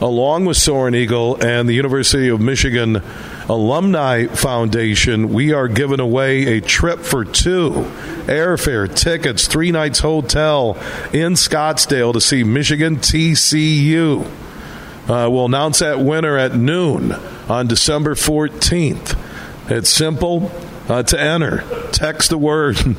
along 0.00 0.44
with 0.44 0.58
Soaring 0.58 0.94
Eagle 0.94 1.42
and 1.42 1.66
the 1.66 1.72
University 1.72 2.28
of 2.28 2.40
Michigan 2.40 3.02
Alumni 3.48 4.26
Foundation, 4.26 5.32
we 5.32 5.52
are 5.52 5.68
giving 5.68 6.00
away 6.00 6.56
a 6.56 6.60
trip 6.60 7.00
for 7.00 7.24
two 7.24 7.70
airfare, 8.26 8.92
tickets, 8.92 9.46
three 9.46 9.70
nights 9.70 10.00
hotel 10.00 10.76
in 11.12 11.34
Scottsdale 11.34 12.12
to 12.12 12.20
see 12.20 12.42
Michigan 12.42 12.96
TCU. 12.96 14.26
Uh, 15.08 15.30
we'll 15.30 15.44
announce 15.44 15.78
that 15.78 16.00
winner 16.00 16.36
at 16.36 16.56
noon 16.56 17.12
on 17.48 17.68
December 17.68 18.16
14th. 18.16 19.16
It's 19.70 19.90
simple 19.90 20.50
uh, 20.88 21.04
to 21.04 21.20
enter. 21.20 21.62
Text 21.92 22.30
the 22.30 22.38
word 22.38 22.76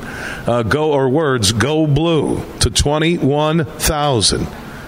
uh, 0.47 0.63
go 0.63 0.93
or 0.93 1.09
words 1.09 1.51
go 1.51 1.87
blue 1.87 2.41
to 2.59 2.69
21,000. 2.69 4.47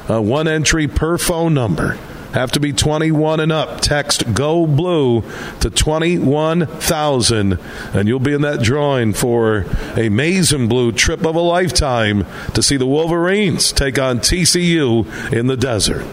Uh, 0.10 0.22
one 0.22 0.48
entry 0.48 0.88
per 0.88 1.18
phone 1.18 1.54
number. 1.54 1.98
Have 2.34 2.52
to 2.52 2.60
be 2.60 2.74
21 2.74 3.40
and 3.40 3.52
up. 3.52 3.82
Text 3.82 4.34
Go 4.34 4.68
Blue 4.68 5.24
to 5.62 5.70
21,000, 5.70 7.60
and 7.94 8.08
you'll 8.08 8.20
be 8.20 8.34
in 8.34 8.42
that 8.42 8.62
drawing 8.62 9.14
for 9.14 9.66
a 9.96 10.10
Maize 10.10 10.54
Blue 10.54 10.92
trip 10.92 11.26
of 11.26 11.36
a 11.36 11.40
lifetime 11.40 12.26
to 12.54 12.62
see 12.62 12.78
the 12.78 12.86
Wolverines 12.86 13.72
take 13.72 13.98
on 13.98 14.20
TCU 14.20 15.34
in 15.34 15.48
the 15.48 15.58
desert. 15.58 16.06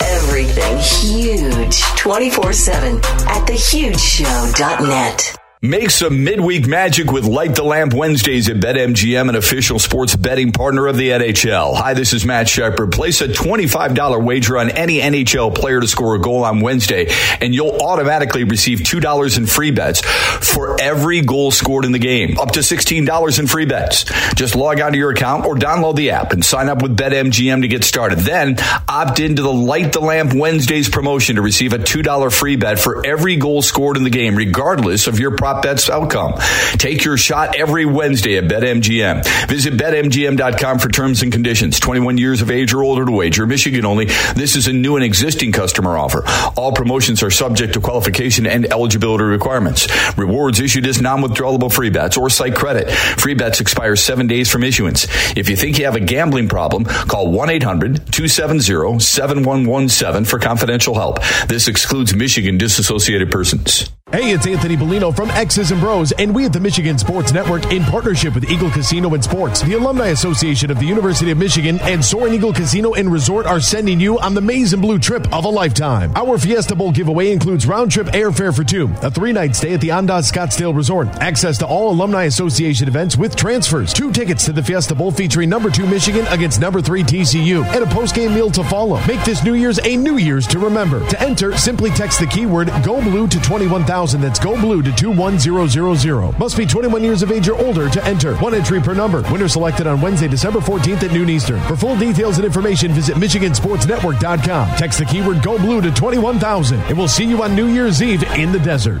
Everything 0.00 0.78
huge 0.78 1.80
24 1.96 2.52
7 2.52 2.96
at 2.96 3.46
thehugeshow.net. 3.46 5.43
Make 5.64 5.88
some 5.88 6.24
midweek 6.24 6.66
magic 6.66 7.10
with 7.10 7.24
Light 7.24 7.54
the 7.54 7.62
Lamp 7.62 7.94
Wednesdays 7.94 8.50
at 8.50 8.56
BetMGM, 8.58 9.30
an 9.30 9.34
official 9.34 9.78
sports 9.78 10.14
betting 10.14 10.52
partner 10.52 10.86
of 10.86 10.98
the 10.98 11.08
NHL. 11.08 11.74
Hi, 11.74 11.94
this 11.94 12.12
is 12.12 12.26
Matt 12.26 12.50
Shepard. 12.50 12.92
Place 12.92 13.22
a 13.22 13.28
$25 13.28 14.22
wager 14.22 14.58
on 14.58 14.68
any 14.68 14.98
NHL 14.98 15.54
player 15.54 15.80
to 15.80 15.88
score 15.88 16.16
a 16.16 16.18
goal 16.20 16.44
on 16.44 16.60
Wednesday, 16.60 17.06
and 17.40 17.54
you'll 17.54 17.78
automatically 17.80 18.44
receive 18.44 18.80
$2 18.80 19.38
in 19.38 19.46
free 19.46 19.70
bets 19.70 20.02
for 20.02 20.78
every 20.78 21.22
goal 21.22 21.50
scored 21.50 21.86
in 21.86 21.92
the 21.92 21.98
game, 21.98 22.38
up 22.38 22.50
to 22.50 22.60
$16 22.60 23.38
in 23.38 23.46
free 23.46 23.64
bets. 23.64 24.04
Just 24.34 24.56
log 24.56 24.82
on 24.82 24.92
to 24.92 24.98
your 24.98 25.12
account 25.12 25.46
or 25.46 25.54
download 25.54 25.96
the 25.96 26.10
app 26.10 26.32
and 26.34 26.44
sign 26.44 26.68
up 26.68 26.82
with 26.82 26.94
BetMGM 26.94 27.62
to 27.62 27.68
get 27.68 27.84
started. 27.84 28.18
Then 28.18 28.58
Opt 28.86 29.18
into 29.18 29.40
the 29.40 29.50
Light 29.50 29.94
the 29.94 30.00
Lamp 30.00 30.34
Wednesdays 30.34 30.90
promotion 30.90 31.36
to 31.36 31.42
receive 31.42 31.72
a 31.72 31.78
$2 31.78 32.30
free 32.30 32.56
bet 32.56 32.78
for 32.78 33.04
every 33.06 33.36
goal 33.36 33.62
scored 33.62 33.96
in 33.96 34.04
the 34.04 34.10
game, 34.10 34.36
regardless 34.36 35.06
of 35.06 35.18
your 35.18 35.34
prop 35.38 35.53
bet's 35.62 35.90
outcome. 35.90 36.34
Take 36.72 37.04
your 37.04 37.16
shot 37.16 37.56
every 37.56 37.86
Wednesday 37.86 38.36
at 38.38 38.44
BetMGM. 38.44 39.48
Visit 39.48 39.74
BetMGM.com 39.74 40.78
for 40.78 40.88
terms 40.88 41.22
and 41.22 41.32
conditions. 41.32 41.80
21 41.80 42.18
years 42.18 42.42
of 42.42 42.50
age 42.50 42.72
or 42.74 42.82
older 42.82 43.04
to 43.04 43.12
wager. 43.12 43.46
Michigan 43.46 43.84
only. 43.84 44.06
This 44.34 44.56
is 44.56 44.66
a 44.68 44.72
new 44.72 44.96
and 44.96 45.04
existing 45.04 45.52
customer 45.52 45.96
offer. 45.96 46.24
All 46.56 46.72
promotions 46.72 47.22
are 47.22 47.30
subject 47.30 47.74
to 47.74 47.80
qualification 47.80 48.46
and 48.46 48.66
eligibility 48.72 49.24
requirements. 49.24 49.86
Rewards 50.16 50.60
issued 50.60 50.86
as 50.86 51.00
non-withdrawable 51.00 51.72
free 51.72 51.90
bets 51.90 52.16
or 52.16 52.30
site 52.30 52.54
credit. 52.54 52.90
Free 52.90 53.34
bets 53.34 53.60
expire 53.60 53.96
seven 53.96 54.26
days 54.26 54.50
from 54.50 54.64
issuance. 54.64 55.06
If 55.36 55.48
you 55.48 55.56
think 55.56 55.78
you 55.78 55.84
have 55.84 55.96
a 55.96 56.00
gambling 56.00 56.48
problem, 56.48 56.84
call 56.84 57.28
1-800-270-7117 57.28 60.26
for 60.26 60.38
confidential 60.38 60.94
help. 60.94 61.20
This 61.48 61.68
excludes 61.68 62.14
Michigan 62.14 62.58
disassociated 62.58 63.30
persons. 63.30 63.90
Hey, 64.14 64.30
it's 64.30 64.46
Anthony 64.46 64.76
Bellino 64.76 65.12
from 65.12 65.28
X's 65.32 65.72
and 65.72 65.80
Bros, 65.80 66.12
and 66.12 66.32
we 66.32 66.44
at 66.44 66.52
the 66.52 66.60
Michigan 66.60 66.96
Sports 66.96 67.32
Network, 67.32 67.72
in 67.72 67.82
partnership 67.82 68.32
with 68.36 68.48
Eagle 68.48 68.70
Casino 68.70 69.12
and 69.12 69.24
Sports, 69.24 69.60
the 69.62 69.72
Alumni 69.72 70.10
Association 70.10 70.70
of 70.70 70.78
the 70.78 70.86
University 70.86 71.32
of 71.32 71.38
Michigan, 71.38 71.80
and 71.82 72.04
Soaring 72.04 72.32
Eagle 72.32 72.52
Casino 72.52 72.94
and 72.94 73.10
Resort 73.10 73.44
are 73.44 73.58
sending 73.58 73.98
you 73.98 74.20
on 74.20 74.32
the 74.32 74.40
Maize 74.40 74.72
and 74.72 74.80
Blue 74.80 75.00
trip 75.00 75.26
of 75.34 75.44
a 75.44 75.48
lifetime. 75.48 76.12
Our 76.14 76.38
Fiesta 76.38 76.76
Bowl 76.76 76.92
giveaway 76.92 77.32
includes 77.32 77.66
round 77.66 77.90
trip 77.90 78.06
airfare 78.06 78.54
for 78.54 78.62
two, 78.62 78.88
a 79.02 79.10
three 79.10 79.32
night 79.32 79.56
stay 79.56 79.74
at 79.74 79.80
the 79.80 79.88
Andaz 79.88 80.32
Scottsdale 80.32 80.76
Resort, 80.76 81.08
access 81.20 81.58
to 81.58 81.66
all 81.66 81.90
Alumni 81.90 82.22
Association 82.26 82.86
events 82.86 83.16
with 83.16 83.34
transfers, 83.34 83.92
two 83.92 84.12
tickets 84.12 84.44
to 84.44 84.52
the 84.52 84.62
Fiesta 84.62 84.94
Bowl 84.94 85.10
featuring 85.10 85.48
number 85.48 85.70
two 85.70 85.88
Michigan 85.88 86.24
against 86.28 86.60
number 86.60 86.80
three 86.80 87.02
TCU, 87.02 87.64
and 87.64 87.82
a 87.82 87.86
post 87.88 88.14
game 88.14 88.32
meal 88.32 88.52
to 88.52 88.62
follow. 88.62 89.04
Make 89.08 89.24
this 89.24 89.42
New 89.42 89.54
Year's 89.54 89.80
a 89.84 89.96
New 89.96 90.18
Year's 90.18 90.46
to 90.46 90.60
remember. 90.60 91.04
To 91.08 91.20
enter, 91.20 91.56
simply 91.56 91.90
text 91.90 92.20
the 92.20 92.26
keyword 92.28 92.68
Go 92.84 93.02
Blue 93.02 93.26
to 93.26 93.40
21000. 93.40 94.03
That's 94.12 94.38
Go 94.38 94.60
Blue 94.60 94.82
to 94.82 94.92
21000. 94.92 96.38
Must 96.38 96.56
be 96.56 96.66
21 96.66 97.02
years 97.02 97.22
of 97.22 97.32
age 97.32 97.48
or 97.48 97.56
older 97.56 97.88
to 97.88 98.04
enter. 98.04 98.36
One 98.36 98.54
entry 98.54 98.80
per 98.80 98.94
number. 98.94 99.22
Winner 99.32 99.48
selected 99.48 99.86
on 99.86 100.00
Wednesday, 100.00 100.28
December 100.28 100.60
14th 100.60 101.02
at 101.02 101.12
noon 101.12 101.30
Eastern. 101.30 101.60
For 101.62 101.76
full 101.76 101.96
details 101.96 102.36
and 102.36 102.44
information, 102.44 102.92
visit 102.92 103.16
MichiganSportsNetwork.com. 103.16 104.76
Text 104.76 104.98
the 104.98 105.04
keyword 105.06 105.42
Go 105.42 105.58
Blue 105.58 105.80
to 105.80 105.90
21000. 105.90 106.80
And 106.80 106.98
we'll 106.98 107.08
see 107.08 107.24
you 107.24 107.42
on 107.42 107.56
New 107.56 107.68
Year's 107.68 108.02
Eve 108.02 108.22
in 108.34 108.52
the 108.52 108.60
desert. 108.60 109.00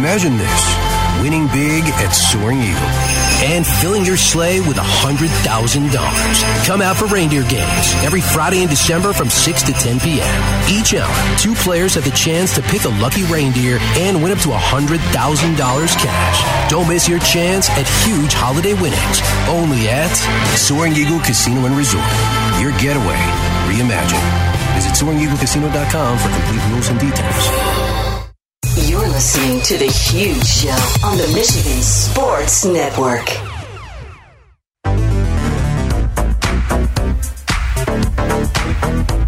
Imagine 0.00 0.38
this 0.38 0.64
winning 1.20 1.46
big 1.48 1.84
at 2.00 2.08
Soaring 2.16 2.56
Eagle 2.56 2.88
and 3.52 3.66
filling 3.66 4.02
your 4.02 4.16
sleigh 4.16 4.58
with 4.60 4.78
$100,000. 4.78 6.64
Come 6.64 6.80
out 6.80 6.96
for 6.96 7.04
reindeer 7.04 7.42
games 7.42 7.92
every 8.00 8.22
Friday 8.22 8.62
in 8.62 8.70
December 8.70 9.12
from 9.12 9.28
6 9.28 9.62
to 9.64 9.72
10 9.72 10.00
p.m. 10.00 10.40
Each 10.72 10.94
hour, 10.94 11.12
two 11.36 11.54
players 11.54 11.96
have 11.96 12.04
the 12.04 12.16
chance 12.16 12.54
to 12.54 12.62
pick 12.62 12.84
a 12.84 12.96
lucky 12.96 13.24
reindeer 13.24 13.76
and 14.00 14.22
win 14.22 14.32
up 14.32 14.38
to 14.38 14.48
$100,000 14.48 14.96
cash. 14.96 16.70
Don't 16.70 16.88
miss 16.88 17.06
your 17.06 17.20
chance 17.20 17.68
at 17.68 17.84
huge 18.08 18.32
holiday 18.32 18.72
winnings. 18.72 19.20
Only 19.52 19.92
at 19.92 20.16
Soaring 20.56 20.96
Eagle 20.96 21.20
Casino 21.20 21.66
and 21.66 21.76
Resort. 21.76 22.08
Your 22.56 22.72
getaway 22.80 23.20
reimagined. 23.68 24.24
Visit 24.80 24.96
SoaringEagleCasino.com 24.96 26.16
for 26.16 26.30
complete 26.32 26.72
rules 26.72 26.88
and 26.88 26.98
details. 26.98 27.89
Listening 29.20 29.60
to 29.60 29.76
The 29.76 29.84
Huge 29.84 30.46
Show 30.46 31.06
on 31.06 31.18
the 31.18 31.30
Michigan 31.34 31.82
Sports 31.82 32.64
Network. 32.64 33.28
We 39.10 39.19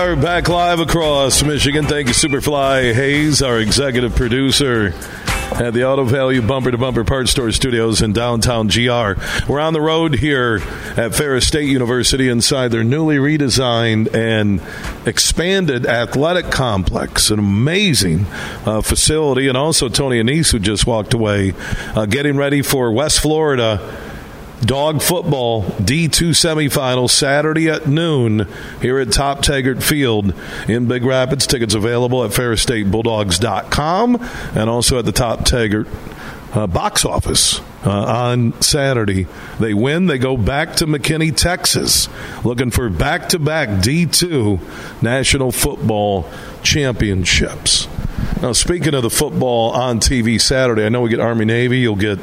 are 0.00 0.16
back 0.16 0.48
live 0.48 0.80
across 0.80 1.42
Michigan. 1.42 1.84
Thank 1.84 2.08
you, 2.08 2.14
Superfly 2.14 2.94
Hayes, 2.94 3.42
our 3.42 3.60
executive 3.60 4.16
producer 4.16 4.94
at 5.52 5.74
the 5.74 5.84
Auto 5.84 6.04
Value 6.04 6.40
Bumper 6.40 6.70
to 6.70 6.78
Bumper 6.78 7.04
Parts 7.04 7.32
Store 7.32 7.52
Studios 7.52 8.00
in 8.00 8.14
downtown 8.14 8.68
GR. 8.68 9.20
We're 9.46 9.60
on 9.60 9.74
the 9.74 9.80
road 9.82 10.14
here 10.14 10.62
at 10.96 11.14
Ferris 11.14 11.46
State 11.46 11.68
University 11.68 12.30
inside 12.30 12.68
their 12.68 12.82
newly 12.82 13.18
redesigned 13.18 14.14
and 14.14 14.62
expanded 15.06 15.84
athletic 15.84 16.50
complex. 16.50 17.30
An 17.30 17.38
amazing 17.38 18.24
uh, 18.64 18.80
facility. 18.80 19.48
And 19.48 19.56
also 19.58 19.90
Tony 19.90 20.18
Annese, 20.22 20.50
who 20.50 20.60
just 20.60 20.86
walked 20.86 21.12
away, 21.12 21.52
uh, 21.94 22.06
getting 22.06 22.38
ready 22.38 22.62
for 22.62 22.90
West 22.90 23.20
Florida. 23.20 24.09
Dog 24.64 25.00
football 25.00 25.62
D2 25.62 26.30
semifinal 26.30 27.08
Saturday 27.08 27.70
at 27.70 27.86
noon 27.86 28.46
here 28.82 28.98
at 28.98 29.10
Top 29.10 29.40
Taggart 29.40 29.82
Field 29.82 30.34
in 30.68 30.86
Big 30.86 31.02
Rapids. 31.02 31.46
Tickets 31.46 31.74
available 31.74 32.22
at 32.24 32.30
FerrisStateBulldogs.com 32.32 34.28
and 34.54 34.70
also 34.70 34.98
at 34.98 35.06
the 35.06 35.12
Top 35.12 35.46
Taggart 35.46 35.88
uh, 36.52 36.66
box 36.66 37.06
office 37.06 37.60
uh, 37.86 37.90
on 37.90 38.60
Saturday. 38.60 39.26
They 39.58 39.72
win, 39.72 40.06
they 40.06 40.18
go 40.18 40.36
back 40.36 40.76
to 40.76 40.86
McKinney, 40.86 41.34
Texas, 41.34 42.08
looking 42.44 42.70
for 42.70 42.90
back 42.90 43.30
to 43.30 43.38
back 43.38 43.68
D2 43.68 45.02
National 45.02 45.52
Football 45.52 46.28
Championships. 46.62 47.88
Now, 48.42 48.52
speaking 48.52 48.92
of 48.92 49.02
the 49.02 49.10
football 49.10 49.70
on 49.70 50.00
TV 50.00 50.38
Saturday, 50.38 50.84
I 50.84 50.90
know 50.90 51.00
we 51.00 51.08
get 51.08 51.20
Army 51.20 51.46
Navy, 51.46 51.78
you'll 51.78 51.96
get 51.96 52.18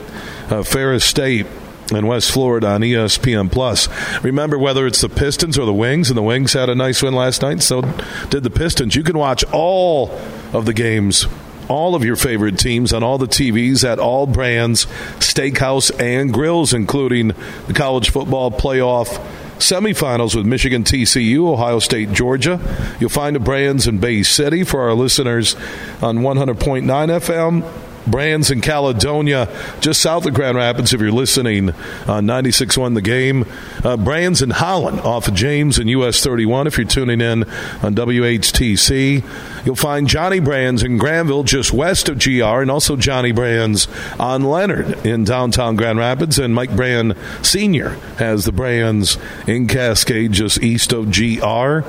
uh, 0.50 0.62
Ferris 0.62 1.04
State 1.04 1.48
and 1.92 2.08
West 2.08 2.32
Florida 2.32 2.68
on 2.68 2.82
ESPN 2.82 3.52
Plus. 3.52 3.88
Remember 4.24 4.58
whether 4.58 4.86
it's 4.86 5.02
the 5.02 5.10
Pistons 5.10 5.58
or 5.58 5.66
the 5.66 5.74
Wings, 5.74 6.10
and 6.10 6.18
the 6.18 6.24
Wings 6.24 6.54
had 6.54 6.70
a 6.70 6.76
nice 6.76 7.02
win 7.02 7.14
last 7.14 7.42
night, 7.42 7.62
so 7.62 7.82
did 8.30 8.44
the 8.44 8.50
Pistons. 8.50 8.96
You 8.96 9.04
can 9.04 9.18
watch 9.18 9.44
all 9.52 10.12
of 10.54 10.66
the 10.66 10.74
games, 10.74 11.26
all 11.70 11.96
of 11.96 12.04
your 12.04 12.16
favorite 12.16 12.60
teams 12.60 12.94
on 12.94 13.04
all 13.04 13.18
the 13.18 13.28
TVs 13.28 13.84
at 13.84 14.00
all 14.00 14.28
Brann's, 14.28 14.86
steakhouse 15.20 15.92
and 16.00 16.34
grills, 16.34 16.74
including 16.74 17.30
the 17.68 17.74
college 17.74 18.10
football 18.10 18.52
playoff 18.52 19.08
semifinals 19.58 20.36
with 20.36 20.46
Michigan, 20.46 20.84
TCU, 20.84 21.48
Ohio 21.48 21.80
State, 21.80 22.12
Georgia. 22.12 22.60
You'll 23.00 23.10
find 23.10 23.36
the 23.36 23.40
Brann's 23.40 23.88
in 23.88 23.98
Bay 23.98 24.24
City 24.24 24.64
for 24.64 24.82
our 24.82 24.94
listeners 24.94 25.56
on 26.02 26.20
100.9 26.20 26.84
FM 26.86 27.87
Brann's 28.08 28.49
in 28.49 28.62
Caledonia, 28.62 29.47
just 29.82 30.01
south 30.01 30.26
of 30.26 30.34
Grand 30.34 30.58
Rapids, 30.58 30.93
if 30.93 31.01
you're 31.01 31.12
listening 31.12 31.70
on 32.08 32.26
96.1 32.26 32.95
The 32.95 33.01
Game. 33.01 33.45
Uh, 33.84 33.97
Brann's 33.97 34.41
in 34.41 34.51
Holland, 34.51 35.01
off 35.01 35.28
of 35.28 35.34
James 35.34 35.78
and 35.78 35.89
US 35.89 36.24
31, 36.24 36.68
if 36.68 36.78
you're 36.78 36.88
tuning 36.88 37.22
in 37.22 37.43
on 37.84 37.95
WHTC. 37.95 39.66
You'll 39.66 39.76
find 39.76 40.08
Johnny 40.08 40.39
Brann's 40.39 40.84
in 40.84 40.97
Granville, 40.97 41.43
just 41.43 41.74
west 41.74 42.10
of 42.10 42.24
GR, 42.24 42.62
and 42.62 42.72
also 42.72 42.95
Johnny 42.95 43.32
Brann's 43.32 43.88
on 44.20 44.43
Leonard 44.43 45.05
in 45.05 45.24
downtown 45.24 45.76
Grand 45.76 45.99
Rapids. 45.99 46.39
And 46.39 46.55
Mike 46.55 46.76
Brann 46.76 47.16
Sr. 47.41 47.89
has 48.18 48.45
the 48.45 48.51
Brann's 48.51 49.18
in 49.45 49.68
Cascade, 49.68 50.32
just 50.32 50.64
east 50.64 50.93
of 50.93 51.12
GR. 51.12 51.82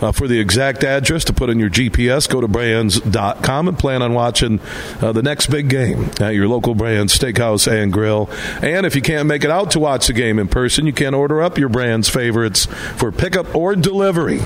Uh, 0.00 0.12
for 0.12 0.28
the 0.28 0.38
exact 0.38 0.84
address 0.84 1.24
to 1.24 1.32
put 1.32 1.48
in 1.48 1.58
your 1.58 1.70
GPS, 1.70 2.28
go 2.28 2.40
to 2.40 2.48
brands.com 2.48 3.68
and 3.68 3.78
plan 3.78 4.02
on 4.02 4.12
watching 4.12 4.60
uh, 5.00 5.12
the 5.12 5.22
next 5.22 5.46
big 5.46 5.70
game 5.70 6.10
at 6.20 6.34
your 6.34 6.48
local 6.48 6.74
Brann's 6.74 7.18
Steakhouse 7.18 7.66
and 7.66 7.92
Grill. 7.92 8.28
And 8.62 8.84
if 8.84 8.94
you 8.94 9.02
can't 9.02 9.26
make 9.26 9.42
it 9.42 9.50
out 9.50 9.70
to 9.70 9.80
watch 9.80 10.06
the 10.06 10.12
game 10.12 10.38
in 10.38 10.48
person, 10.48 10.86
you 10.86 10.92
can 10.92 11.14
order 11.14 11.42
up 11.42 11.56
your 11.56 11.70
Brann's 11.70 12.10
favorites 12.10 12.66
for 12.96 13.10
pickup 13.10 13.54
or 13.54 13.74
delivery. 13.74 14.40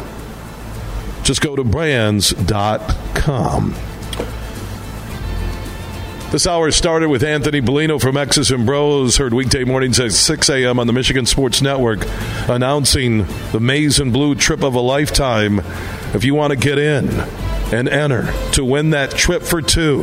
Just 1.24 1.40
go 1.40 1.57
to 1.57 1.64
brands.com. 1.64 3.74
This 6.31 6.47
hour 6.47 6.70
started 6.70 7.09
with 7.09 7.24
Anthony 7.24 7.61
Bellino 7.61 8.01
from 8.01 8.16
X's 8.16 8.53
and 8.53 8.64
Bros. 8.64 9.16
Heard 9.16 9.35
weekday 9.35 9.64
mornings 9.64 9.99
at 9.99 10.12
6 10.12 10.49
a.m. 10.49 10.78
on 10.78 10.87
the 10.87 10.93
Michigan 10.93 11.26
Sports 11.26 11.61
Network 11.61 12.07
announcing 12.49 13.26
the 13.51 13.59
Maize 13.59 13.99
and 13.99 14.12
Blue 14.12 14.37
trip 14.37 14.62
of 14.62 14.76
a 14.76 14.81
lifetime. 14.81 15.59
If 16.14 16.22
you 16.22 16.37
want 16.37 16.53
to 16.53 16.57
get 16.57 16.78
in 16.78 17.11
and 17.74 17.89
enter 17.89 18.33
to 18.53 18.64
win 18.64 18.91
that 18.91 19.11
trip 19.11 19.43
for 19.43 19.61
two, 19.61 20.03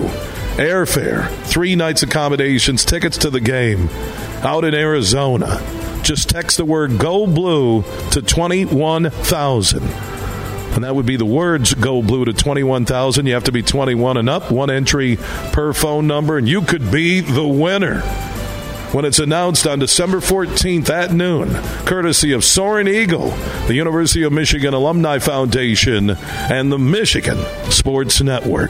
airfare, 0.57 1.30
three 1.45 1.78
nights 1.78 2.03
accommodations, 2.03 2.84
tickets 2.84 3.19
to 3.19 3.30
the 3.30 3.39
game 3.39 3.88
out 4.43 4.65
in 4.65 4.73
Arizona, 4.73 5.61
just 6.03 6.28
text 6.30 6.57
the 6.57 6.65
word 6.65 6.97
Go 6.97 7.25
Blue 7.25 7.84
to 8.11 8.21
21,000 8.21 10.16
and 10.78 10.84
that 10.84 10.95
would 10.95 11.07
be 11.07 11.17
the 11.17 11.25
words 11.25 11.73
go 11.73 12.03
blue 12.03 12.23
to 12.23 12.34
21,000. 12.34 13.25
You 13.25 13.34
have 13.34 13.45
to 13.45 13.51
be 13.51 13.63
21 13.63 14.15
and 14.17 14.30
up, 14.30 14.51
one 14.51 14.69
entry 14.69 15.15
per 15.51 15.73
phone 15.73 16.05
number, 16.05 16.38
and 16.38 16.47
you 16.47 16.61
could 16.61 16.91
be 16.91 17.19
the 17.19 17.47
winner 17.47 18.01
when 18.91 19.03
it's 19.03 19.17
announced 19.17 19.65
on 19.65 19.80
December 19.80 20.19
14th 20.19 20.88
at 20.91 21.11
noon, 21.11 21.49
courtesy 21.88 22.32
of 22.32 22.45
Soaring 22.45 22.88
Eagle, 22.88 23.32
the 23.65 23.73
University 23.73 24.21
of 24.21 24.32
Michigan 24.32 24.75
Alumni 24.75 25.17
Foundation, 25.17 26.11
and 26.11 26.71
the 26.71 26.78
Michigan 26.78 27.39
Sports 27.71 28.21
Network. 28.21 28.69